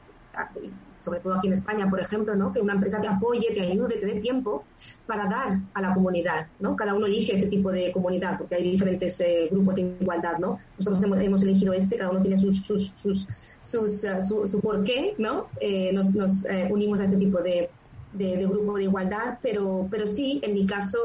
sobre 1.03 1.21
todo 1.21 1.35
aquí 1.35 1.49
en 1.49 1.53
España, 1.53 1.91
por 1.91 2.01
ejemplo, 2.01 2.35
¿no? 2.37 2.53
que 2.53 2.61
una 2.61 2.75
empresa 2.75 3.01
te 3.01 3.09
apoye, 3.09 3.53
te 3.53 3.61
ayude, 3.61 3.97
te 3.97 4.07
dé 4.07 4.21
tiempo 4.21 4.65
para 5.07 5.27
dar 5.27 5.59
a 5.75 5.81
la 5.81 5.95
comunidad. 5.95 6.47
¿no? 6.61 6.77
Cada 6.77 6.95
uno 6.95 7.07
elige 7.07 7.35
ese 7.35 7.47
tipo 7.47 7.73
de 7.73 7.93
comunidad, 7.93 8.38
porque 8.38 8.55
hay 8.55 8.62
diferentes 8.62 9.21
eh, 9.21 9.49
grupos 9.51 9.75
de 9.75 9.97
igualdad. 10.01 10.38
¿no? 10.38 10.59
Nosotros 10.79 11.03
hemos, 11.03 11.43
elegido 11.43 11.73
este, 11.73 11.97
cada 11.97 12.11
uno 12.11 12.23
tiene 12.23 12.37
sus, 12.37 12.65
sus, 12.65 12.93
sus, 13.03 13.27
sus 13.61 14.05
uh, 14.05 14.23
su, 14.23 14.47
su 14.47 14.61
porqué, 14.61 15.15
¿no? 15.19 15.49
Eh, 15.61 15.93
nos, 15.93 16.15
nos 16.15 16.45
eh, 16.47 16.69
unimos 16.71 17.01
a 17.01 17.05
ese 17.05 17.17
tipo 17.17 17.38
de, 17.38 17.69
de, 18.12 18.37
de, 18.37 18.47
grupo 18.47 18.77
de 18.77 18.85
igualdad, 18.85 19.38
pero, 19.43 19.88
pero 19.91 20.07
sí, 20.07 20.41
en 20.43 20.55
mi 20.55 20.67
caso 20.67 20.99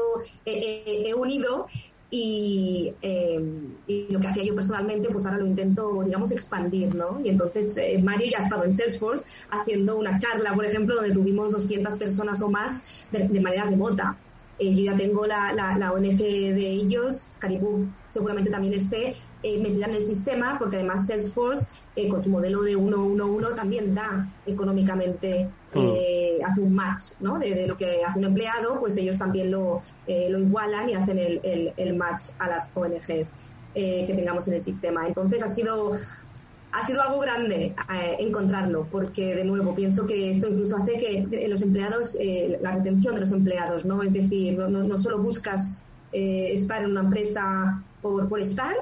he 0.44 1.12
unido 1.14 1.66
y, 2.10 2.94
eh, 3.02 3.40
y, 3.86 4.06
lo 4.10 4.18
que 4.18 4.28
hacía 4.28 4.44
yo 4.44 4.54
personalmente, 4.54 5.08
pues 5.10 5.26
ahora 5.26 5.38
lo 5.38 5.46
intento, 5.46 6.02
digamos, 6.04 6.30
expandir, 6.32 6.94
¿no? 6.94 7.20
Y 7.22 7.28
entonces 7.28 7.76
eh, 7.76 8.00
Mario 8.02 8.28
ya 8.30 8.38
ha 8.38 8.42
estado 8.42 8.64
en 8.64 8.72
Salesforce 8.72 9.26
haciendo 9.50 9.98
una 9.98 10.16
charla, 10.16 10.54
por 10.54 10.64
ejemplo, 10.64 10.94
donde 10.94 11.12
tuvimos 11.12 11.50
200 11.50 11.94
personas 11.94 12.40
o 12.40 12.48
más 12.48 13.08
de, 13.12 13.28
manera 13.40 13.64
remota. 13.64 14.16
Eh, 14.58 14.74
yo 14.74 14.90
ya 14.90 14.96
tengo 14.96 15.26
la, 15.26 15.52
la, 15.52 15.92
ONG 15.92 16.18
de 16.18 16.66
ellos, 16.66 17.26
Caribou 17.38 17.86
seguramente 18.08 18.50
también 18.50 18.74
esté 18.74 19.14
eh, 19.42 19.58
metida 19.60 19.86
en 19.86 19.94
el 19.94 20.04
sistema, 20.04 20.58
porque 20.58 20.76
además 20.76 21.06
Salesforce, 21.06 21.68
eh, 21.94 22.08
con 22.08 22.22
su 22.22 22.30
modelo 22.30 22.62
de 22.62 22.74
111, 22.74 23.54
también 23.54 23.94
da 23.94 24.28
económicamente, 24.46 25.48
mm. 25.74 26.44
hace 26.44 26.60
un 26.60 26.74
match 26.74 27.02
¿no? 27.20 27.38
De, 27.38 27.66
lo 27.66 27.76
que 27.76 28.04
hace 28.04 28.18
un 28.18 28.26
empleado, 28.26 28.78
pues 28.78 28.96
ellos 28.96 29.18
también 29.18 29.50
lo, 29.50 29.80
lo 30.06 30.38
igualan 30.38 30.88
y 30.90 30.94
hacen 30.94 31.18
el, 31.18 31.40
el, 31.42 31.72
el 31.76 31.94
match 31.94 32.30
a 32.38 32.48
las 32.48 32.70
ONGs 32.74 33.34
que 33.74 34.12
tengamos 34.14 34.48
en 34.48 34.54
el 34.54 34.62
sistema. 34.62 35.06
Entonces 35.06 35.42
ha 35.42 35.48
sido 35.48 35.92
ha 36.72 36.82
sido 36.82 37.02
algo 37.02 37.20
grande 37.20 37.74
eh, 37.92 38.16
encontrarlo, 38.18 38.86
porque 38.90 39.34
de 39.34 39.44
nuevo 39.44 39.74
pienso 39.74 40.06
que 40.06 40.30
esto 40.30 40.48
incluso 40.48 40.76
hace 40.76 40.98
que 40.98 41.48
los 41.48 41.62
empleados, 41.62 42.16
eh, 42.20 42.58
la 42.60 42.72
retención 42.72 43.14
de 43.14 43.20
los 43.20 43.32
empleados, 43.32 43.84
¿no? 43.84 44.02
Es 44.02 44.12
decir, 44.12 44.58
no, 44.58 44.68
no, 44.68 44.98
solo 44.98 45.18
buscas 45.18 45.84
eh, 46.12 46.50
estar 46.52 46.82
en 46.82 46.90
una 46.90 47.00
empresa 47.00 47.82
por, 48.02 48.28
por 48.28 48.40
estar, 48.40 48.74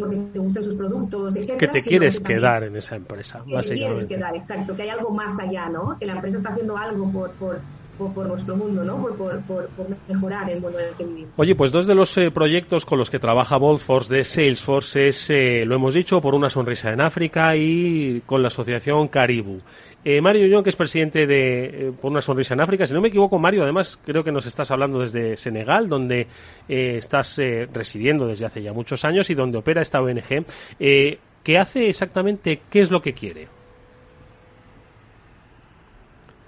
porque 0.00 0.16
te 0.16 0.38
gustan 0.38 0.64
sus 0.64 0.74
productos, 0.74 1.36
etc. 1.36 1.56
Que 1.56 1.68
te 1.68 1.80
quieres 1.80 2.20
quedar 2.20 2.64
en 2.64 2.76
esa 2.76 2.96
empresa, 2.96 3.42
que 3.46 3.68
te 3.68 3.74
quieres 3.74 4.04
quedar, 4.04 4.34
exacto, 4.34 4.74
que 4.74 4.82
hay 4.82 4.88
algo 4.90 5.10
más 5.10 5.38
allá, 5.38 5.68
¿no? 5.68 5.96
Que 5.98 6.06
la 6.06 6.14
empresa 6.14 6.38
está 6.38 6.50
haciendo 6.50 6.76
algo 6.76 7.10
por, 7.10 7.30
por 7.32 7.60
por, 7.98 8.26
nuestro 8.26 8.56
mundo, 8.56 8.84
¿no? 8.84 8.96
Por, 8.98 9.40
por, 9.42 9.68
mejorar 10.08 10.48
el 10.50 10.60
mundo 10.60 10.78
en 10.78 10.88
el 10.88 10.94
que 10.94 11.04
vivimos. 11.04 11.30
Oye, 11.36 11.54
pues 11.54 11.72
dos 11.72 11.86
de 11.86 11.94
los 11.94 12.16
eh, 12.16 12.30
proyectos 12.30 12.84
con 12.84 12.98
los 12.98 13.10
que 13.10 13.18
trabaja 13.18 13.56
Boldforce 13.56 14.16
de 14.16 14.24
Salesforce 14.24 15.08
es, 15.08 15.30
eh, 15.30 15.64
lo 15.66 15.74
hemos 15.74 15.94
dicho, 15.94 16.20
por 16.20 16.34
una 16.34 16.48
sonrisa 16.48 16.90
en 16.90 17.00
África 17.00 17.56
y 17.56 18.22
con 18.24 18.42
la 18.42 18.48
asociación 18.48 19.08
Caribu. 19.08 19.60
Eh, 20.04 20.20
Mario 20.20 20.46
Young, 20.46 20.62
que 20.62 20.70
es 20.70 20.76
presidente 20.76 21.26
de 21.26 21.64
eh, 21.64 21.92
Por 22.00 22.10
una 22.10 22.22
sonrisa 22.22 22.54
en 22.54 22.60
África. 22.60 22.86
Si 22.86 22.94
no 22.94 23.00
me 23.00 23.08
equivoco, 23.08 23.38
Mario, 23.38 23.62
además 23.62 23.98
creo 24.04 24.22
que 24.24 24.32
nos 24.32 24.46
estás 24.46 24.70
hablando 24.70 25.00
desde 25.00 25.36
Senegal, 25.36 25.88
donde 25.88 26.28
eh, 26.68 26.96
estás 26.96 27.38
residiendo 27.72 28.26
desde 28.26 28.46
hace 28.46 28.62
ya 28.62 28.72
muchos 28.72 29.04
años 29.04 29.28
y 29.30 29.34
donde 29.34 29.58
opera 29.58 29.82
esta 29.82 30.00
ONG. 30.00 30.44
¿Qué 30.78 31.58
hace 31.58 31.88
exactamente? 31.88 32.60
¿Qué 32.70 32.80
es 32.80 32.90
lo 32.90 33.00
que 33.00 33.14
quiere? 33.14 33.48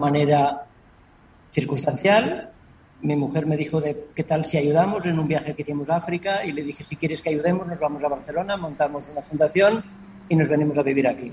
manera 0.01 0.65
circunstancial. 1.51 2.49
Mi 3.01 3.15
mujer 3.15 3.45
me 3.45 3.55
dijo 3.55 3.79
de 3.79 4.07
qué 4.15 4.23
tal 4.23 4.43
si 4.45 4.57
ayudamos 4.57 5.05
en 5.05 5.17
un 5.17 5.27
viaje 5.27 5.55
que 5.55 5.61
hicimos 5.61 5.89
a 5.89 5.95
África 5.97 6.45
y 6.45 6.51
le 6.51 6.63
dije 6.63 6.83
si 6.83 6.97
quieres 6.97 7.21
que 7.21 7.29
ayudemos 7.29 7.65
nos 7.65 7.79
vamos 7.79 8.03
a 8.03 8.09
Barcelona, 8.09 8.57
montamos 8.57 9.07
una 9.09 9.21
fundación 9.21 9.83
y 10.27 10.35
nos 10.35 10.49
venimos 10.49 10.77
a 10.77 10.83
vivir 10.83 11.07
aquí. 11.07 11.31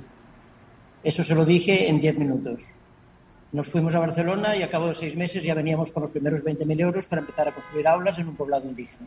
Eso 1.02 1.22
se 1.22 1.34
lo 1.34 1.44
dije 1.44 1.88
en 1.88 2.00
10 2.00 2.18
minutos. 2.18 2.58
Nos 3.52 3.68
fuimos 3.68 3.94
a 3.94 4.00
Barcelona 4.00 4.56
y 4.56 4.62
a 4.62 4.70
cabo 4.70 4.88
de 4.88 4.94
seis 4.94 5.16
meses 5.16 5.42
ya 5.42 5.54
veníamos 5.54 5.92
con 5.92 6.02
los 6.02 6.10
primeros 6.10 6.44
20.000 6.44 6.80
euros 6.80 7.06
para 7.06 7.20
empezar 7.20 7.48
a 7.48 7.54
construir 7.54 7.86
aulas 7.86 8.18
en 8.18 8.28
un 8.28 8.36
poblado 8.36 8.68
indígena. 8.68 9.06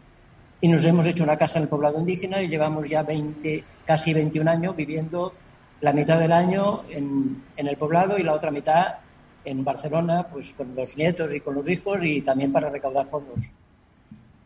Y 0.62 0.68
nos 0.68 0.86
hemos 0.86 1.06
hecho 1.06 1.24
una 1.24 1.38
casa 1.38 1.60
en 1.60 1.64
el 1.64 1.70
poblado 1.70 2.00
indígena 2.00 2.42
y 2.42 2.48
llevamos 2.48 2.88
ya 2.88 3.04
20, 3.04 3.64
casi 3.86 4.14
21 4.14 4.50
años 4.50 4.76
viviendo 4.76 5.34
la 5.82 5.94
mitad 5.94 6.20
del 6.20 6.32
año 6.32 6.84
en, 6.90 7.44
en 7.58 7.68
el 7.68 7.78
poblado 7.78 8.18
y 8.18 8.24
la 8.24 8.34
otra 8.34 8.52
mitad 8.52 8.96
en 9.44 9.64
Barcelona, 9.64 10.28
pues 10.32 10.54
con 10.54 10.74
los 10.76 10.96
nietos 10.96 11.34
y 11.34 11.40
con 11.40 11.56
los 11.56 11.68
hijos 11.68 12.00
y 12.04 12.22
también 12.22 12.52
para 12.52 12.70
recaudar 12.70 13.08
fondos. 13.08 13.40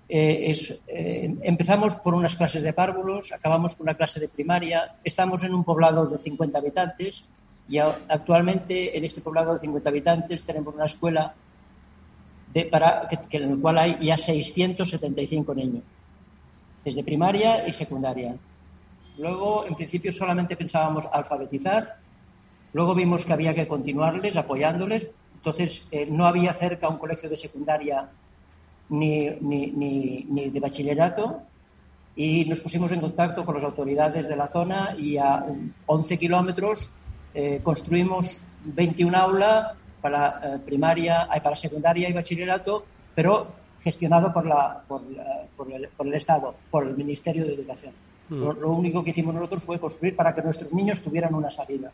Eh, 0.07 0.53
eh, 0.87 1.35
empezamos 1.41 1.95
por 1.95 2.13
unas 2.13 2.35
clases 2.35 2.61
de 2.63 2.73
párvulos, 2.73 3.31
acabamos 3.31 3.75
con 3.75 3.85
una 3.85 3.95
clase 3.95 4.19
de 4.19 4.29
primaria, 4.29 4.95
estamos 5.03 5.43
en 5.43 5.53
un 5.53 5.63
poblado 5.63 6.05
de 6.05 6.17
50 6.17 6.57
habitantes 6.57 7.23
y 7.67 7.79
actualmente 7.79 8.95
en 8.95 9.03
este 9.03 9.21
poblado 9.21 9.53
de 9.53 9.59
50 9.59 9.89
habitantes 9.89 10.43
tenemos 10.43 10.75
una 10.75 10.85
escuela 10.85 11.33
de, 12.53 12.65
para, 12.65 13.07
que, 13.07 13.37
en 13.37 13.49
la 13.49 13.61
cual 13.61 13.77
hay 13.79 14.05
ya 14.05 14.17
675 14.17 15.55
niños, 15.55 15.83
desde 16.83 17.03
primaria 17.03 17.67
y 17.67 17.73
secundaria. 17.73 18.35
Luego, 19.17 19.65
en 19.65 19.75
principio, 19.75 20.11
solamente 20.11 20.55
pensábamos 20.55 21.05
alfabetizar 21.11 21.97
Luego 22.75 22.93
vimos 22.93 23.23
que 23.23 23.31
había 23.31 23.55
que 23.55 23.69
continuarles, 23.69 24.35
apoyándoles. 24.35 25.07
Entonces, 25.35 25.87
eh, 25.91 26.07
no 26.11 26.25
había 26.25 26.53
cerca 26.53 26.89
un 26.89 26.97
colegio 26.97 27.29
de 27.29 27.37
secundaria 27.37 28.09
ni, 28.89 29.29
ni, 29.41 30.49
de 30.49 30.59
bachillerato 30.59 31.41
y 32.15 32.45
nos 32.45 32.59
pusimos 32.59 32.91
en 32.91 33.01
contacto 33.01 33.45
con 33.45 33.55
las 33.55 33.63
autoridades 33.63 34.27
de 34.27 34.35
la 34.35 34.47
zona 34.47 34.95
y 34.97 35.17
a 35.17 35.45
11 35.85 36.17
kilómetros 36.17 36.89
eh, 37.33 37.59
construimos 37.63 38.39
21 38.63 39.17
aulas 39.17 39.73
para 40.01 40.39
eh, 40.43 40.59
primaria, 40.65 41.27
para 41.43 41.55
secundaria 41.55 42.09
y 42.09 42.13
bachillerato, 42.13 42.85
pero 43.13 43.47
gestionado 43.81 44.31
por, 44.31 44.45
la, 44.45 44.83
por, 44.87 45.01
el, 45.71 46.13
Estado, 46.13 46.55
por 46.71 46.87
el 46.87 46.95
Ministerio 46.95 47.45
de 47.45 47.53
Educación. 47.53 47.93
Mm. 48.29 48.41
lo, 48.41 48.71
único 48.71 49.03
que 49.03 49.11
hicimos 49.11 49.35
nosotros 49.35 49.63
fue 49.63 49.79
construir 49.79 50.15
para 50.15 50.33
que 50.33 50.41
nuestros 50.41 50.73
niños 50.73 51.01
tuvieran 51.01 51.35
una 51.35 51.51
salida. 51.51 51.91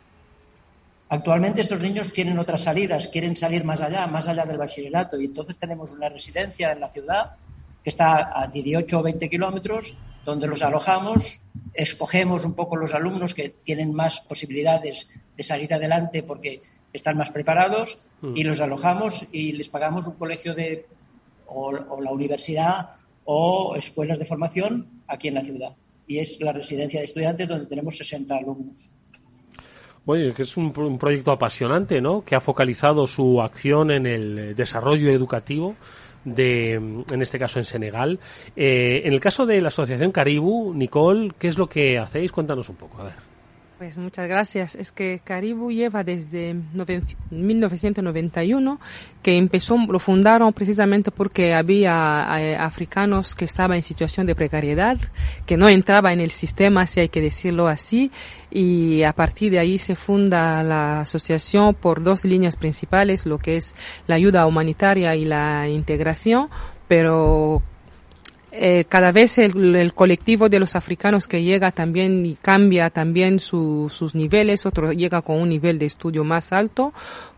Actualmente 1.12 1.60
estos 1.60 1.82
niños 1.82 2.14
tienen 2.14 2.40
otras 2.40 2.64
salidas, 2.64 3.10
quieren 3.10 3.36
salir 3.36 3.66
más 3.66 3.82
allá, 3.82 4.08
más 4.08 4.30
allá 4.30 4.46
del 4.46 4.58
bachillerato, 4.58 5.20
y 5.20 5.26
entonces 5.26 5.58
tenemos 5.58 5.92
una 5.92 6.08
residencia 6.08 6.72
en 6.72 6.80
la 6.80 6.90
ciudad 6.90 7.36
que 7.84 7.90
está 7.90 8.32
a 8.34 8.48
18 8.48 8.98
o 8.98 9.04
20 9.04 9.30
kilómetros, 9.30 9.94
donde 10.24 10.48
los 10.48 10.64
alojamos, 10.64 11.42
escogemos 11.74 12.46
un 12.46 12.54
poco 12.54 12.78
los 12.78 12.94
alumnos 12.94 13.34
que 13.34 13.50
tienen 13.50 13.94
más 13.94 14.22
posibilidades 14.22 15.06
de 15.36 15.44
salir 15.44 15.74
adelante 15.74 16.24
porque 16.24 16.62
están 16.94 17.18
más 17.18 17.30
preparados 17.30 17.98
mm. 18.22 18.38
y 18.38 18.44
los 18.44 18.62
alojamos 18.62 19.28
y 19.34 19.52
les 19.52 19.68
pagamos 19.68 20.08
un 20.08 20.14
colegio 20.14 20.56
de 20.56 20.86
o, 21.46 21.72
o, 21.90 22.00
la 22.00 22.12
universidad 22.12 22.92
o 23.26 23.76
escuelas 23.76 24.18
de 24.18 24.24
formación 24.24 24.88
aquí 25.08 25.28
en 25.28 25.34
la 25.34 25.44
ciudad. 25.44 25.76
Y 26.08 26.20
es 26.20 26.40
la 26.40 26.54
residencia 26.54 27.02
de 27.02 27.08
estudiantes 27.08 27.50
donde 27.50 27.66
tenemos 27.66 27.98
60 27.98 28.34
alumnos. 28.34 28.90
Bueno, 30.06 30.34
que 30.34 30.42
es 30.44 30.58
un, 30.58 30.74
proyecto 30.74 31.32
apasionante, 31.32 32.02
¿no? 32.02 32.24
Que 32.24 32.36
ha 32.36 32.42
focalizado 32.42 33.06
su 33.06 33.42
acción 33.42 33.92
en 33.92 34.08
el 34.08 34.56
desarrollo 34.56 35.12
educativo 35.12 35.76
de, 36.26 36.74
en 36.74 37.22
este 37.22 37.38
caso 37.38 37.60
en 37.60 37.66
Senegal. 37.66 38.20
Eh, 38.56 39.04
en 39.06 39.14
el 39.14 39.20
caso 39.20 39.46
de 39.46 39.62
la 39.62 39.68
Asociación 39.68 40.12
Caribu, 40.12 40.74
Nicole, 40.74 41.32
¿qué 41.38 41.48
es 41.48 41.58
lo 41.58 41.68
que 41.68 42.00
hacéis? 42.00 42.32
Cuéntanos 42.32 42.68
un 42.70 42.76
poco, 42.78 43.02
a 43.02 43.06
ver. 43.06 43.31
Pues 43.82 43.98
muchas 43.98 44.30
gracias. 44.30 44.76
Es 44.76 44.92
que 44.92 45.22
Caribu 45.24 45.72
lleva 45.72 46.04
desde 46.04 46.56
1991, 47.32 48.80
que 49.24 49.36
empezó, 49.38 49.76
lo 49.76 49.98
fundaron 49.98 50.54
precisamente 50.54 51.10
porque 51.10 51.56
había 51.56 52.28
eh, 52.40 52.56
africanos 52.56 53.34
que 53.34 53.46
estaban 53.46 53.78
en 53.78 53.82
situación 53.82 54.28
de 54.28 54.36
precariedad, 54.36 55.00
que 55.48 55.58
no 55.58 55.68
entraba 55.68 56.14
en 56.14 56.20
el 56.20 56.30
sistema, 56.30 56.86
si 56.86 57.00
hay 57.00 57.10
que 57.10 57.22
decirlo 57.22 57.68
así, 57.68 58.12
y 58.52 59.02
a 59.02 59.14
partir 59.14 59.52
de 59.52 59.58
ahí 59.58 59.80
se 59.80 59.96
funda 59.96 60.62
la 60.62 61.00
asociación 61.00 61.74
por 61.74 62.04
dos 62.04 62.24
líneas 62.24 62.58
principales, 62.58 63.26
lo 63.26 63.40
que 63.40 63.56
es 63.58 63.74
la 64.06 64.14
ayuda 64.14 64.46
humanitaria 64.46 65.16
y 65.16 65.26
la 65.26 65.68
integración, 65.68 66.50
pero 66.88 67.64
eh, 68.54 68.86
cada 68.90 69.12
vez 69.12 69.38
el, 69.38 69.94
colectivo 69.94 70.50
de 70.50 70.60
los 70.60 70.76
africanos 70.76 71.28
que 71.28 71.42
llega 71.42 71.72
también 71.72 72.26
y 72.26 72.36
cambia 72.36 72.90
también 72.90 73.40
sus 73.40 74.14
niveles, 74.14 74.66
otro 74.66 74.92
llega 74.92 75.22
con 75.22 75.40
un 75.40 75.50
nivel 75.50 75.80
de 75.80 75.86
estudio 75.86 76.24
más 76.24 76.52
alto, 76.52 76.94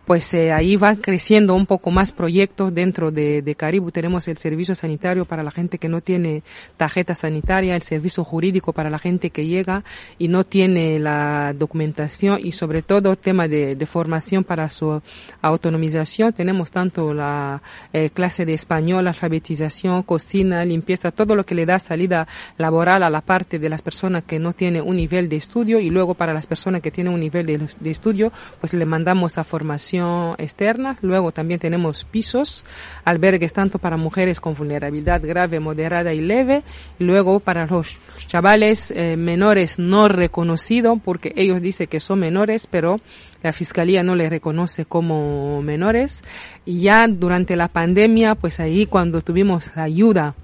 pues 0.05 0.33
eh, 0.33 0.51
ahí 0.51 0.75
van 0.75 0.97
creciendo 0.97 1.55
un 1.55 1.65
poco 1.65 1.89
más 1.89 2.11
proyectos 2.11 2.73
dentro 2.73 3.11
de, 3.11 3.41
de, 3.41 3.55
Caribu. 3.55 3.91
Tenemos 3.91 4.27
el 4.27 4.37
servicio 4.37 4.75
sanitario 4.75 5.25
para 5.25 5.43
la 5.43 5.51
gente 5.51 5.77
que 5.77 5.87
no 5.87 6.01
tiene 6.01 6.43
tarjeta 6.75 7.15
sanitaria, 7.15 7.75
el 7.75 7.83
servicio 7.83 8.23
jurídico 8.25 8.73
para 8.73 8.89
la 8.89 8.99
gente 8.99 9.29
que 9.29 9.45
llega 9.45 9.83
y 10.19 10.27
no 10.27 10.43
tiene 10.43 10.99
la 10.99 11.53
documentación 11.57 12.39
y 12.43 12.51
sobre 12.51 12.81
todo 12.81 13.15
tema 13.15 13.47
de, 13.47 13.75
de 13.75 13.85
formación 13.85 14.43
para 14.43 14.67
su 14.67 15.01
autonomización. 15.41 16.33
Tenemos 16.33 16.69
tanto 16.69 17.13
la 17.13 17.61
eh, 17.93 18.09
clase 18.09 18.45
de 18.45 18.53
español, 18.53 19.07
alfabetización, 19.07 20.03
cocina, 20.03 20.65
limpieza, 20.65 21.11
todo 21.11 21.35
lo 21.35 21.45
que 21.45 21.55
le 21.55 21.65
da 21.65 21.79
salida 21.79 22.27
laboral 22.57 23.03
a 23.03 23.09
la 23.09 23.21
parte 23.21 23.57
de 23.57 23.69
las 23.69 23.81
personas 23.81 24.25
que 24.25 24.37
no 24.37 24.51
tienen 24.51 24.83
un 24.85 24.97
nivel 24.97 25.29
de 25.29 25.37
estudio 25.37 25.79
y 25.79 25.89
luego 25.89 26.13
para 26.13 26.33
las 26.33 26.45
personas 26.45 26.81
que 26.81 26.91
tienen 26.91 27.13
un 27.13 27.21
nivel 27.21 27.45
de, 27.45 27.67
de 27.79 27.89
estudio, 27.89 28.33
pues 28.59 28.73
le 28.73 28.85
mandamos 28.85 29.37
a 29.37 29.45
formación 29.45 29.92
externa. 30.37 30.95
Luego 31.01 31.31
también 31.31 31.59
tenemos 31.59 32.03
pisos, 32.05 32.65
albergues 33.05 33.53
tanto 33.53 33.79
para 33.79 33.97
mujeres 33.97 34.39
con 34.39 34.55
vulnerabilidad 34.55 35.21
grave, 35.23 35.59
moderada 35.59 36.13
y 36.13 36.21
leve. 36.21 36.63
Y 36.99 37.03
luego 37.03 37.39
para 37.39 37.65
los 37.65 37.97
chavales 38.27 38.91
eh, 38.91 39.15
menores 39.17 39.79
no 39.79 40.07
reconocidos, 40.07 40.99
porque 41.03 41.33
ellos 41.35 41.61
dicen 41.61 41.87
que 41.87 41.99
son 41.99 42.19
menores, 42.19 42.67
pero 42.67 42.99
la 43.41 43.51
fiscalía 43.51 44.03
no 44.03 44.15
les 44.15 44.29
reconoce 44.29 44.85
como 44.85 45.61
menores. 45.61 46.23
Y 46.65 46.81
ya 46.81 47.07
durante 47.07 47.55
la 47.55 47.67
pandemia, 47.67 48.35
pues 48.35 48.59
ahí 48.59 48.85
cuando 48.85 49.21
tuvimos 49.21 49.71
la 49.75 49.83
ayuda 49.83 50.35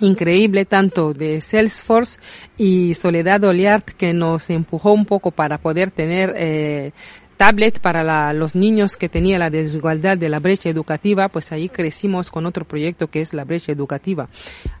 increíble 0.00 0.64
tanto 0.64 1.14
de 1.14 1.40
Salesforce 1.40 2.18
y 2.56 2.94
Soledad 2.94 3.44
Oliart 3.44 3.90
que 3.90 4.12
nos 4.12 4.50
empujó 4.50 4.92
un 4.92 5.06
poco 5.06 5.30
para 5.30 5.58
poder 5.58 5.90
tener 5.90 6.34
eh, 6.36 6.92
tablet 7.36 7.80
para 7.80 8.32
los 8.32 8.54
niños 8.54 8.96
que 8.96 9.08
tenía 9.08 9.38
la 9.38 9.50
desigualdad 9.50 10.16
de 10.16 10.28
la 10.28 10.40
brecha 10.40 10.68
educativa, 10.68 11.28
pues 11.28 11.52
ahí 11.52 11.68
crecimos 11.68 12.30
con 12.30 12.46
otro 12.46 12.64
proyecto 12.64 13.08
que 13.08 13.20
es 13.20 13.34
la 13.34 13.44
brecha 13.44 13.72
educativa. 13.72 14.28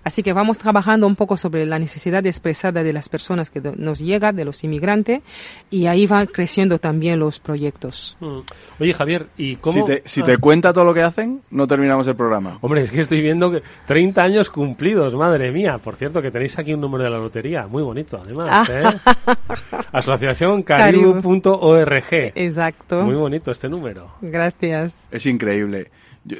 Así 0.02 0.22
que 0.22 0.32
vamos 0.32 0.58
trabajando 0.58 1.06
un 1.06 1.16
poco 1.16 1.36
sobre 1.36 1.66
la 1.66 1.78
necesidad 1.78 2.24
expresada 2.26 2.82
de 2.82 2.92
las 2.92 3.08
personas 3.08 3.50
que 3.50 3.60
nos 3.60 4.00
llegan, 4.00 4.36
de 4.36 4.44
los 4.44 4.62
inmigrantes, 4.64 5.22
y 5.70 5.86
ahí 5.86 6.06
van 6.06 6.26
creciendo 6.26 6.78
también 6.78 7.18
los 7.18 7.40
proyectos. 7.40 8.16
Mm. 8.20 8.38
Oye, 8.80 8.94
Javier, 8.94 9.28
¿y 9.36 9.56
cómo? 9.56 9.86
Si 10.04 10.22
te, 10.22 10.38
cuenta 10.38 10.72
todo 10.72 10.84
lo 10.84 10.94
que 10.94 11.02
hacen, 11.02 11.40
no 11.50 11.66
terminamos 11.66 12.06
el 12.06 12.16
programa. 12.16 12.58
Hombre, 12.60 12.82
es 12.82 12.90
que 12.90 13.00
estoy 13.00 13.20
viendo 13.20 13.50
que 13.50 13.62
30 13.86 14.22
años 14.22 14.50
cumplidos, 14.50 15.14
madre 15.14 15.50
mía. 15.50 15.78
Por 15.78 15.96
cierto, 15.96 16.20
que 16.20 16.30
tenéis 16.30 16.58
aquí 16.58 16.74
un 16.74 16.80
número 16.80 17.04
de 17.04 17.10
la 17.10 17.18
lotería, 17.18 17.66
muy 17.66 17.82
bonito, 17.82 18.20
además. 18.22 18.68
¿eh? 18.68 18.82
Asociación 19.92 20.62
caribu.org. 20.62 22.32
Exacto. 22.46 23.02
Muy 23.04 23.14
bonito 23.14 23.50
este 23.50 23.68
número. 23.68 24.12
Gracias. 24.20 25.06
Es 25.10 25.26
increíble. 25.26 25.90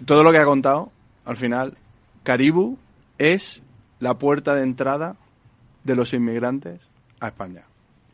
todo 0.05 0.23
lo 0.23 0.33
que 0.33 0.39
ha 0.39 0.45
contado, 0.45 0.91
al 1.25 1.37
final, 1.37 1.75
Caribu 2.23 2.79
es 3.19 3.63
la 4.01 4.19
puerta 4.19 4.55
de 4.55 4.63
entrada 4.63 5.17
de 5.85 5.97
los 5.97 6.13
inmigrantes 6.13 6.81
a 7.21 7.29
España. 7.29 7.65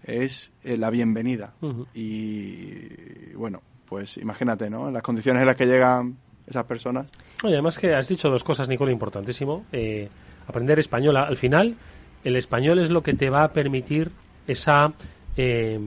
Es 0.05 0.51
eh, 0.64 0.76
la 0.76 0.91
bienvenida. 0.91 1.53
Y 1.95 3.32
bueno, 3.34 3.61
pues 3.86 4.16
imagínate, 4.16 4.70
¿no? 4.70 4.88
En 4.88 4.95
las 4.95 5.03
condiciones 5.03 5.41
en 5.41 5.47
las 5.47 5.57
que 5.57 5.66
llegan 5.66 6.16
esas 6.47 6.64
personas. 6.64 7.07
Oye, 7.43 7.55
además 7.55 7.78
que 7.78 7.95
has 7.95 8.09
dicho 8.09 8.28
dos 8.28 8.45
cosas, 8.45 8.68
Nicole, 8.68 8.93
importantísimo. 8.93 9.64
Eh, 9.72 10.09
aprender 10.47 10.78
español. 10.78 11.16
Al 11.16 11.36
final, 11.36 11.76
el 12.24 12.36
español 12.36 12.78
es 12.78 12.91
lo 12.91 13.03
que 13.03 13.14
te 13.14 13.30
va 13.30 13.45
a 13.45 13.53
permitir 13.53 14.11
esa 14.47 14.93
eh, 15.36 15.78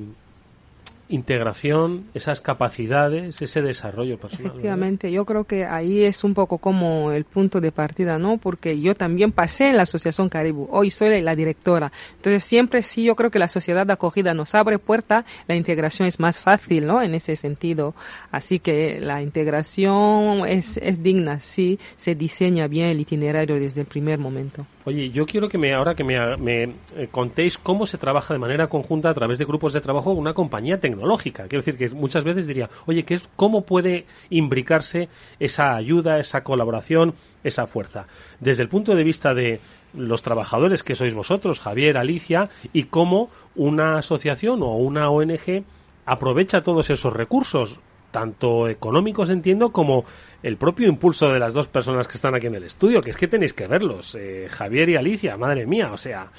integración, 1.14 2.06
esas 2.16 2.42
capacidades, 2.42 3.40
ese 3.40 3.62
desarrollo 3.62 4.18
personal. 4.18 4.48
Efectivamente, 4.48 5.12
yo 5.12 5.26
creo 5.26 5.44
que 5.44 5.66
ahí 5.66 6.04
es 6.04 6.24
un 6.24 6.34
poco 6.34 6.58
como 6.58 7.12
el 7.12 7.24
punto 7.24 7.62
de 7.62 7.72
partida, 7.72 8.18
¿no? 8.18 8.38
Porque 8.38 8.80
yo 8.80 8.96
también 8.96 9.32
pasé 9.32 9.70
en 9.70 9.78
la 9.78 9.84
Asociación 9.84 10.28
Caribu, 10.28 10.68
hoy 10.72 10.90
soy 10.90 11.22
la 11.22 11.36
directora. 11.36 11.92
Entonces 12.16 12.44
siempre 12.44 12.82
sí, 12.82 13.04
yo 13.04 13.16
creo 13.16 13.30
que 13.30 13.38
la 13.38 13.48
sociedad 13.48 13.86
de 13.86 13.94
acogida 13.94 14.34
nos 14.34 14.56
abre 14.56 14.80
puerta, 14.80 15.24
la 15.48 15.56
integración 15.56 16.08
es 16.08 16.20
más 16.20 16.40
fácil, 16.40 16.88
¿no? 16.88 17.02
En 17.04 17.14
ese 17.14 17.36
sentido. 17.36 17.94
Así 18.32 18.58
que 18.58 19.00
la 19.00 19.22
integración 19.22 20.48
es, 20.48 20.78
es 20.78 21.04
digna, 21.04 21.40
sí, 21.40 21.80
se 21.96 22.16
diseña 22.16 22.68
bien 22.68 22.88
el 22.88 23.00
itinerario 23.00 23.60
desde 23.60 23.82
el 23.82 23.88
primer 23.88 24.18
momento. 24.18 24.66
Oye, 24.86 25.12
yo 25.12 25.26
quiero 25.26 25.48
que 25.48 25.58
me 25.58 25.74
ahora 25.74 25.96
que 25.96 26.04
me, 26.04 26.38
me 26.38 26.64
eh, 26.64 27.08
contéis 27.10 27.58
cómo 27.58 27.86
se 27.86 27.98
trabaja 27.98 28.34
de 28.34 28.40
manera 28.40 28.68
conjunta 28.68 29.10
a 29.10 29.14
través 29.14 29.38
de 29.38 29.46
grupos 29.46 29.74
de 29.74 29.80
trabajo 29.80 30.12
una 30.12 30.34
compañía 30.34 30.80
tecnológica. 30.80 31.03
Quiero 31.48 31.64
decir 31.64 31.78
que 31.78 31.90
muchas 31.90 32.24
veces 32.24 32.48
diría, 32.48 32.70
oye, 32.86 33.04
¿qué 33.04 33.16
es, 33.16 33.30
¿cómo 33.36 33.66
puede 33.66 34.06
imbricarse 34.30 35.10
esa 35.40 35.76
ayuda, 35.76 36.20
esa 36.20 36.44
colaboración, 36.44 37.14
esa 37.44 37.68
fuerza? 37.68 38.08
Desde 38.40 38.64
el 38.64 38.70
punto 38.70 38.96
de 38.96 39.04
vista 39.04 39.34
de 39.34 39.60
los 39.94 40.24
trabajadores 40.24 40.84
que 40.84 40.96
sois 40.96 41.14
vosotros, 41.14 41.60
Javier, 41.60 41.98
Alicia, 41.98 42.50
y 42.74 42.84
cómo 42.84 43.30
una 43.56 43.98
asociación 43.98 44.64
o 44.64 44.76
una 44.76 45.10
ONG 45.10 45.64
aprovecha 46.06 46.62
todos 46.62 46.90
esos 46.90 47.14
recursos, 47.14 47.80
tanto 48.12 48.68
económicos, 48.68 49.30
entiendo, 49.30 49.72
como 49.72 50.06
el 50.42 50.58
propio 50.58 50.88
impulso 50.88 51.30
de 51.30 51.40
las 51.40 51.54
dos 51.54 51.68
personas 51.68 52.08
que 52.08 52.18
están 52.18 52.36
aquí 52.36 52.48
en 52.48 52.56
el 52.56 52.64
estudio, 52.64 53.02
que 53.02 53.12
es 53.12 53.18
que 53.18 53.28
tenéis 53.28 53.54
que 53.54 53.68
verlos, 53.68 54.16
eh, 54.16 54.48
Javier 54.50 54.90
y 54.90 54.96
Alicia, 54.96 55.38
madre 55.38 55.66
mía, 55.66 55.92
o 55.92 55.98
sea, 55.98 56.30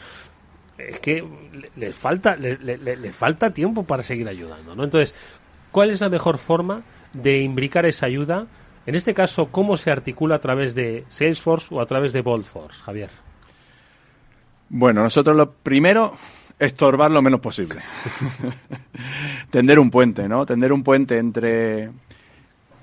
es 0.79 1.01
que 1.01 1.25
les 1.77 1.95
falta, 1.95 2.37
le, 2.37 3.13
falta 3.13 3.51
tiempo 3.53 3.85
para 3.85 4.03
seguir 4.03 4.29
ayudando, 4.29 4.75
¿no? 4.75 4.85
Entonces, 4.85 5.15
¿cuál 5.71 5.91
es 5.91 6.01
la 6.01 6.09
mejor 6.09 6.39
forma 6.39 6.83
de 7.13 7.43
imbricar 7.43 7.87
esa 7.87 8.07
ayuda? 8.07 8.47
En 8.87 8.95
este 8.95 9.15
caso, 9.15 9.47
¿cómo 9.51 9.77
se 9.77 9.91
articula 9.91 10.37
a 10.37 10.41
través 10.41 10.75
de 10.75 11.05
Salesforce 11.09 11.75
o 11.75 11.81
a 11.81 11.87
través 11.87 12.13
de 12.13 12.23
Boldforce, 12.23 12.83
Javier? 12.83 13.11
Bueno, 14.69 15.03
nosotros 15.03 15.37
lo 15.37 15.53
primero, 15.53 16.15
estorbar 16.59 17.11
lo 17.11 17.23
menos 17.23 17.41
posible. 17.41 17.81
Tender 19.51 19.79
un 19.79 19.91
puente, 19.91 20.29
¿no? 20.29 20.45
Tender 20.45 20.73
un 20.73 20.83
puente 20.83 21.19
entre 21.19 21.91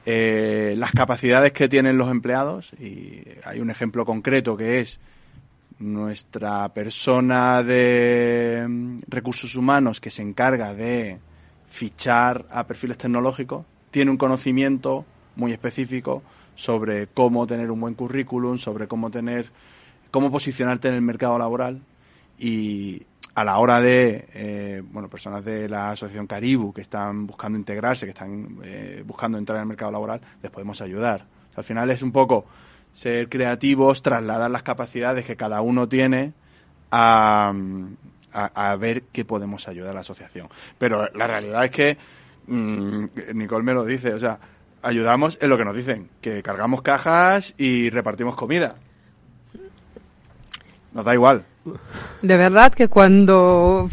eh, 0.06 0.74
las 0.78 0.92
capacidades 0.92 1.52
que 1.52 1.68
tienen 1.68 1.98
los 1.98 2.10
empleados 2.10 2.74
y 2.80 3.24
hay 3.44 3.60
un 3.60 3.70
ejemplo 3.70 4.06
concreto 4.06 4.58
que 4.58 4.80
es 4.80 5.00
nuestra 5.82 6.70
persona 6.70 7.64
de 7.64 8.66
mm, 8.68 9.00
recursos 9.08 9.56
humanos 9.56 10.00
que 10.00 10.12
se 10.12 10.22
encarga 10.22 10.74
de 10.74 11.20
fichar 11.70 12.46
a 12.52 12.66
perfiles 12.66 12.98
tecnológicos 12.98 13.66
tiene 13.90 14.12
un 14.12 14.18
conocimiento 14.18 15.06
muy 15.36 15.52
específico 15.52 16.22
sobre 16.56 17.08
cómo 17.08 17.48
tener 17.48 17.72
un 17.72 17.82
buen 17.82 17.94
currículum, 17.96 18.58
sobre 18.58 18.88
cómo 18.88 19.10
tener, 19.10 19.50
cómo 20.12 20.32
posicionarte 20.32 20.90
en 20.90 20.96
el 20.96 21.02
mercado 21.02 21.38
laboral 21.38 21.82
y 22.38 23.04
a 23.34 23.44
la 23.44 23.58
hora 23.60 23.80
de, 23.80 24.28
eh, 24.34 24.84
bueno, 24.92 25.10
personas 25.10 25.44
de 25.46 25.70
la 25.70 25.92
Asociación 25.92 26.28
Caribu 26.28 26.74
que 26.74 26.82
están 26.82 27.26
buscando 27.26 27.58
integrarse, 27.58 28.06
que 28.06 28.12
están 28.12 28.60
eh, 28.64 29.04
buscando 29.06 29.38
entrar 29.38 29.58
en 29.58 29.64
el 29.64 29.68
mercado 29.70 29.92
laboral, 29.92 30.22
les 30.42 30.52
podemos 30.52 30.82
ayudar. 30.82 31.26
al 31.56 31.64
final 31.64 31.90
es 31.92 32.02
un 32.02 32.12
poco 32.12 32.46
ser 32.94 33.30
creativos, 33.30 34.02
trasladar 34.02 34.52
las 34.52 34.64
capacidades 34.64 35.26
que 35.26 35.36
cada 35.36 35.62
uno 35.62 35.88
tiene 35.88 36.34
a, 36.92 37.54
a, 38.34 38.76
ver 38.76 39.04
qué 39.12 39.26
podemos 39.26 39.68
ayudar 39.68 39.92
a 39.92 39.96
la 39.96 40.02
asociación. 40.02 40.50
Pero 40.78 41.10
la 41.14 41.28
realidad 41.28 41.64
es 41.66 41.72
que, 41.72 41.98
mm, 42.48 43.06
Nicole 43.34 43.64
me 43.64 43.74
lo 43.74 43.86
dice, 43.86 44.14
o 44.14 44.20
sea, 44.20 44.40
ayudamos 44.82 45.38
en 45.42 45.50
lo 45.50 45.58
que 45.58 45.66
nos 45.66 45.76
dicen, 45.76 46.10
que 46.22 46.44
cargamos 46.44 46.82
cajas 46.82 47.54
y 47.58 47.90
repartimos 47.90 48.36
comida. 48.36 48.76
Nos 50.94 51.06
da 51.06 51.14
igual. 51.14 51.46
De 52.22 52.38
verdad 52.38 52.74
que 52.74 52.88
cuando 52.88 53.90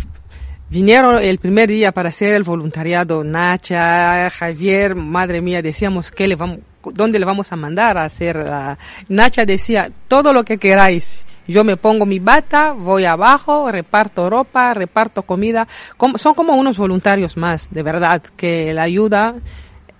vinieron 0.69 1.23
el 1.23 1.39
primer 1.39 1.69
día 1.69 1.93
para 1.93 2.09
hacer 2.09 2.35
el 2.35 2.43
voluntariado, 2.43 3.23
Nacha, 3.23 4.31
Javier, 4.31 4.95
madre 4.95 5.41
mía, 5.41 5.63
decíamos 5.63 6.11
que 6.11 6.27
le 6.27 6.35
vamos, 6.35 6.59
dónde 6.93 7.19
le 7.19 7.27
vamos 7.27 7.53
a 7.53 7.57
mandar 7.57 7.99
a 7.99 8.05
hacer. 8.05 8.37
La... 8.37 8.79
Nacha 9.09 9.45
decía, 9.45 9.91
todo 10.09 10.33
lo 10.33 10.45
que 10.45 10.59
queráis. 10.59 11.27
Yo 11.47 11.65
me 11.65 11.79
pongo 11.79 12.05
mi 12.05 12.19
bata, 12.19 12.73
voy 12.73 13.07
abajo, 13.07 13.73
reparto 13.73 14.29
ropa, 14.29 14.75
reparto 14.75 15.23
comida. 15.23 15.67
son 16.17 16.35
como 16.35 16.55
unos 16.55 16.77
voluntarios 16.77 17.39
más, 17.39 17.73
de 17.73 17.83
verdad, 17.83 18.23
que 18.37 18.75
la 18.75 18.83
ayuda 18.83 19.35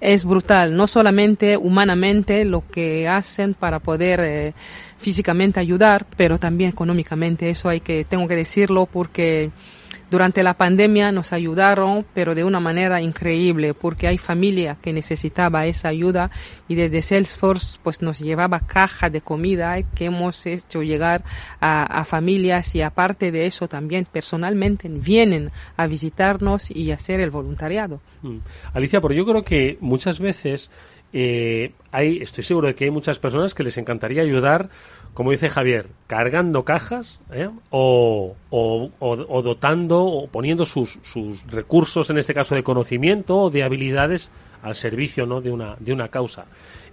es 0.01 0.25
brutal, 0.25 0.77
no 0.77 0.87
solamente 0.87 1.57
humanamente 1.57 2.45
lo 2.45 2.63
que 2.69 3.09
hacen 3.09 3.55
para 3.55 3.81
poder 3.81 4.21
eh, 4.21 4.55
físicamente 4.99 5.59
ayudar, 5.59 6.07
pero 6.17 6.39
también 6.39 6.71
económicamente. 6.71 7.51
Eso 7.51 7.69
hay 7.69 7.81
que, 7.81 8.05
tengo 8.05 8.29
que 8.29 8.37
decirlo 8.37 8.87
porque 8.87 9.51
durante 10.11 10.43
la 10.43 10.55
pandemia 10.55 11.13
nos 11.13 11.33
ayudaron, 11.33 12.07
pero 12.15 12.35
de 12.35 12.45
una 12.45 12.61
manera 12.61 13.03
increíble, 13.03 13.75
porque 13.75 14.07
hay 14.07 14.17
familia 14.17 14.77
que 14.81 14.93
necesitaba 14.93 15.67
esa 15.67 15.89
ayuda 15.89 16.31
y 16.67 16.77
desde 16.77 17.03
Salesforce 17.03 17.79
pues 17.83 18.01
nos 18.01 18.21
llevaba 18.21 18.61
caja 18.61 19.11
de 19.11 19.21
comida 19.21 19.81
que 19.95 20.07
hemos 20.07 20.47
hecho 20.47 20.83
llegar 20.83 21.25
a, 21.61 22.05
familias 22.05 22.75
y 22.75 22.81
aparte 22.81 23.31
de 23.31 23.47
eso 23.47 23.69
también 23.69 24.07
personalmente 24.11 24.89
vienen 24.89 25.51
a 25.77 25.87
visitarnos 25.87 26.71
y 26.71 26.91
hacer 26.93 27.21
el 27.21 27.31
voluntariado. 27.31 28.01
Mm. 28.23 28.39
Alicia, 28.73 29.01
pero 29.01 29.15
yo 29.15 29.27
creo 29.27 29.43
que 29.45 29.77
muchas 29.81 30.21
veces 30.21 30.71
eh, 31.13 31.73
hay, 31.91 32.19
estoy 32.19 32.45
seguro 32.45 32.69
de 32.69 32.75
que 32.75 32.85
hay 32.85 32.91
muchas 32.91 33.19
personas 33.19 33.55
que 33.55 33.63
les 33.63 33.77
encantaría 33.79 34.23
ayudar 34.23 34.71
como 35.19 35.33
dice 35.33 35.51
Javier, 35.51 35.89
cargando 36.07 36.65
cajas 36.65 37.19
¿eh? 37.33 37.51
o, 37.71 38.37
o, 38.51 39.43
dotando 39.43 40.05
o 40.05 40.29
poniendo 40.29 40.65
sus, 40.65 41.01
sus, 41.03 41.45
recursos, 41.49 42.09
en 42.11 42.19
este 42.19 42.35
caso 42.35 42.55
de 42.55 42.63
conocimiento 42.63 43.37
o 43.37 43.51
de 43.51 43.65
habilidades, 43.65 44.31
al 44.63 44.77
servicio 44.77 45.27
¿no? 45.27 45.41
de, 45.41 45.51
una, 45.51 45.75
de 45.81 45.93
una 45.93 46.07
causa. 46.07 46.47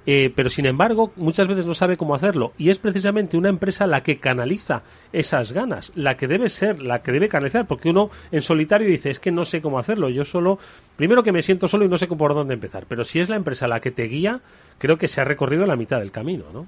Eh, 0.08 0.34
pero 0.36 0.50
sin 0.50 0.66
embargo, 0.66 1.14
muchas 1.18 1.48
veces 1.48 1.68
no 1.68 1.76
sabe 1.76 1.98
cómo 1.98 2.16
hacerlo 2.16 2.54
y 2.58 2.72
es 2.72 2.80
precisamente 2.80 3.38
una 3.38 3.50
empresa 3.50 3.86
la 3.86 4.02
que 4.02 4.18
canaliza 4.18 4.82
esas 5.14 5.52
ganas, 5.52 5.92
la 5.94 6.18
que 6.18 6.26
debe 6.26 6.50
ser, 6.50 6.82
la 6.82 7.04
que 7.04 7.12
debe 7.12 7.30
canalizar, 7.30 7.68
porque 7.68 7.90
uno 7.90 8.10
en 8.32 8.42
solitario 8.42 8.88
dice, 8.88 9.12
es 9.12 9.20
que 9.20 9.32
no 9.32 9.46
sé 9.46 9.62
cómo 9.62 9.78
hacerlo, 9.78 10.10
yo 10.10 10.26
solo, 10.26 10.58
primero 10.96 11.22
que 11.22 11.32
me 11.32 11.44
siento 11.44 11.68
solo 11.68 11.86
y 11.86 11.90
no 11.90 11.98
sé 11.98 12.08
por 12.08 12.34
dónde 12.34 12.56
empezar, 12.56 12.88
pero 12.90 13.04
si 13.04 13.20
es 13.20 13.30
la 13.30 13.36
empresa 13.36 13.68
la 13.68 13.82
que 13.82 13.92
te 13.92 14.06
guía, 14.06 14.42
creo 14.80 14.98
que 14.98 15.08
se 15.08 15.22
ha 15.22 15.26
recorrido 15.26 15.68
la 15.68 15.76
mitad 15.76 16.00
del 16.00 16.12
camino, 16.12 16.46
¿no? 16.52 16.66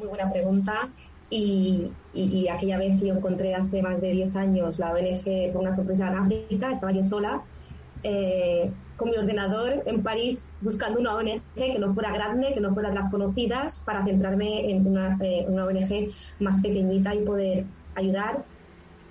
Muy 0.00 0.08
buena 0.08 0.30
pregunta. 0.32 0.88
Y, 1.32 1.92
y, 2.12 2.48
aquella 2.48 2.76
vez 2.76 3.00
yo 3.00 3.14
encontré 3.14 3.54
hace 3.54 3.80
más 3.82 4.00
de 4.00 4.10
10 4.10 4.34
años 4.34 4.80
la 4.80 4.90
ONG 4.90 5.52
por 5.52 5.62
una 5.62 5.72
sorpresa 5.72 6.08
en 6.08 6.18
África, 6.18 6.72
estaba 6.72 6.90
yo 6.90 7.04
sola, 7.04 7.42
eh, 8.02 8.68
con 8.96 9.10
mi 9.10 9.16
ordenador 9.16 9.84
en 9.86 10.02
París 10.02 10.54
buscando 10.60 10.98
una 10.98 11.14
ONG 11.14 11.40
que 11.54 11.78
no 11.78 11.94
fuera 11.94 12.12
grande, 12.12 12.52
que 12.52 12.60
no 12.60 12.72
fuera 12.72 12.88
de 12.88 12.96
las 12.96 13.10
conocidas, 13.10 13.80
para 13.86 14.04
centrarme 14.04 14.72
en 14.72 14.84
una, 14.84 15.18
eh, 15.20 15.44
una 15.46 15.66
ONG 15.66 16.08
más 16.40 16.60
pequeñita 16.60 17.14
y 17.14 17.20
poder 17.20 17.64
ayudar 17.94 18.44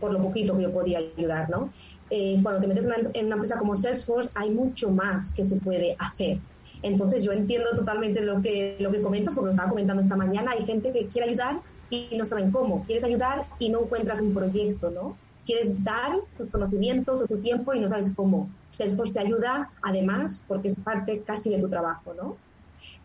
por 0.01 0.11
lo 0.11 0.21
poquito 0.21 0.57
que 0.57 0.63
yo 0.63 0.71
podía 0.71 0.99
ayudar, 0.99 1.49
¿no? 1.49 1.71
Eh, 2.09 2.39
cuando 2.43 2.59
te 2.59 2.67
metes 2.67 2.87
en 3.13 3.25
una 3.27 3.35
empresa 3.35 3.57
como 3.57 3.75
Salesforce 3.75 4.31
hay 4.35 4.49
mucho 4.49 4.91
más 4.91 5.31
que 5.31 5.45
se 5.45 5.55
puede 5.57 5.95
hacer. 5.99 6.39
Entonces 6.81 7.23
yo 7.23 7.31
entiendo 7.31 7.69
totalmente 7.75 8.21
lo 8.21 8.41
que, 8.41 8.77
lo 8.79 8.91
que 8.91 9.01
comentas, 9.01 9.35
porque 9.35 9.47
lo 9.47 9.51
estaba 9.51 9.69
comentando 9.69 10.01
esta 10.01 10.15
mañana, 10.15 10.51
hay 10.51 10.65
gente 10.65 10.91
que 10.91 11.07
quiere 11.07 11.29
ayudar 11.29 11.59
y 11.89 12.09
no 12.17 12.25
saben 12.25 12.51
cómo. 12.51 12.83
Quieres 12.83 13.03
ayudar 13.03 13.45
y 13.59 13.69
no 13.69 13.81
encuentras 13.81 14.21
un 14.21 14.33
proyecto, 14.33 14.89
¿no? 14.89 15.17
Quieres 15.45 15.83
dar 15.83 16.11
tus 16.37 16.49
conocimientos 16.49 17.21
o 17.21 17.25
tu 17.25 17.37
tiempo 17.37 17.73
y 17.73 17.79
no 17.79 17.87
sabes 17.87 18.13
cómo. 18.15 18.49
Salesforce 18.69 19.13
te 19.13 19.19
ayuda, 19.19 19.71
además, 19.81 20.45
porque 20.47 20.67
es 20.67 20.75
parte 20.75 21.21
casi 21.25 21.49
de 21.49 21.59
tu 21.59 21.67
trabajo, 21.67 22.13
¿no? 22.13 22.37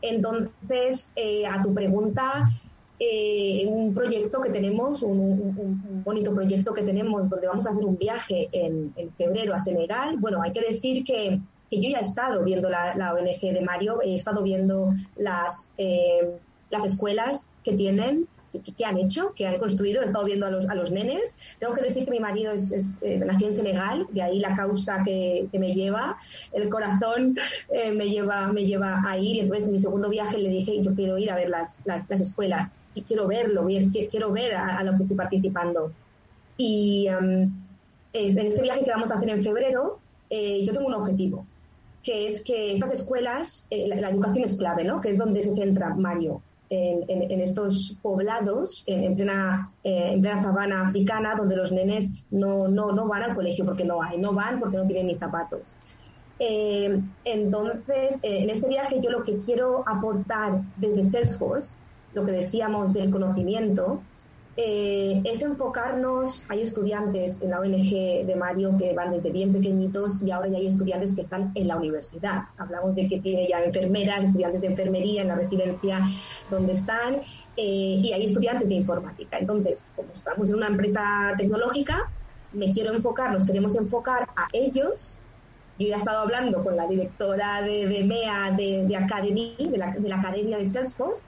Entonces, 0.03 1.11
eh, 1.16 1.47
a 1.47 1.62
tu 1.62 1.72
pregunta, 1.72 2.51
eh, 2.99 3.64
un 3.66 3.95
proyecto 3.95 4.41
que 4.41 4.51
tenemos, 4.51 5.03
un, 5.03 6.03
bonito 6.05 6.35
proyecto 6.35 6.75
que 6.75 6.83
tenemos, 6.83 7.31
donde 7.31 7.47
vamos 7.47 7.66
a 7.66 7.70
hacer 7.70 7.85
un 7.85 7.97
viaje 7.97 8.49
en, 8.53 8.93
en 8.97 9.11
febrero 9.12 9.55
a 9.55 9.59
Senegal. 9.59 10.16
Bueno, 10.18 10.43
hay 10.43 10.53
que 10.53 10.61
decir 10.61 11.03
que 11.03 11.41
yo 11.71 11.91
ya 11.91 11.99
he 11.99 12.03
estado 12.03 12.45
viendo 12.45 12.69
la, 12.71 13.15
ONG 13.15 13.41
de 13.41 13.61
Mario, 13.61 14.01
he 14.03 14.15
estado 14.15 14.43
viendo 14.43 14.93
las, 15.17 15.73
eh, 15.79 16.39
las 16.71 16.85
escuelas 16.85 17.49
que 17.65 17.73
tienen, 17.73 18.29
que, 18.77 18.85
han 18.85 18.99
hecho, 18.99 19.33
que 19.35 19.47
han 19.47 19.59
construido, 19.59 20.03
he 20.03 20.05
estado 20.05 20.25
viendo 20.25 20.47
a 20.47 20.51
los, 20.51 20.69
a 20.69 20.75
los 20.75 20.91
nenes. 20.91 21.39
Tengo 21.59 21.75
que 21.75 21.83
decir 21.83 22.05
que 22.05 22.11
mi 22.11 22.21
marido 22.21 22.53
es, 22.53 23.01
eh, 23.03 23.19
nació 23.19 23.49
en 23.49 23.55
Senegal, 23.55 24.07
de 24.11 24.23
ahí 24.23 24.39
la 24.39 24.55
causa 24.55 25.03
que, 25.05 25.49
me 25.53 25.75
lleva, 25.75 26.19
el 26.53 26.69
corazón 26.69 27.37
eh, 27.71 27.93
me, 27.93 28.09
lleva, 28.09 28.53
me 28.53 28.65
lleva 28.65 29.03
a 29.07 29.19
ir. 29.19 29.37
Y 29.37 29.41
entonces 29.41 29.67
en 29.67 29.73
mi 29.73 29.79
segundo 29.79 30.09
viaje 30.09 30.39
le 30.39 30.49
dije, 30.49 30.81
yo 30.83 30.95
quiero 30.95 31.19
ir 31.19 31.31
a 31.31 31.37
ver 31.37 31.49
las, 31.49 31.83
las, 31.87 32.09
escuelas, 32.11 32.75
y 32.95 33.03
quiero 33.03 33.27
verlo, 33.27 33.67
quiero 34.11 34.31
ver 34.31 34.55
a, 34.55 34.83
lo 34.85 34.93
que 34.93 35.03
estoy 35.03 35.17
participando. 35.17 35.93
Y 36.57 37.09
em, 37.09 37.51
en 38.12 38.47
este 38.47 38.62
viaje 38.62 38.85
que 38.85 38.91
vamos 38.91 39.11
a 39.11 39.17
hacer 39.17 39.29
en 39.29 39.43
febrero, 39.43 39.99
eh, 40.31 40.62
yo 40.65 40.73
tengo 40.73 40.87
un 40.87 40.95
objetivo, 40.95 41.47
que 42.05 42.26
es 42.26 42.42
que 42.42 42.74
estas 42.74 42.92
escuelas, 42.92 43.66
eh, 43.70 43.88
la, 43.88 44.11
educación 44.11 44.44
es 44.44 44.57
clave, 44.59 44.84
¿no? 44.84 45.00
Que 45.00 45.11
es 45.11 45.18
donde 45.18 45.42
se 45.42 45.55
centra 45.55 45.94
Mario. 45.94 46.42
En, 46.70 47.40
estos 47.40 47.96
poblados, 48.02 48.82
en, 48.88 49.14
plena, 49.14 49.70
en 49.84 50.20
plena 50.20 50.36
sabana 50.36 50.86
africana, 50.86 51.34
donde 51.36 51.55
los 51.55 51.70
nenes 51.70 52.09
no, 52.32 52.66
no, 52.66 52.90
no 52.90 53.07
van 53.07 53.22
al 53.22 53.34
colegio 53.34 53.64
porque 53.64 53.84
no 53.84 54.02
hay, 54.02 54.18
no 54.18 54.32
van 54.32 54.59
porque 54.59 54.78
no 54.78 54.84
tienen 54.84 55.07
ni 55.07 55.14
zapatos. 55.14 55.76
entonces, 56.40 58.18
en 58.22 58.50
este 58.50 58.66
viaje 58.66 59.00
yo 59.00 59.11
lo 59.11 59.22
que 59.22 59.38
quiero 59.38 59.84
aportar 59.86 60.62
desde 60.76 61.05
Salesforce, 61.05 61.76
lo 62.12 62.24
que 62.24 62.32
decíamos 62.32 62.92
del 62.92 63.11
conocimiento, 63.11 64.00
eh, 64.57 65.20
es 65.24 65.42
enfocarnos, 65.42 66.44
hay 66.48 66.61
estudiantes 66.61 67.42
en 67.42 67.50
la 67.50 67.61
ONG 67.61 68.26
de 68.26 68.36
Mario 68.36 68.76
que 68.78 68.92
van 68.92 69.11
desde 69.11 69.30
bien 69.30 69.52
pequeñitos 69.52 70.22
y 70.22 70.30
ahora 70.30 70.48
ya 70.48 70.59
hay 70.59 70.66
estudiantes 70.66 71.14
que 71.14 71.22
están 71.22 71.52
en 71.55 71.68
la 71.68 71.76
universidad. 71.76 72.44
Hablamos 72.57 72.94
de 72.94 73.09
que 73.09 73.20
tiene 73.20 73.48
ya 73.48 73.62
enfermeras, 73.62 74.24
estudiantes 74.24 74.61
de 74.61 74.68
enfermería 74.68 75.22
en 75.22 75.28
la 75.28 75.34
residencia 75.34 76.00
donde 76.50 76.72
están 76.72 77.16
eh, 77.57 78.00
y 78.02 78.12
hay 78.12 78.24
estudiantes 78.24 78.68
de 78.68 78.74
informática. 78.76 79.38
Entonces, 79.38 79.88
como 79.96 80.11
estamos 80.12 80.48
en 80.48 80.57
una 80.57 80.68
empresa 80.68 81.34
tecnológica, 81.36 82.11
me 82.52 82.70
quiero 82.72 82.92
enfocar, 82.92 83.32
nos 83.32 83.44
queremos 83.44 83.74
enfocar 83.76 84.28
a 84.36 84.46
ellos 84.52 85.18
yo 85.76 85.88
ya 85.88 85.96
he 85.96 85.98
estado 85.98 86.20
hablando 86.20 86.62
con 86.62 86.76
la 86.76 86.86
directora 86.86 87.61
de, 87.62 87.88
de 87.88 88.05
MEA 88.05 88.52
de, 88.52 88.84
de 88.86 88.96
Academy, 88.96 89.57
de 89.59 89.76
la, 89.76 89.90
de 89.90 90.09
la, 90.09 90.16
Academia 90.16 90.59
de 90.59 90.64
Salesforce, 90.64 91.26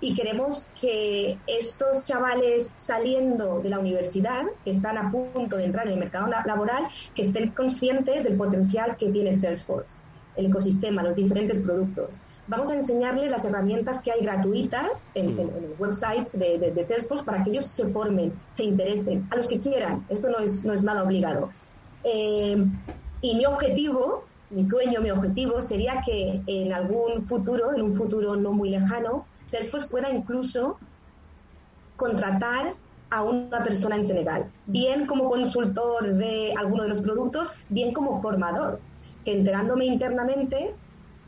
y 0.00 0.14
queremos 0.14 0.66
que 0.80 1.38
estos 1.46 2.02
chavales 2.04 2.70
saliendo 2.74 3.60
de 3.60 3.68
la 3.68 3.78
universidad, 3.78 4.44
que 4.64 4.70
están 4.70 4.96
a 4.96 5.10
punto 5.10 5.56
de 5.56 5.64
entrar 5.64 5.86
en 5.86 5.94
el 5.94 5.98
mercado 5.98 6.28
laboral, 6.46 6.88
que 7.14 7.22
estén 7.22 7.50
conscientes 7.50 8.24
del 8.24 8.36
potencial 8.36 8.96
que 8.96 9.10
tiene 9.10 9.34
Salesforce, 9.34 10.02
el 10.36 10.46
ecosistema, 10.46 11.02
los 11.02 11.16
diferentes 11.16 11.60
productos. 11.60 12.18
Vamos 12.46 12.70
a 12.70 12.74
enseñarles 12.74 13.30
las 13.30 13.44
herramientas 13.44 14.00
que 14.00 14.10
hay 14.10 14.22
gratuitas 14.22 15.10
en, 15.14 15.36
mm. 15.36 15.40
el 15.40 15.74
website 15.78 16.32
de, 16.32 16.82
Salesforce 16.82 17.24
para 17.24 17.44
que 17.44 17.50
ellos 17.50 17.66
se 17.66 17.86
formen, 17.86 18.32
se 18.52 18.64
interesen, 18.64 19.28
a 19.30 19.36
los 19.36 19.46
que 19.46 19.60
quieran. 19.60 20.06
Esto 20.08 20.30
no 20.30 20.38
es, 20.38 20.64
no 20.64 20.72
es 20.72 20.82
nada 20.82 21.02
obligado. 21.02 21.50
Eh, 22.04 22.56
y 23.20 23.36
mi 23.36 23.44
objetivo, 23.44 24.24
mi 24.48 24.64
sueño, 24.64 25.02
mi 25.02 25.10
objetivo 25.10 25.60
sería 25.60 26.02
que 26.04 26.40
en 26.46 26.72
algún 26.72 27.22
futuro, 27.22 27.74
en 27.74 27.82
un 27.82 27.94
futuro 27.94 28.34
no 28.36 28.52
muy 28.52 28.70
lejano, 28.70 29.26
Salesforce 29.50 29.88
pueda 29.88 30.10
incluso 30.10 30.78
contratar 31.96 32.74
a 33.10 33.22
una 33.22 33.62
persona 33.62 33.96
en 33.96 34.04
Senegal, 34.04 34.50
bien 34.66 35.06
como 35.06 35.28
consultor 35.28 36.14
de 36.14 36.54
alguno 36.56 36.84
de 36.84 36.90
los 36.90 37.00
productos, 37.00 37.52
bien 37.68 37.92
como 37.92 38.22
formador, 38.22 38.80
que 39.24 39.32
enterándome 39.32 39.86
internamente 39.86 40.74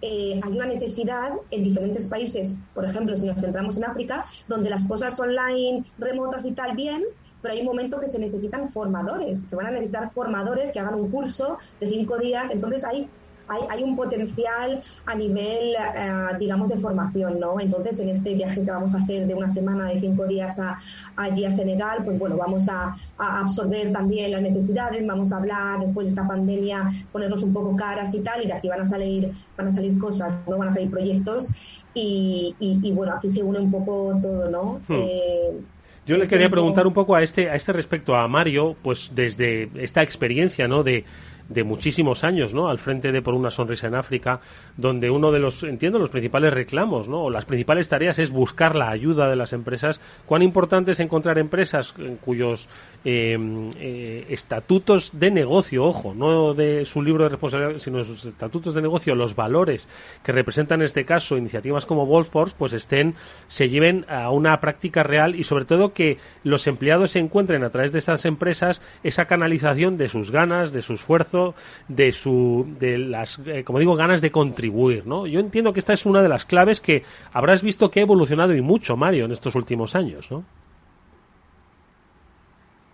eh, 0.01 0.41
hay 0.43 0.53
una 0.53 0.67
necesidad 0.67 1.33
en 1.51 1.65
diferentes 1.65 2.07
países, 2.07 2.59
por 2.75 2.85
ejemplo, 2.85 3.17
si 3.17 3.27
nos 3.27 3.41
centramos 3.41 3.77
en 3.79 3.85
África, 3.85 4.25
donde 4.49 4.71
las 4.71 4.87
cosas 4.87 5.19
online, 5.19 5.85
remotas 5.99 6.47
y 6.47 6.53
tal, 6.53 6.77
bien, 6.77 7.03
pero 7.41 7.55
hay 7.55 7.61
un 7.61 7.67
momento 7.67 7.99
que 7.99 8.07
se 8.07 8.21
necesitan 8.21 8.69
formadores, 8.69 9.43
se 9.43 9.57
van 9.57 9.67
a 9.67 9.71
necesitar 9.73 10.11
formadores 10.13 10.73
que 10.73 10.79
hagan 10.79 10.95
un 10.95 11.11
curso 11.11 11.59
de 11.81 11.89
cinco 11.89 12.19
días, 12.19 12.53
entonces 12.53 12.85
hay 12.85 13.09
hay, 13.49 13.83
un 13.83 13.97
potencial 13.97 14.81
a 15.07 15.15
nivel, 15.15 15.75
eh, 15.75 16.37
digamos, 16.39 16.71
de 16.71 16.79
formación, 16.79 17.39
¿no? 17.41 17.61
Entonces, 17.61 18.01
en 18.01 18.09
este 18.09 18.35
viaje 18.35 18.65
que 18.65 18.71
vamos 18.71 18.95
a 18.95 18.99
hacer 18.99 19.27
de 19.27 19.35
una 19.35 19.49
semana, 19.49 19.89
de 19.89 20.01
cinco 20.01 20.27
días 20.27 20.59
a, 20.59 20.79
allí 21.17 21.45
a 21.45 21.51
Senegal, 21.51 21.99
pues 22.05 22.19
bueno, 22.19 22.37
vamos 22.37 22.69
a, 22.69 22.95
absorber 23.19 23.93
también 23.93 24.33
las 24.33 24.43
necesidades, 24.43 25.07
vamos 25.07 25.33
a 25.33 25.37
hablar 25.37 25.81
después 25.81 26.07
de 26.07 26.11
esta 26.11 26.27
pandemia, 26.27 26.89
ponernos 27.11 27.43
un 27.43 27.53
poco 27.53 27.77
caras 27.77 28.15
y 28.15 28.21
tal, 28.21 28.43
y 28.45 28.47
de 28.47 28.53
aquí 28.53 28.69
van 28.69 28.81
a 28.81 28.85
salir, 28.85 29.31
van 29.57 29.69
a 29.69 29.71
salir 29.71 29.99
cosas, 29.99 30.35
¿no? 30.49 30.59
Van 30.59 30.69
a 30.69 30.73
salir 30.73 30.91
proyectos 30.91 31.51
y, 31.95 32.93
bueno, 32.95 33.13
aquí 33.15 33.29
se 33.29 33.43
une 33.43 33.59
un 33.59 33.71
poco 33.71 34.19
todo, 34.21 34.51
¿no? 34.51 34.81
Hmm. 34.89 34.95
Eh, 34.97 35.61
yo 36.05 36.17
le 36.17 36.27
quería 36.27 36.51
preguntar 36.51 36.87
un 36.87 36.93
poco 36.93 37.15
a 37.15 37.23
este, 37.23 37.49
a 37.49 37.55
este 37.55 37.73
respecto 37.73 38.17
a 38.17 38.27
Mario, 38.27 38.75
pues 38.83 39.13
desde 39.15 39.71
esta 39.77 40.03
experiencia, 40.03 40.67
¿no? 40.67 40.83
De, 40.83 41.05
de 41.49 41.65
muchísimos 41.65 42.25
años, 42.25 42.55
¿no? 42.55 42.69
Al 42.69 42.79
frente 42.79 43.13
de 43.13 43.23
Por 43.23 43.35
una 43.35 43.51
sonrisa 43.51 43.87
en 43.87 43.95
África, 43.95 44.41
donde 44.77 45.11
uno 45.11 45.31
de 45.31 45.39
los, 45.39 45.63
entiendo, 45.63 45.99
los 45.99 46.11
principales 46.11 46.53
reclamos, 46.53 47.09
¿no? 47.09 47.25
O 47.25 47.31
las 47.31 47.45
principales 47.45 47.89
tareas 47.89 48.19
es 48.19 48.31
buscar 48.31 48.77
la 48.77 48.91
ayuda 48.91 49.29
de 49.29 49.37
las 49.37 49.53
empresas. 49.53 50.01
¿Cuán 50.27 50.43
importante 50.43 50.93
es 50.93 51.01
encontrar 51.01 51.39
empresas 51.39 51.95
en 51.99 52.17
cuyos 52.17 52.69
eh, 53.05 53.37
eh, 53.81 54.27
estatutos 54.29 55.19
de 55.19 55.31
negocio, 55.31 55.85
ojo, 55.85 56.15
no 56.15 56.55
de 56.55 56.85
su 56.85 57.03
libro 57.03 57.25
de 57.25 57.31
responsabilidad, 57.31 57.79
sino 57.79 58.05
sus 58.05 58.25
estatutos 58.25 58.75
de 58.75 58.83
negocio, 58.83 59.15
los 59.15 59.35
valores 59.35 59.89
que 60.23 60.33
representan 60.33 60.81
en 60.81 60.87
este 60.87 61.05
caso 61.05 61.37
iniciativas 61.37 61.87
como 61.87 62.07
Wolfforce, 62.07 62.55
pues 62.57 62.73
estén, 62.73 63.15
se 63.49 63.69
lleven 63.69 64.07
a 64.09 64.31
una 64.31 64.61
práctica 64.61 65.03
real 65.03 65.35
y 65.35 65.45
sobre 65.45 65.65
todo 65.65 65.93
que 65.93 66.19
los 66.45 66.67
empleados 66.67 67.13
se 67.13 67.19
encuentren 67.19 67.65
a 67.65 67.71
través 67.71 67.93
de 67.93 67.99
estas 67.99 68.25
empresas 68.25 68.83
esa 69.03 69.27
canalización 69.27 69.97
de 69.97 70.09
sus 70.09 70.31
ganas, 70.31 70.73
de 70.73 70.83
su 70.83 70.95
esfuerzo, 70.95 71.55
de 71.89 72.13
su, 72.13 72.67
de 72.79 72.99
las, 72.99 73.41
eh, 73.47 73.65
como 73.65 73.79
digo, 73.79 73.97
ganas 73.97 74.21
de 74.21 74.31
contribuir, 74.31 75.07
¿no? 75.07 75.27
Yo 75.27 75.41
entiendo 75.41 75.73
que 75.73 75.81
esta 75.81 75.93
es 75.93 76.07
una 76.07 76.23
de 76.23 76.29
las 76.29 76.45
claves 76.45 76.81
que 76.81 77.03
habrás 77.33 77.63
visto 77.63 77.91
que 77.91 78.01
ha 78.01 78.05
evolucionado 78.05 78.55
y 78.55 78.61
mucho, 78.61 78.97
Mario, 78.97 79.25
en 79.25 79.33
estos 79.33 79.55
últimos 79.55 79.95
años, 79.95 80.31
¿no? 80.31 80.45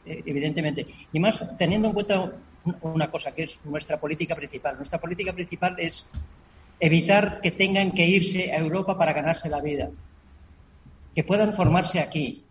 Evidentemente. 0.09 0.87
Y 1.13 1.21
más 1.21 1.45
teniendo 1.57 1.89
en 1.89 1.95
cuenta 1.95 2.33
una 2.83 3.11
cosa 3.11 3.35
que 3.35 3.45
es 3.45 3.65
nuestra 3.65 3.99
política 3.99 4.35
principal. 4.35 4.77
Nuestra 4.77 4.99
política 4.99 5.33
principal 5.33 5.77
es 5.79 6.07
evitar 6.81 7.41
que 7.41 7.51
tengan 7.51 7.93
que 7.93 8.07
irse 8.07 8.53
a 8.53 8.59
Europa 8.59 8.97
para 8.97 9.13
ganarse 9.13 9.49
la 9.49 9.61
vida. 9.61 9.91
Que 11.15 11.25
puedan 11.25 11.55
formarse 11.55 12.01
aquí, 12.01 12.45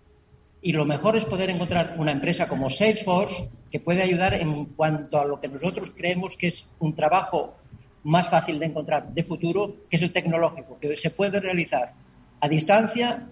y 0.62 0.74
lo 0.74 0.86
mejor 0.86 1.16
es 1.16 1.26
poder 1.26 1.50
encontrar 1.50 1.96
una 1.98 2.12
empresa 2.12 2.48
como 2.48 2.70
Salesforce 2.70 3.50
que 3.72 3.80
puede 3.80 4.02
ayudar 4.02 4.34
en 4.34 4.66
cuanto 4.66 5.20
a 5.20 5.26
lo 5.26 5.40
que 5.40 5.48
nosotros 5.48 5.92
creemos 5.96 6.36
que 6.36 6.48
es 6.48 6.68
un 6.80 6.96
trabajo 6.96 7.56
más 8.04 8.30
fácil 8.30 8.58
de 8.60 8.66
encontrar 8.66 9.10
de 9.14 9.24
futuro, 9.24 9.76
que 9.90 9.98
es 9.98 10.02
el 10.02 10.14
tecnológico, 10.14 10.78
que 10.80 10.96
se 10.98 11.10
puede 11.10 11.40
realizar 11.40 11.94
a 12.40 12.48
distancia 12.48 13.28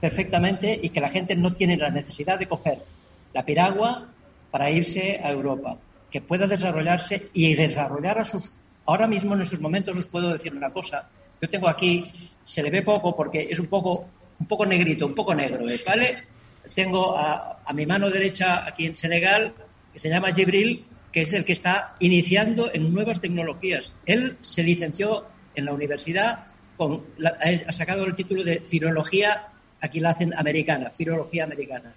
perfectamente 0.00 0.78
y 0.80 0.90
que 0.90 1.00
la 1.00 1.08
gente 1.08 1.34
no 1.36 1.54
tiene 1.54 1.76
la 1.76 1.90
necesidad 1.90 2.38
de 2.38 2.46
coger 2.46 2.78
la 3.32 3.44
piragua 3.44 4.08
para 4.50 4.70
irse 4.70 5.20
a 5.22 5.30
Europa, 5.30 5.78
que 6.10 6.20
pueda 6.20 6.46
desarrollarse 6.46 7.30
y 7.32 7.54
desarrollar 7.54 8.18
a 8.18 8.24
sus... 8.24 8.52
Ahora 8.86 9.06
mismo 9.06 9.34
en 9.34 9.42
estos 9.42 9.60
momentos 9.60 9.96
os 9.96 10.06
puedo 10.06 10.32
decir 10.32 10.54
una 10.54 10.70
cosa. 10.70 11.08
Yo 11.40 11.48
tengo 11.48 11.68
aquí, 11.68 12.04
se 12.44 12.62
le 12.62 12.70
ve 12.70 12.82
poco 12.82 13.14
porque 13.14 13.42
es 13.42 13.58
un 13.60 13.66
poco, 13.66 14.06
un 14.38 14.46
poco 14.46 14.66
negrito, 14.66 15.06
un 15.06 15.14
poco 15.14 15.34
negro, 15.34 15.64
¿vale? 15.86 16.24
tengo 16.74 17.16
a, 17.16 17.58
mi 17.74 17.86
mano 17.86 18.10
derecha 18.10 18.66
aquí 18.66 18.86
en 18.86 18.94
Senegal, 18.94 19.54
que 19.92 19.98
se 19.98 20.08
llama 20.08 20.32
Jibril, 20.32 20.84
que 21.12 21.22
es 21.22 21.32
el 21.32 21.44
que 21.44 21.52
está 21.52 21.96
iniciando 22.00 22.70
en 22.72 22.92
nuevas 22.92 23.20
tecnologías. 23.20 23.94
Él 24.06 24.36
se 24.40 24.62
licenció 24.62 25.26
en 25.54 25.64
la 25.64 25.72
universidad, 25.72 26.46
con 26.76 27.04
ha 27.24 27.72
sacado 27.72 28.04
el 28.04 28.14
título 28.14 28.44
de 28.44 28.60
filología, 28.60 29.48
aquí 29.80 30.00
la 30.00 30.10
hacen 30.10 30.34
americana, 30.34 30.90
filología 30.90 31.44
americana. 31.44 31.94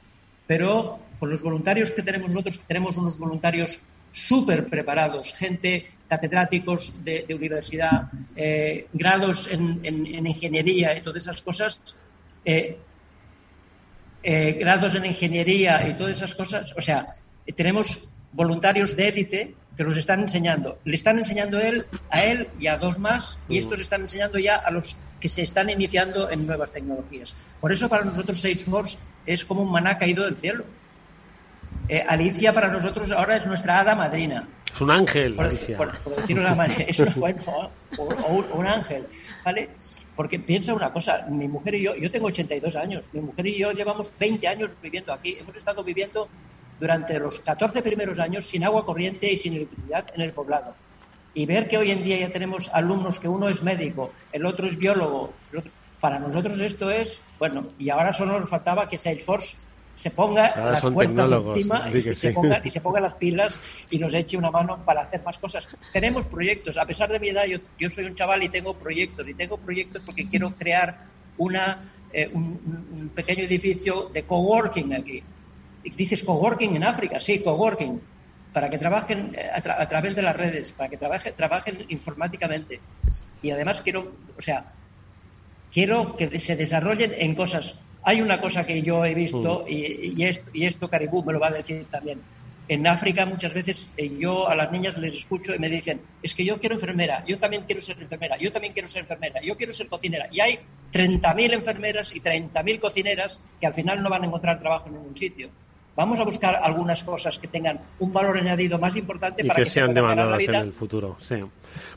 Pero 0.47 0.99
con 1.19 1.29
los 1.29 1.41
voluntarios 1.41 1.91
que 1.91 2.01
tenemos 2.01 2.29
nosotros, 2.29 2.59
tenemos 2.67 2.97
unos 2.97 3.17
voluntarios 3.17 3.79
súper 4.11 4.67
preparados, 4.67 5.33
gente, 5.33 5.89
catedráticos 6.07 6.93
de, 7.03 7.25
universidad, 7.33 8.11
eh, 8.35 8.87
grados 8.93 9.49
en, 9.51 10.27
ingeniería 10.27 10.95
y 10.95 11.01
todas 11.01 11.23
esas 11.23 11.41
cosas, 11.41 11.79
eh, 12.45 12.77
eh, 14.21 14.51
grados 14.59 14.95
en 14.95 15.05
ingeniería 15.05 15.87
y 15.87 15.93
todas 15.95 16.17
esas 16.17 16.35
cosas. 16.35 16.73
O 16.77 16.81
sea, 16.81 17.15
tenemos 17.55 18.07
voluntarios 18.31 18.95
de 18.95 19.07
élite 19.07 19.55
que 19.75 19.83
los 19.83 19.97
están 19.97 20.21
enseñando. 20.21 20.77
Le 20.85 20.95
están 20.95 21.17
enseñando 21.17 21.59
él, 21.59 21.85
a 22.09 22.23
él 22.23 22.47
y 22.59 22.67
a 22.67 22.77
dos 22.77 22.99
más, 22.99 23.39
y 23.49 23.57
estos 23.57 23.79
están 23.79 24.01
enseñando 24.01 24.37
ya 24.39 24.55
a 24.55 24.71
los 24.71 24.95
que 25.19 25.29
se 25.29 25.41
están 25.41 25.69
iniciando 25.69 26.29
en 26.29 26.45
nuevas 26.45 26.71
tecnologías. 26.71 27.33
Por 27.59 27.71
eso 27.71 27.89
para 27.89 28.03
nosotros 28.03 28.39
Salesforce 28.39 28.97
es 29.25 29.45
como 29.45 29.61
un 29.61 29.71
maná 29.71 29.97
caído 29.97 30.25
del 30.25 30.35
cielo. 30.37 30.65
Eh, 31.89 32.03
Alicia 32.07 32.53
para 32.53 32.69
nosotros 32.69 33.11
ahora 33.11 33.37
es 33.37 33.47
nuestra 33.47 33.79
hada 33.79 33.95
madrina. 33.95 34.47
Es 34.73 34.81
un 34.81 34.91
ángel. 34.91 35.35
Por, 35.35 35.49
decirlo 35.49 36.41
de 36.41 36.47
una 36.47 36.55
manera, 36.55 36.83
es 36.87 36.99
un, 36.99 37.07
un 38.53 38.67
ángel. 38.67 39.07
¿Vale? 39.43 39.69
Porque 40.15 40.39
piensa 40.39 40.73
una 40.73 40.91
cosa, 40.91 41.25
mi 41.29 41.47
mujer 41.47 41.75
y 41.75 41.83
yo, 41.83 41.95
yo 41.95 42.11
tengo 42.11 42.27
82 42.27 42.75
años, 42.75 43.05
mi 43.13 43.21
mujer 43.21 43.47
y 43.47 43.57
yo 43.57 43.71
llevamos 43.71 44.11
20 44.19 44.47
años 44.47 44.69
viviendo 44.81 45.11
aquí, 45.11 45.37
hemos 45.39 45.55
estado 45.55 45.83
viviendo 45.83 46.29
durante 46.79 47.19
los 47.19 47.39
14 47.39 47.81
primeros 47.81 48.19
años 48.19 48.45
sin 48.45 48.63
agua 48.63 48.85
corriente 48.85 49.31
y 49.31 49.37
sin 49.37 49.53
electricidad 49.53 50.05
en 50.13 50.21
el 50.21 50.31
poblado. 50.31 50.75
Y 51.33 51.45
ver 51.45 51.67
que 51.67 51.77
hoy 51.77 51.91
en 51.91 52.03
día 52.03 52.17
ya 52.17 52.31
tenemos 52.31 52.69
alumnos 52.69 53.19
que 53.19 53.27
uno 53.27 53.49
es 53.49 53.63
médico, 53.63 54.11
el 54.31 54.45
otro 54.45 54.67
es 54.67 54.77
biólogo, 54.77 55.33
para 55.99 56.19
nosotros 56.19 56.59
esto 56.59 56.91
es, 56.91 57.21
bueno, 57.39 57.67
y 57.79 57.89
ahora 57.89 58.13
solo 58.13 58.39
nos 58.39 58.49
faltaba 58.49 58.87
que 58.87 58.97
Salesforce 58.97 59.55
se 59.95 60.09
ponga 60.09 60.53
las 60.71 60.81
fuerzas 60.81 61.31
encima 61.31 61.89
y, 61.91 62.15
se 62.15 62.31
ponga, 62.31 62.61
y 62.63 62.69
se 62.69 62.81
ponga 62.81 62.99
las 62.99 63.13
pilas 63.15 63.59
y 63.89 63.99
nos 63.99 64.13
eche 64.13 64.37
una 64.37 64.49
mano 64.49 64.83
para 64.83 65.03
hacer 65.03 65.23
más 65.23 65.37
cosas. 65.37 65.67
Tenemos 65.91 66.25
proyectos, 66.25 66.77
a 66.77 66.85
pesar 66.85 67.11
de 67.11 67.19
mi 67.19 67.29
edad, 67.29 67.45
yo, 67.45 67.59
yo 67.79 67.89
soy 67.89 68.05
un 68.05 68.15
chaval 68.15 68.43
y 68.43 68.49
tengo 68.49 68.73
proyectos, 68.73 69.27
y 69.29 69.33
tengo 69.33 69.57
proyectos 69.57 70.01
porque 70.05 70.27
quiero 70.27 70.53
crear 70.55 71.05
una, 71.37 71.91
eh, 72.11 72.29
un, 72.33 73.11
pequeño 73.15 73.43
edificio 73.43 74.09
de 74.13 74.23
coworking 74.23 74.93
aquí. 74.93 75.23
Dices 75.83 76.23
coworking 76.23 76.75
en 76.75 76.83
África, 76.83 77.19
sí, 77.19 77.39
coworking, 77.43 78.01
para 78.53 78.69
que 78.69 78.77
trabajen 78.77 79.35
eh, 79.35 79.49
a, 79.53 79.87
través 79.87 80.15
de 80.15 80.21
las 80.21 80.35
redes, 80.35 80.71
para 80.71 80.89
que 80.89 80.97
trabaje, 80.97 81.31
trabajen 81.31 81.85
informáticamente. 81.89 82.79
Y 83.41 83.51
además 83.51 83.81
quiero, 83.81 84.13
o 84.37 84.41
sea, 84.41 84.73
quiero 85.71 86.15
que 86.15 86.39
se 86.39 86.55
desarrollen 86.55 87.13
en 87.17 87.35
cosas 87.35 87.75
hay 88.03 88.21
una 88.21 88.39
cosa 88.39 88.65
que 88.65 88.81
yo 88.81 89.05
he 89.05 89.15
visto, 89.15 89.65
mm. 89.65 89.71
y, 89.71 90.23
esto, 90.25 90.49
y 90.53 90.65
esto 90.65 90.89
Caribú 90.89 91.23
me 91.23 91.33
lo 91.33 91.39
va 91.39 91.47
a 91.47 91.51
decir 91.51 91.85
también. 91.89 92.21
En 92.67 92.87
África 92.87 93.25
muchas 93.25 93.53
veces 93.53 93.89
eh, 93.97 94.09
yo 94.17 94.47
a 94.47 94.55
las 94.55 94.71
niñas 94.71 94.97
les 94.97 95.15
escucho 95.15 95.53
y 95.53 95.59
me 95.59 95.69
dicen, 95.69 96.01
es 96.21 96.33
que 96.33 96.45
yo 96.45 96.59
quiero 96.59 96.75
enfermera, 96.75 97.23
yo 97.27 97.37
también 97.37 97.63
quiero 97.63 97.81
ser 97.81 98.01
enfermera, 98.01 98.37
yo 98.37 98.51
también 98.51 98.73
quiero 98.73 98.87
ser 98.87 99.01
enfermera, 99.01 99.41
yo 99.41 99.57
quiero 99.57 99.73
ser 99.73 99.87
cocinera. 99.87 100.27
Y 100.31 100.39
hay 100.39 100.59
30.000 100.93 101.53
enfermeras 101.53 102.15
y 102.15 102.21
30.000 102.21 102.79
cocineras 102.79 103.41
que 103.59 103.67
al 103.67 103.73
final 103.73 104.01
no 104.01 104.09
van 104.09 104.23
a 104.23 104.27
encontrar 104.27 104.59
trabajo 104.59 104.87
en 104.87 104.93
ningún 104.93 105.17
sitio. 105.17 105.49
Vamos 105.95 106.19
a 106.19 106.23
buscar 106.23 106.55
algunas 106.55 107.03
cosas 107.03 107.37
que 107.37 107.47
tengan 107.47 107.79
un 107.99 108.11
valor 108.11 108.37
añadido 108.37 108.79
más 108.79 108.95
importante 108.95 109.45
para 109.45 109.63
que, 109.63 109.69
sean 109.69 109.93
demandadas 109.93 110.41
en 110.47 110.55
el 110.55 110.73
futuro. 110.73 111.15
Sí. 111.19 111.35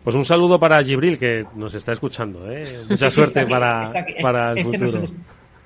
Pues 0.04 0.14
un 0.14 0.24
saludo 0.24 0.58
para 0.58 0.82
Gibril 0.84 1.18
que 1.18 1.44
nos 1.54 1.74
está 1.74 1.92
escuchando. 1.92 2.50
¿eh? 2.50 2.84
Mucha 2.90 3.10
suerte 3.10 3.46
para, 3.46 3.84
para 4.20 4.52
el 4.52 4.58
este 4.58 4.78
futuro. 4.78 5.02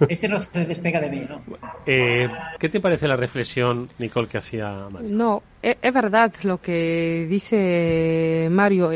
Este 0.08 0.28
no 0.28 0.40
se 0.40 0.64
despega 0.64 1.00
de 1.00 1.10
mí, 1.10 1.26
¿no? 1.28 1.42
Eh, 1.84 2.26
¿Qué 2.58 2.68
te 2.70 2.80
parece 2.80 3.06
la 3.06 3.16
reflexión, 3.16 3.88
Nicole, 3.98 4.28
que 4.28 4.38
hacía 4.38 4.86
Mario? 4.90 5.08
No, 5.10 5.42
e, 5.62 5.76
es, 5.82 5.92
verdad 5.92 6.32
lo 6.44 6.58
que 6.58 7.26
dice 7.28 8.48
Mario. 8.50 8.92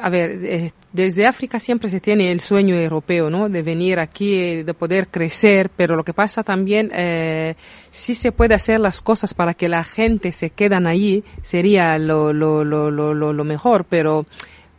A 0.00 0.10
ver, 0.10 0.44
eh, 0.44 0.72
desde 0.92 1.26
África 1.26 1.58
siempre 1.58 1.90
se 1.90 2.00
tiene 2.00 2.30
el 2.32 2.40
sueño 2.40 2.74
europeo, 2.76 3.30
¿no? 3.30 3.48
De 3.48 3.62
venir 3.62 3.98
aquí, 3.98 4.62
de 4.62 4.74
poder 4.74 5.08
crecer, 5.08 5.70
pero 5.76 5.96
lo 5.96 6.04
que 6.04 6.12
pasa 6.12 6.42
también, 6.42 6.90
eh, 6.94 7.54
si 7.90 8.14
se 8.14 8.32
puede 8.32 8.54
hacer 8.54 8.80
las 8.80 9.02
cosas 9.02 9.34
para 9.34 9.54
que 9.54 9.68
la 9.68 9.84
gente 9.84 10.32
se 10.32 10.50
quedan 10.50 10.86
allí, 10.86 11.24
sería 11.42 11.98
lo, 11.98 12.32
lo, 12.32 12.64
lo, 12.64 12.90
lo, 12.90 13.14
lo 13.14 13.44
mejor, 13.44 13.84
pero 13.84 14.26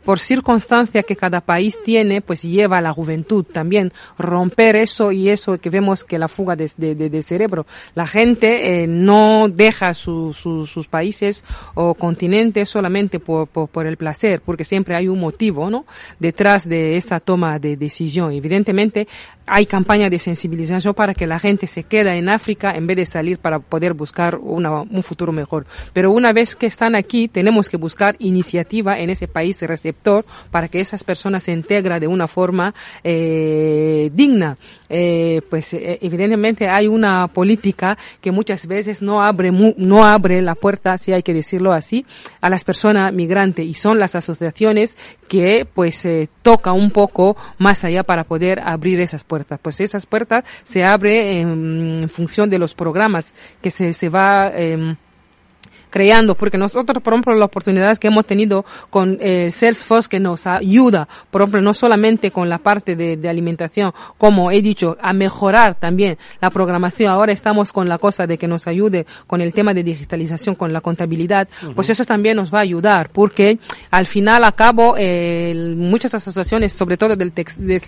por 0.08 0.20
circunstancia 0.20 1.02
que 1.02 1.16
cada 1.16 1.42
país 1.42 1.76
tiene, 1.84 2.22
pues 2.22 2.40
lleva 2.40 2.78
a 2.78 2.80
la 2.80 2.94
juventud 2.94 3.44
también 3.44 3.92
romper 4.16 4.76
eso 4.76 5.12
y 5.12 5.28
eso 5.28 5.58
que 5.58 5.68
vemos 5.68 6.02
que 6.02 6.18
la 6.18 6.28
fuga 6.28 6.56
de, 6.56 6.66
de, 6.94 7.22
cerebro. 7.22 7.66
La 7.94 8.06
gente 8.06 8.84
eh, 8.84 8.86
no 8.86 9.48
deja 9.50 9.92
sus 9.92 10.88
países 10.88 11.44
o 11.74 11.92
continentes 11.92 12.70
solamente 12.70 13.20
por, 13.20 13.48
por, 13.48 13.86
el 13.86 13.98
placer, 13.98 14.40
porque 14.40 14.64
siempre 14.64 14.96
hay 14.96 15.08
un 15.08 15.20
motivo, 15.20 15.68
¿no? 15.68 15.84
Detrás 16.18 16.66
de 16.66 16.96
esta 16.96 17.20
toma 17.20 17.58
de 17.58 17.76
decisión. 17.76 18.32
Evidentemente, 18.32 19.06
hay 19.48 19.66
campañas 19.66 20.10
de 20.10 20.18
sensibilización 20.18 20.94
para 20.94 21.14
que 21.14 21.26
la 21.26 21.38
gente 21.38 21.66
se 21.66 21.84
quede 21.84 22.16
en 22.16 22.28
África 22.28 22.72
en 22.72 22.86
vez 22.86 22.96
de 22.96 23.06
salir 23.06 23.38
para 23.38 23.58
poder 23.58 23.94
buscar 23.94 24.36
un 24.36 25.02
futuro 25.02 25.32
mejor. 25.32 25.66
Pero 25.92 26.10
una 26.10 26.32
vez 26.32 26.54
que 26.54 26.66
están 26.66 26.94
aquí, 26.94 27.28
tenemos 27.28 27.68
que 27.68 27.76
buscar 27.76 28.16
iniciativa 28.18 28.98
en 28.98 29.10
ese 29.10 29.28
país 29.28 29.60
receptor 29.62 30.24
para 30.50 30.68
que 30.68 30.80
esas 30.80 31.04
personas 31.04 31.44
se 31.44 31.52
integren 31.52 32.00
de 32.00 32.06
una 32.06 32.28
forma 32.28 32.74
eh, 33.02 34.10
digna. 34.12 34.58
Eh, 34.90 35.42
pues 35.50 35.74
eh, 35.74 35.98
evidentemente 36.00 36.68
hay 36.68 36.86
una 36.86 37.28
política 37.28 37.98
que 38.20 38.32
muchas 38.32 38.66
veces 38.66 39.02
no 39.02 39.22
abre 39.22 39.52
no 39.52 40.04
abre 40.04 40.40
la 40.40 40.54
puerta, 40.54 40.96
si 40.96 41.12
hay 41.12 41.22
que 41.22 41.34
decirlo 41.34 41.72
así, 41.72 42.06
a 42.40 42.48
las 42.48 42.64
personas 42.64 43.12
migrantes 43.12 43.66
y 43.66 43.74
son 43.74 43.98
las 43.98 44.14
asociaciones 44.14 44.96
que 45.28 45.66
pues 45.72 46.04
eh, 46.06 46.28
toca 46.42 46.72
un 46.72 46.90
poco 46.90 47.36
más 47.58 47.84
allá 47.84 48.02
para 48.02 48.24
poder 48.24 48.60
abrir 48.60 49.00
esas 49.00 49.24
puertas. 49.24 49.37
Pues 49.44 49.80
esas 49.80 50.06
puertas 50.06 50.44
se 50.64 50.84
abren 50.84 52.02
en, 52.02 52.08
función 52.08 52.50
de 52.50 52.58
los 52.58 52.74
programas 52.74 53.32
que 53.60 53.70
se, 53.70 53.92
se 53.92 54.08
va 54.08 54.50
eh, 54.54 54.96
creando, 55.90 56.34
porque 56.34 56.58
nosotros, 56.58 57.02
por 57.02 57.12
ejemplo, 57.12 57.34
las 57.34 57.46
oportunidades 57.46 57.98
que 57.98 58.08
hemos 58.08 58.26
tenido 58.26 58.64
con 58.90 59.18
eh, 59.20 59.50
Salesforce 59.50 60.08
que 60.08 60.20
nos 60.20 60.46
ayuda, 60.46 61.08
por 61.30 61.42
ejemplo, 61.42 61.60
no 61.60 61.74
solamente 61.74 62.30
con 62.30 62.48
la 62.48 62.58
parte 62.58 62.96
de, 62.96 63.28
alimentación, 63.28 63.92
como 64.16 64.50
he 64.50 64.62
dicho, 64.62 64.96
a 65.02 65.12
mejorar 65.12 65.74
también 65.74 66.16
la 66.40 66.50
programación. 66.50 67.10
Ahora 67.10 67.32
estamos 67.32 67.72
con 67.72 67.88
la 67.88 67.98
cosa 67.98 68.26
de 68.26 68.38
que 68.38 68.48
nos 68.48 68.66
ayude 68.66 69.06
con 69.26 69.40
el 69.40 69.52
tema 69.52 69.74
de 69.74 69.82
digitalización, 69.82 70.54
con 70.54 70.72
la 70.72 70.80
contabilidad, 70.80 71.48
pues 71.74 71.90
eso 71.90 72.04
también 72.04 72.36
nos 72.36 72.52
va 72.52 72.58
a 72.58 72.62
ayudar, 72.62 73.10
porque 73.10 73.58
al 73.90 74.06
final, 74.06 74.44
a 74.44 74.52
cabo, 74.52 74.94
eh, 74.96 75.74
muchas 75.76 76.14
asociaciones, 76.14 76.72
sobre 76.72 76.96
todo 76.96 77.16
del, 77.16 77.32
del 77.34 77.80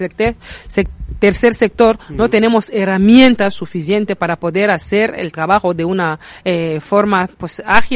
tercer 1.18 1.54
sector, 1.54 1.98
no 2.08 2.30
tenemos 2.30 2.70
herramientas 2.70 3.54
suficientes 3.54 4.16
para 4.16 4.36
poder 4.36 4.70
hacer 4.70 5.14
el 5.16 5.32
trabajo 5.32 5.74
de 5.74 5.84
una 5.84 6.18
eh, 6.44 6.80
forma 6.80 7.28
pues 7.38 7.62
ágil 7.64 7.89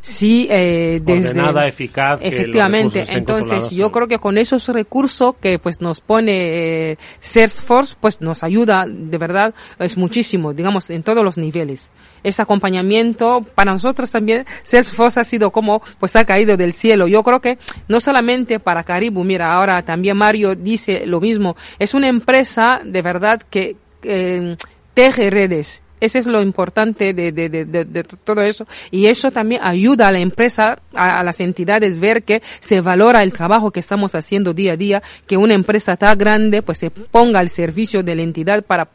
Sí, 0.00 0.46
eh, 0.50 1.00
desde 1.02 1.34
nada 1.34 1.66
eficaz. 1.66 2.20
Efectivamente. 2.22 3.04
Entonces, 3.08 3.70
yo 3.70 3.90
creo 3.90 4.06
que 4.06 4.18
con 4.18 4.38
esos 4.38 4.68
recursos 4.68 5.34
que 5.40 5.58
pues 5.58 5.80
nos 5.80 6.00
pone 6.00 6.90
eh, 6.90 6.98
Salesforce, 7.20 7.96
pues 8.00 8.20
nos 8.20 8.42
ayuda 8.42 8.84
de 8.86 9.18
verdad 9.18 9.54
es 9.78 9.96
muchísimo, 9.96 10.52
digamos, 10.52 10.90
en 10.90 11.02
todos 11.02 11.24
los 11.24 11.38
niveles. 11.38 11.90
Ese 12.22 12.42
acompañamiento 12.42 13.44
para 13.54 13.72
nosotros 13.72 14.10
también 14.10 14.46
Salesforce 14.62 15.20
ha 15.20 15.24
sido 15.24 15.50
como 15.50 15.82
pues 15.98 16.16
ha 16.16 16.24
caído 16.24 16.56
del 16.56 16.72
cielo. 16.72 17.06
Yo 17.06 17.22
creo 17.22 17.40
que 17.40 17.58
no 17.88 18.00
solamente 18.00 18.60
para 18.60 18.84
Caribou, 18.84 19.24
mira, 19.24 19.52
ahora 19.52 19.82
también 19.82 20.16
Mario 20.16 20.54
dice 20.54 21.06
lo 21.06 21.20
mismo. 21.20 21.56
Es 21.78 21.94
una 21.94 22.08
empresa 22.08 22.80
de 22.84 23.02
verdad 23.02 23.42
que 23.48 23.76
eh, 24.02 24.56
teje 24.94 25.30
redes 25.30 25.83
ese 26.00 26.18
es 26.18 26.26
lo 26.26 26.42
importante 26.42 27.14
de, 27.14 27.32
de, 27.32 27.48
de, 27.48 27.64
de, 27.64 28.04
todo 28.04 28.42
eso. 28.42 28.66
Y 28.90 29.06
eso 29.06 29.30
también 29.30 29.60
ayuda 29.62 30.08
a 30.08 30.12
la 30.12 30.18
empresa, 30.18 30.78
a, 30.94 31.20
a, 31.20 31.22
las 31.22 31.40
entidades, 31.40 31.98
ver 31.98 32.24
que 32.24 32.42
se 32.60 32.80
valora 32.80 33.22
el 33.22 33.32
trabajo 33.32 33.70
que 33.70 33.80
estamos 33.80 34.14
haciendo 34.14 34.54
día 34.54 34.72
a 34.72 34.76
día, 34.76 35.02
que 35.26 35.36
una 35.36 35.54
empresa 35.54 35.96
tan 35.96 36.18
grande 36.18 36.62
pues 36.62 36.78
se 36.78 36.90
ponga 36.90 37.40
al 37.40 37.48
servicio 37.48 38.02
de 38.02 38.14
la 38.14 38.22
entidad 38.22 38.64
para 38.64 38.88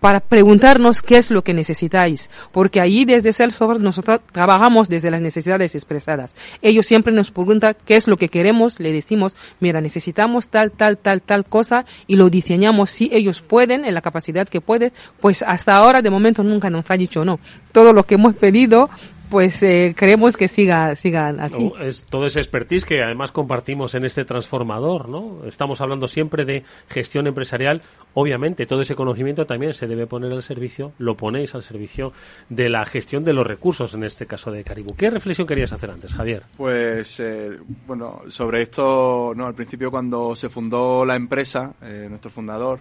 para 0.00 0.20
preguntarnos 0.20 1.02
qué 1.02 1.18
es 1.18 1.30
lo 1.30 1.42
que 1.42 1.54
necesitáis, 1.54 2.30
porque 2.52 2.80
allí 2.80 3.04
desde 3.04 3.32
Salesforce 3.32 3.82
nosotros 3.82 4.20
trabajamos 4.32 4.88
desde 4.88 5.10
las 5.10 5.20
necesidades 5.20 5.74
expresadas. 5.74 6.34
Ellos 6.62 6.86
siempre 6.86 7.12
nos 7.12 7.30
preguntan 7.30 7.76
qué 7.84 7.96
es 7.96 8.06
lo 8.06 8.16
que 8.16 8.28
queremos, 8.28 8.80
le 8.80 8.92
decimos, 8.92 9.36
mira, 9.60 9.80
necesitamos 9.80 10.48
tal, 10.48 10.70
tal, 10.70 10.98
tal, 10.98 11.22
tal 11.22 11.44
cosa 11.44 11.84
y 12.06 12.16
lo 12.16 12.30
diseñamos 12.30 12.90
si 12.90 13.10
ellos 13.12 13.42
pueden, 13.42 13.84
en 13.84 13.94
la 13.94 14.02
capacidad 14.02 14.48
que 14.48 14.60
pueden, 14.60 14.92
pues 15.20 15.42
hasta 15.42 15.76
ahora 15.76 16.02
de 16.02 16.10
momento 16.10 16.42
nunca 16.42 16.70
nos 16.70 16.90
ha 16.90 16.96
dicho 16.96 17.24
no. 17.24 17.40
Todo 17.72 17.92
lo 17.92 18.04
que 18.04 18.14
hemos 18.14 18.34
pedido 18.34 18.88
pues 19.30 19.62
eh, 19.62 19.94
creemos 19.96 20.36
que 20.36 20.48
siga, 20.48 20.94
siga 20.96 21.28
así. 21.40 21.72
es 21.80 22.04
todo 22.04 22.26
ese 22.26 22.40
expertise 22.40 22.84
que 22.84 23.02
además 23.02 23.32
compartimos 23.32 23.94
en 23.94 24.04
este 24.04 24.24
transformador, 24.24 25.08
¿no? 25.08 25.44
Estamos 25.46 25.80
hablando 25.80 26.08
siempre 26.08 26.44
de 26.44 26.64
gestión 26.88 27.26
empresarial. 27.26 27.82
Obviamente, 28.14 28.66
todo 28.66 28.80
ese 28.80 28.94
conocimiento 28.94 29.46
también 29.46 29.74
se 29.74 29.86
debe 29.86 30.06
poner 30.06 30.32
al 30.32 30.42
servicio, 30.42 30.92
lo 30.98 31.16
ponéis 31.16 31.54
al 31.54 31.62
servicio 31.62 32.12
de 32.48 32.68
la 32.68 32.84
gestión 32.84 33.24
de 33.24 33.32
los 33.32 33.46
recursos, 33.46 33.94
en 33.94 34.04
este 34.04 34.26
caso 34.26 34.50
de 34.50 34.64
Caribú. 34.64 34.94
¿Qué 34.96 35.10
reflexión 35.10 35.46
querías 35.46 35.72
hacer 35.72 35.90
antes, 35.90 36.12
Javier? 36.14 36.42
Pues, 36.56 37.20
eh, 37.20 37.58
bueno, 37.86 38.22
sobre 38.28 38.62
esto, 38.62 39.32
no, 39.36 39.46
al 39.46 39.54
principio 39.54 39.90
cuando 39.90 40.34
se 40.34 40.48
fundó 40.48 41.04
la 41.04 41.16
empresa, 41.16 41.74
eh, 41.82 42.06
nuestro 42.08 42.30
fundador 42.30 42.80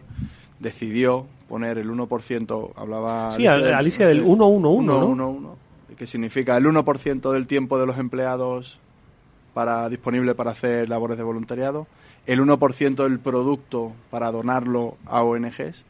decidió 0.60 1.26
poner 1.48 1.78
el 1.78 1.90
1%, 1.90 2.72
hablaba... 2.76 3.34
Sí, 3.34 3.46
Alicia, 3.48 4.08
del, 4.08 4.24
111, 4.24 4.86
¿no? 4.86 5.67
Que 5.96 6.08
significa 6.08 6.58
el 6.58 6.66
1% 6.66 7.32
del 7.32 7.48
tiempo 7.48 7.80
de 7.80 7.86
los 7.86 7.98
empleados 7.98 8.80
para, 9.54 9.90
disponible 9.90 10.36
para 10.36 10.52
hacer 10.52 10.90
labores 10.90 11.18
de 11.18 11.24
voluntariado, 11.24 11.88
el 12.26 12.42
1% 12.42 13.04
del 13.04 13.20
producto 13.20 13.94
para 14.10 14.32
donarlo 14.32 14.98
a 15.06 15.24
ONGs 15.24 15.86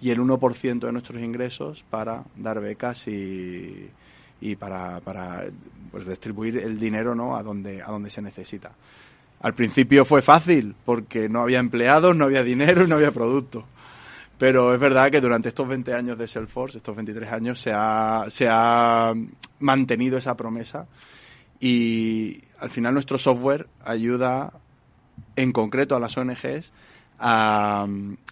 y 0.00 0.10
el 0.10 0.20
1% 0.20 0.80
de 0.80 0.92
nuestros 0.92 1.22
ingresos 1.22 1.84
para 1.90 2.24
dar 2.36 2.60
becas 2.60 3.08
y, 3.08 3.90
y 4.40 4.56
para, 4.56 5.00
para 5.00 5.46
pues, 5.90 6.06
distribuir 6.06 6.58
el 6.58 6.78
dinero 6.78 7.14
¿no? 7.14 7.36
a, 7.36 7.42
donde, 7.42 7.82
a 7.82 7.86
donde 7.86 8.10
se 8.10 8.22
necesita. 8.22 8.72
Al 9.40 9.54
principio 9.54 10.04
fue 10.04 10.20
fácil 10.20 10.74
porque 10.84 11.28
no 11.28 11.40
había 11.40 11.58
empleados, 11.58 12.14
no 12.14 12.24
había 12.24 12.42
dinero 12.42 12.84
y 12.84 12.88
no 12.88 12.96
había 12.96 13.12
producto. 13.12 13.64
Pero 14.38 14.72
es 14.72 14.78
verdad 14.78 15.10
que 15.10 15.20
durante 15.20 15.48
estos 15.48 15.66
20 15.66 15.92
años 15.92 16.16
de 16.16 16.28
Salesforce, 16.28 16.78
estos 16.78 16.94
23 16.94 17.32
años, 17.32 17.60
se 17.60 17.72
ha, 17.74 18.26
se 18.28 18.46
ha 18.48 19.12
mantenido 19.58 20.16
esa 20.16 20.36
promesa 20.36 20.86
y 21.60 22.40
al 22.60 22.70
final 22.70 22.94
nuestro 22.94 23.18
software 23.18 23.66
ayuda 23.84 24.52
en 25.34 25.52
concreto 25.52 25.96
a 25.96 26.00
las 26.00 26.16
ONGs 26.16 26.72
a, 27.18 27.86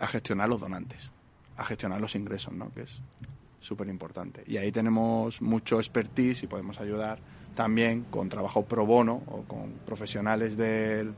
gestionar 0.09 0.49
los 0.49 0.61
donantes, 0.61 1.11
a 1.57 1.65
gestionar 1.65 2.01
los 2.01 2.15
ingresos, 2.15 2.53
¿no? 2.53 2.71
Que 2.73 2.83
es 2.83 3.01
súper 3.61 3.89
importante. 3.89 4.45
Y 4.47 4.59
ahí 4.59 4.71
tenemos 4.71 5.43
mucho 5.43 5.79
expertise 5.79 6.45
y 6.45 6.47
podemos 6.47 6.81
ayudar 6.81 7.19
también 7.57 8.05
con 8.11 8.29
trabajo 8.29 8.65
pro 8.65 8.87
bono 8.87 9.23
o 9.27 9.43
con 9.43 9.73
profesionales 9.85 10.57
del, 10.57 11.13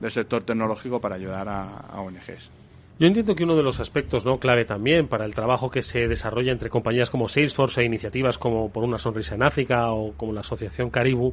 del 0.00 0.10
sector 0.10 0.42
tecnológico 0.42 0.98
para 0.98 1.16
ayudar 1.16 1.46
a, 1.48 1.64
a 1.64 2.00
ONGs. 2.00 2.50
Yo 2.98 3.06
entiendo 3.06 3.36
que 3.36 3.44
uno 3.44 3.54
de 3.54 3.62
los 3.62 3.78
aspectos 3.78 4.24
no 4.24 4.40
clave 4.40 4.64
también 4.64 5.06
para 5.06 5.24
el 5.24 5.32
trabajo 5.32 5.70
que 5.70 5.82
se 5.82 6.08
desarrolla 6.08 6.50
entre 6.50 6.68
compañías 6.68 7.10
como 7.10 7.28
Salesforce 7.28 7.80
e 7.80 7.84
iniciativas 7.84 8.38
como 8.38 8.72
Por 8.72 8.82
una 8.82 8.98
sonrisa 8.98 9.36
en 9.36 9.44
África 9.44 9.92
o 9.92 10.14
como 10.14 10.32
la 10.32 10.40
Asociación 10.40 10.90
Caribu 10.90 11.32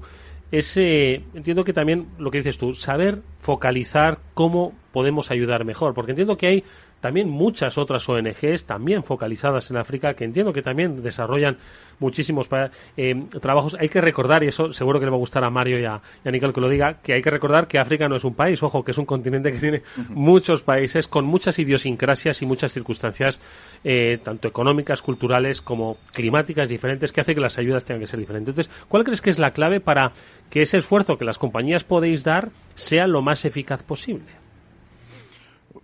es, 0.51 0.77
eh, 0.77 1.23
entiendo 1.33 1.63
que 1.63 1.73
también 1.73 2.07
lo 2.19 2.29
que 2.29 2.37
dices 2.37 2.59
tú, 2.59 2.75
saber 2.75 3.21
focalizar 3.39 4.19
cómo 4.35 4.73
podemos 4.91 5.31
ayudar 5.31 5.65
mejor, 5.65 5.95
porque 5.95 6.11
entiendo 6.11 6.37
que 6.37 6.47
hay 6.47 6.63
también 7.05 7.29
muchas 7.29 7.77
otras 7.77 8.09
ONGs 8.09 8.65
también 8.65 9.03
focalizadas 9.03 9.69
en 9.69 9.77
África 9.77 10.15
que 10.15 10.23
entiendo 10.23 10.51
que 10.51 10.63
también 10.63 11.03
desarrollan 11.03 11.55
muchísimos 11.99 12.49
eh, 12.97 13.25
trabajos. 13.39 13.77
Hay 13.79 13.89
que 13.89 14.01
recordar, 14.01 14.43
y 14.43 14.47
eso 14.47 14.73
seguro 14.73 14.99
que 14.99 15.05
le 15.05 15.11
va 15.11 15.17
a 15.17 15.19
gustar 15.19 15.43
a 15.43 15.51
Mario 15.51 15.79
y 15.79 15.85
a, 15.85 16.01
y 16.25 16.31
Nicole 16.31 16.51
que 16.51 16.61
lo 16.61 16.67
diga, 16.67 16.95
que 17.03 17.13
hay 17.13 17.21
que 17.21 17.29
recordar 17.29 17.67
que 17.67 17.77
África 17.77 18.09
no 18.09 18.15
es 18.15 18.23
un 18.23 18.33
país, 18.33 18.63
ojo, 18.63 18.83
que 18.83 18.89
es 18.89 18.97
un 18.97 19.05
continente 19.05 19.51
que 19.51 19.59
tiene 19.59 19.83
muchos 20.09 20.63
países 20.63 21.07
con 21.07 21.25
muchas 21.25 21.59
idiosincrasias 21.59 22.41
y 22.41 22.47
muchas 22.47 22.73
circunstancias, 22.73 23.39
eh, 23.83 24.17
tanto 24.23 24.47
económicas, 24.47 25.03
culturales 25.03 25.61
como 25.61 25.97
climáticas 26.11 26.69
diferentes, 26.69 27.11
que 27.11 27.21
hace 27.21 27.35
que 27.35 27.41
las 27.41 27.59
ayudas 27.59 27.85
tengan 27.85 28.01
que 28.01 28.07
ser 28.07 28.19
diferentes. 28.19 28.49
Entonces, 28.49 28.85
¿cuál 28.87 29.03
crees 29.03 29.21
que 29.21 29.29
es 29.29 29.37
la 29.37 29.51
clave 29.51 29.79
para 29.79 30.11
que 30.49 30.63
ese 30.63 30.77
esfuerzo 30.77 31.19
que 31.19 31.25
las 31.25 31.37
compañías 31.37 31.83
podéis 31.83 32.23
dar 32.23 32.49
sea 32.73 33.05
lo 33.05 33.21
más 33.21 33.45
eficaz 33.45 33.83
posible? 33.83 34.44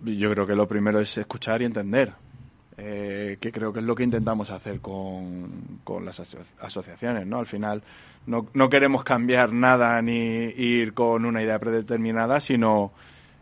Yo 0.03 0.31
creo 0.31 0.47
que 0.47 0.55
lo 0.55 0.67
primero 0.67 0.99
es 0.99 1.17
escuchar 1.17 1.61
y 1.61 1.65
entender, 1.65 2.13
eh, 2.77 3.37
que 3.39 3.51
creo 3.51 3.71
que 3.71 3.79
es 3.79 3.85
lo 3.85 3.95
que 3.95 4.03
intentamos 4.03 4.49
hacer 4.49 4.79
con, 4.79 5.79
con 5.83 6.05
las 6.05 6.21
asociaciones, 6.59 7.27
¿no? 7.27 7.39
Al 7.39 7.45
final 7.45 7.83
no, 8.25 8.47
no, 8.53 8.69
queremos 8.69 9.03
cambiar 9.03 9.51
nada 9.51 10.01
ni 10.01 10.45
ir 10.55 10.93
con 10.93 11.25
una 11.25 11.43
idea 11.43 11.59
predeterminada, 11.59 12.39
sino 12.39 12.91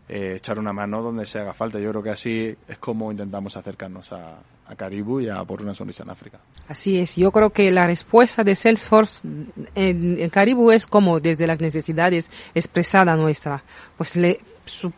eh, 0.08 0.34
echar 0.36 0.58
una 0.58 0.72
mano 0.72 1.02
donde 1.02 1.26
se 1.26 1.38
haga 1.38 1.54
falta. 1.54 1.78
Yo 1.78 1.90
creo 1.90 2.02
que 2.02 2.10
así 2.10 2.54
es 2.68 2.78
como 2.78 3.10
intentamos 3.10 3.56
acercarnos 3.56 4.12
a, 4.12 4.38
a 4.66 4.90
y 5.20 5.28
a 5.28 5.44
Por 5.44 5.62
una 5.62 5.74
Sonrisa 5.74 6.02
en 6.02 6.10
África. 6.10 6.38
Así 6.68 6.98
es, 6.98 7.16
yo 7.16 7.32
creo 7.32 7.50
que 7.50 7.70
la 7.70 7.86
respuesta 7.86 8.44
de 8.44 8.54
Salesforce 8.54 9.26
en, 9.74 10.20
en 10.20 10.30
Caribú 10.30 10.70
es 10.70 10.86
como 10.86 11.18
desde 11.18 11.46
las 11.46 11.60
necesidades 11.60 12.30
expresadas 12.54 13.18
nuestra. 13.18 13.62
Pues 13.96 14.16
le, 14.16 14.40
su, 14.64 14.92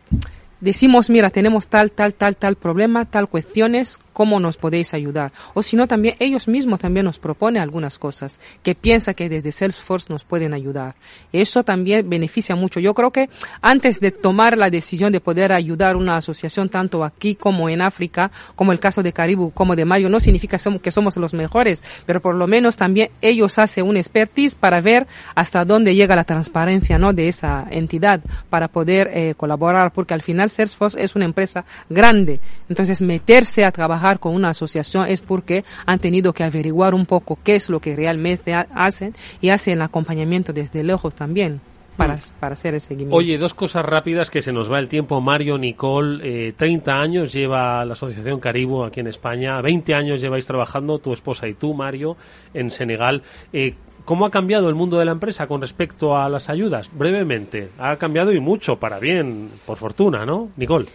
decimos, 0.63 1.09
mira, 1.09 1.29
tenemos 1.29 1.67
tal, 1.67 1.91
tal, 1.91 2.13
tal, 2.13 2.37
tal 2.37 2.55
problema, 2.55 3.05
tal 3.05 3.27
cuestiones, 3.27 3.99
¿cómo 4.13 4.39
nos 4.39 4.57
podéis 4.57 4.93
ayudar? 4.93 5.33
O 5.53 5.61
si 5.61 5.75
no, 5.75 5.87
también 5.87 6.15
ellos 6.19 6.47
mismos 6.47 6.79
también 6.79 7.05
nos 7.05 7.19
proponen 7.19 7.61
algunas 7.61 7.99
cosas 7.99 8.39
que 8.63 8.73
piensa 8.73 9.13
que 9.13 9.27
desde 9.27 9.51
Salesforce 9.51 10.11
nos 10.11 10.23
pueden 10.23 10.53
ayudar. 10.53 10.95
Eso 11.33 11.63
también 11.63 12.09
beneficia 12.09 12.55
mucho. 12.55 12.79
Yo 12.79 12.93
creo 12.93 13.11
que 13.11 13.29
antes 13.61 13.99
de 13.99 14.11
tomar 14.11 14.57
la 14.57 14.69
decisión 14.69 15.11
de 15.11 15.19
poder 15.19 15.51
ayudar 15.51 15.97
una 15.97 16.17
asociación 16.17 16.69
tanto 16.69 17.03
aquí 17.03 17.35
como 17.35 17.67
en 17.69 17.81
África, 17.81 18.31
como 18.55 18.71
el 18.71 18.79
caso 18.79 19.03
de 19.03 19.11
Caribu, 19.11 19.51
como 19.51 19.75
de 19.75 19.85
Mario, 19.85 20.09
no 20.09 20.19
significa 20.19 20.57
que 20.81 20.91
somos 20.91 21.17
los 21.17 21.33
mejores, 21.33 21.83
pero 22.05 22.21
por 22.21 22.35
lo 22.35 22.47
menos 22.47 22.77
también 22.77 23.09
ellos 23.21 23.59
hacen 23.59 23.85
un 23.85 23.97
expertise 23.97 24.55
para 24.55 24.79
ver 24.79 25.07
hasta 25.35 25.65
dónde 25.65 25.95
llega 25.95 26.15
la 26.15 26.23
transparencia, 26.23 26.97
¿no? 26.97 27.11
De 27.11 27.27
esa 27.27 27.67
entidad 27.69 28.21
para 28.49 28.69
poder 28.69 29.11
eh, 29.13 29.33
colaborar, 29.35 29.91
porque 29.91 30.13
al 30.13 30.21
final 30.21 30.49
Salesforce 30.53 31.01
es 31.01 31.15
una 31.15 31.25
empresa 31.25 31.65
grande. 31.89 32.39
Entonces, 32.69 33.01
meterse 33.01 33.65
a 33.65 33.71
trabajar 33.71 34.19
con 34.19 34.33
una 34.35 34.49
asociación 34.49 35.07
es 35.07 35.21
porque 35.21 35.63
han 35.85 35.99
tenido 35.99 36.33
que 36.33 36.43
averiguar 36.43 36.93
un 36.93 37.05
poco 37.05 37.37
qué 37.43 37.55
es 37.55 37.69
lo 37.69 37.79
que 37.79 37.95
realmente 37.95 38.53
hacen 38.53 39.15
y 39.41 39.49
hacen 39.49 39.81
acompañamiento 39.81 40.53
desde 40.53 40.83
lejos 40.83 41.15
también. 41.15 41.61
Para, 41.97 42.15
mm. 42.15 42.19
para, 42.39 42.53
hacer 42.53 42.73
el 42.73 42.81
seguimiento. 42.81 43.15
Oye, 43.15 43.37
dos 43.37 43.53
cosas 43.53 43.85
rápidas 43.85 44.31
que 44.31 44.41
se 44.41 44.51
nos 44.51 44.71
va 44.71 44.79
el 44.79 44.87
tiempo. 44.87 45.21
Mario, 45.21 45.59
Nicole, 45.59 46.47
eh, 46.47 46.53
30 46.53 46.91
años 46.91 47.31
lleva 47.31 47.85
la 47.85 47.93
Asociación 47.93 48.39
Caribo 48.39 48.83
aquí 48.83 49.01
en 49.01 49.07
España, 49.07 49.61
20 49.61 49.93
años 49.93 50.19
lleváis 50.19 50.47
trabajando, 50.47 50.97
tu 50.97 51.13
esposa 51.13 51.47
y 51.47 51.53
tú, 51.53 51.75
Mario, 51.75 52.17
en 52.55 52.71
Senegal. 52.71 53.21
Eh, 53.51 53.75
¿Cómo 54.05 54.25
ha 54.25 54.31
cambiado 54.31 54.67
el 54.67 54.75
mundo 54.75 54.99
de 54.99 55.05
la 55.05 55.13
empresa 55.13 55.47
con 55.47 55.61
respecto 55.61 56.17
a 56.17 56.27
las 56.27 56.49
ayudas? 56.49 56.89
Brevemente, 56.93 57.69
ha 57.77 57.95
cambiado 57.95 58.33
y 58.33 58.39
mucho, 58.41 58.77
para 58.77 58.99
bien, 58.99 59.49
por 59.65 59.77
fortuna, 59.77 60.25
¿no? 60.25 60.49
Nicole 60.57 60.87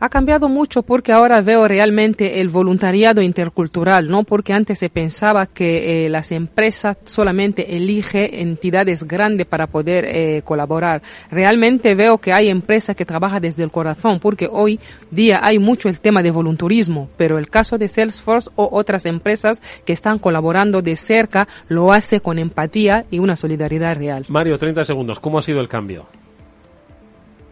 ha 0.00 0.08
cambiado 0.08 0.48
mucho 0.48 0.82
porque 0.82 1.12
ahora 1.12 1.42
veo 1.42 1.68
realmente 1.68 2.40
el 2.40 2.48
voluntariado 2.48 3.20
intercultural, 3.20 4.08
¿no? 4.08 4.24
Porque 4.24 4.54
antes 4.54 4.78
se 4.78 4.88
pensaba 4.88 5.46
que 5.46 6.06
eh, 6.06 6.08
las 6.08 6.32
empresas 6.32 6.96
solamente 7.04 7.76
eligen 7.76 8.30
entidades 8.32 9.04
grandes 9.04 9.46
para 9.46 9.66
poder 9.66 10.06
eh, 10.06 10.42
colaborar. 10.42 11.02
Realmente 11.30 11.94
veo 11.94 12.18
que 12.18 12.32
hay 12.32 12.48
empresas 12.48 12.96
que 12.96 13.04
trabajan 13.04 13.42
desde 13.42 13.62
el 13.62 13.70
corazón, 13.70 14.18
porque 14.20 14.48
hoy 14.50 14.80
día 15.10 15.40
hay 15.42 15.58
mucho 15.58 15.90
el 15.90 16.00
tema 16.00 16.22
de 16.22 16.30
volunturismo, 16.30 17.10
pero 17.18 17.38
el 17.38 17.50
caso 17.50 17.76
de 17.76 17.88
Salesforce 17.88 18.50
o 18.56 18.70
otras 18.72 19.04
empresas 19.04 19.60
que 19.84 19.92
están 19.92 20.18
colaborando 20.18 20.80
de 20.80 20.96
cerca 20.96 21.46
lo 21.68 21.92
hace 21.92 22.20
con 22.20 22.38
empatía 22.38 23.04
y 23.10 23.18
una 23.18 23.36
solidaridad 23.36 23.96
real. 23.96 24.24
Mario, 24.28 24.58
30 24.58 24.84
segundos. 24.84 25.20
¿Cómo 25.20 25.38
ha 25.38 25.42
sido 25.42 25.60
el 25.60 25.68
cambio? 25.68 26.06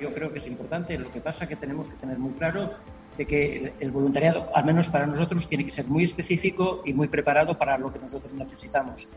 Yo 0.00 0.12
creo 0.12 0.32
que 0.32 0.38
es 0.38 0.46
importante. 0.46 0.98
Lo 0.98 1.10
que 1.10 1.20
pasa 1.20 1.44
es 1.44 1.48
que 1.50 1.56
tenemos 1.56 1.86
que 1.88 1.96
tener 1.96 2.18
muy 2.18 2.32
claro 2.32 2.72
de 3.16 3.26
que 3.26 3.72
el 3.80 3.90
voluntariado, 3.90 4.48
al 4.54 4.64
menos 4.64 4.88
para 4.88 5.06
nosotros, 5.06 5.48
tiene 5.48 5.64
que 5.64 5.70
ser 5.70 5.86
muy 5.86 6.04
específico 6.04 6.82
y 6.84 6.92
muy 6.92 7.08
preparado 7.08 7.58
para 7.58 7.76
lo 7.76 7.92
que 7.92 7.98
nosotros 7.98 8.32
necesitamos. 8.32 9.08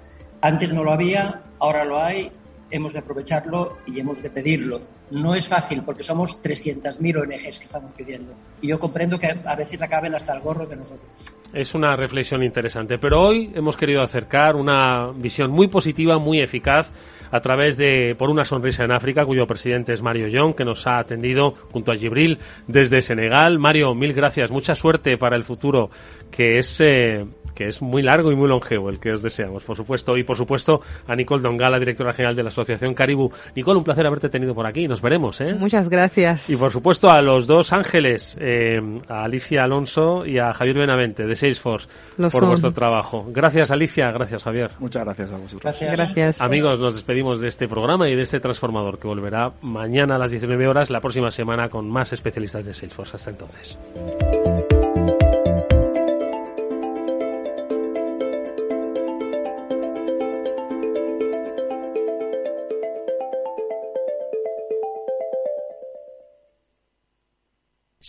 Antes 0.41 0.73
no 0.73 0.84
lo 0.84 0.91
había, 0.91 1.43
ahora 1.59 1.86
lo 1.86 2.01
hay, 2.01 2.32
hemos 2.71 2.93
de 2.93 2.99
aprovecharlo 2.99 3.77
y 3.86 3.99
hemos 3.99 4.23
de 4.23 4.29
pedirlo. 4.32 4.82
No 5.11 5.36
es 5.36 5.47
fácil 5.47 5.84
porque 5.84 6.03
somos 6.03 6.41
300.000 6.41 7.21
ONGs 7.21 7.59
que 7.59 7.65
estamos 7.65 7.91
pidiendo 7.91 8.34
y 8.61 8.69
yo 8.69 8.79
comprendo 8.79 9.19
que 9.19 9.27
a 9.27 9.55
veces 9.55 9.82
acaben 9.82 10.15
hasta 10.15 10.34
el 10.34 10.39
gorro 10.39 10.65
de 10.65 10.77
nosotros. 10.77 11.09
Es 11.53 11.75
una 11.75 11.95
reflexión 11.97 12.41
interesante, 12.43 12.97
pero 12.97 13.21
hoy 13.21 13.51
hemos 13.53 13.75
querido 13.75 14.01
acercar 14.01 14.55
una 14.55 15.11
visión 15.13 15.51
muy 15.51 15.67
positiva, 15.67 16.17
muy 16.17 16.39
eficaz 16.39 16.91
a 17.32 17.39
través 17.39 17.77
de 17.77 18.15
Por 18.15 18.29
una 18.29 18.45
sonrisa 18.45 18.84
en 18.84 18.91
África, 18.91 19.25
cuyo 19.25 19.47
presidente 19.47 19.93
es 19.93 20.01
Mario 20.01 20.27
Young, 20.27 20.55
que 20.55 20.65
nos 20.65 20.86
ha 20.88 20.99
atendido 20.99 21.51
junto 21.71 21.91
a 21.91 21.95
Gibril 21.95 22.39
desde 22.67 23.01
Senegal. 23.01 23.57
Mario, 23.57 23.95
mil 23.95 24.13
gracias, 24.13 24.51
mucha 24.51 24.75
suerte 24.75 25.17
para 25.17 25.36
el 25.36 25.43
futuro, 25.43 25.89
que 26.29 26.59
es 26.59 26.79
eh, 26.82 27.25
que 27.53 27.67
es 27.67 27.81
muy 27.81 28.01
largo 28.01 28.31
y 28.31 28.35
muy 28.35 28.47
longevo 28.47 28.89
el 28.89 28.99
que 28.99 29.11
os 29.11 29.21
deseamos, 29.21 29.63
por 29.63 29.77
supuesto. 29.77 30.17
Y 30.17 30.23
por 30.23 30.37
supuesto 30.37 30.81
a 31.07 31.15
Nicole 31.15 31.41
Dongala, 31.41 31.79
directora 31.79 32.13
general 32.13 32.35
de 32.35 32.43
la 32.43 32.49
Asociación 32.49 32.93
Caribu. 32.93 33.31
Nicole, 33.55 33.77
un 33.77 33.83
placer 33.83 34.05
haberte 34.05 34.29
tenido 34.29 34.53
por 34.53 34.65
aquí. 34.65 34.87
Nos 34.87 35.01
veremos, 35.01 35.41
¿eh? 35.41 35.53
Muchas 35.53 35.89
gracias. 35.89 36.49
Y 36.49 36.57
por 36.57 36.71
supuesto 36.71 37.09
a 37.09 37.21
los 37.21 37.47
dos 37.47 37.73
ángeles, 37.73 38.35
eh, 38.39 38.79
a 39.07 39.23
Alicia 39.23 39.63
Alonso 39.63 40.25
y 40.25 40.39
a 40.39 40.53
Javier 40.53 40.79
Benavente 40.79 41.25
de 41.25 41.35
Salesforce, 41.35 41.87
por 42.17 42.45
vuestro 42.45 42.73
trabajo. 42.73 43.25
Gracias, 43.29 43.71
Alicia. 43.71 44.11
Gracias, 44.11 44.43
Javier. 44.43 44.71
Muchas 44.79 45.03
gracias 45.03 45.31
a 45.31 45.37
vosotros. 45.37 45.61
Gracias. 45.63 45.91
gracias. 45.91 46.41
Amigos, 46.41 46.79
nos 46.79 46.95
despedimos 46.95 47.41
de 47.41 47.47
este 47.47 47.67
programa 47.67 48.09
y 48.09 48.15
de 48.15 48.23
este 48.23 48.39
transformador 48.39 48.99
que 48.99 49.07
volverá 49.07 49.53
mañana 49.61 50.15
a 50.15 50.17
las 50.17 50.31
19 50.31 50.67
horas, 50.67 50.89
la 50.89 51.01
próxima 51.01 51.31
semana, 51.31 51.69
con 51.69 51.89
más 51.89 52.13
especialistas 52.13 52.65
de 52.65 52.73
Salesforce. 52.73 53.15
Hasta 53.15 53.31
entonces. 53.31 53.77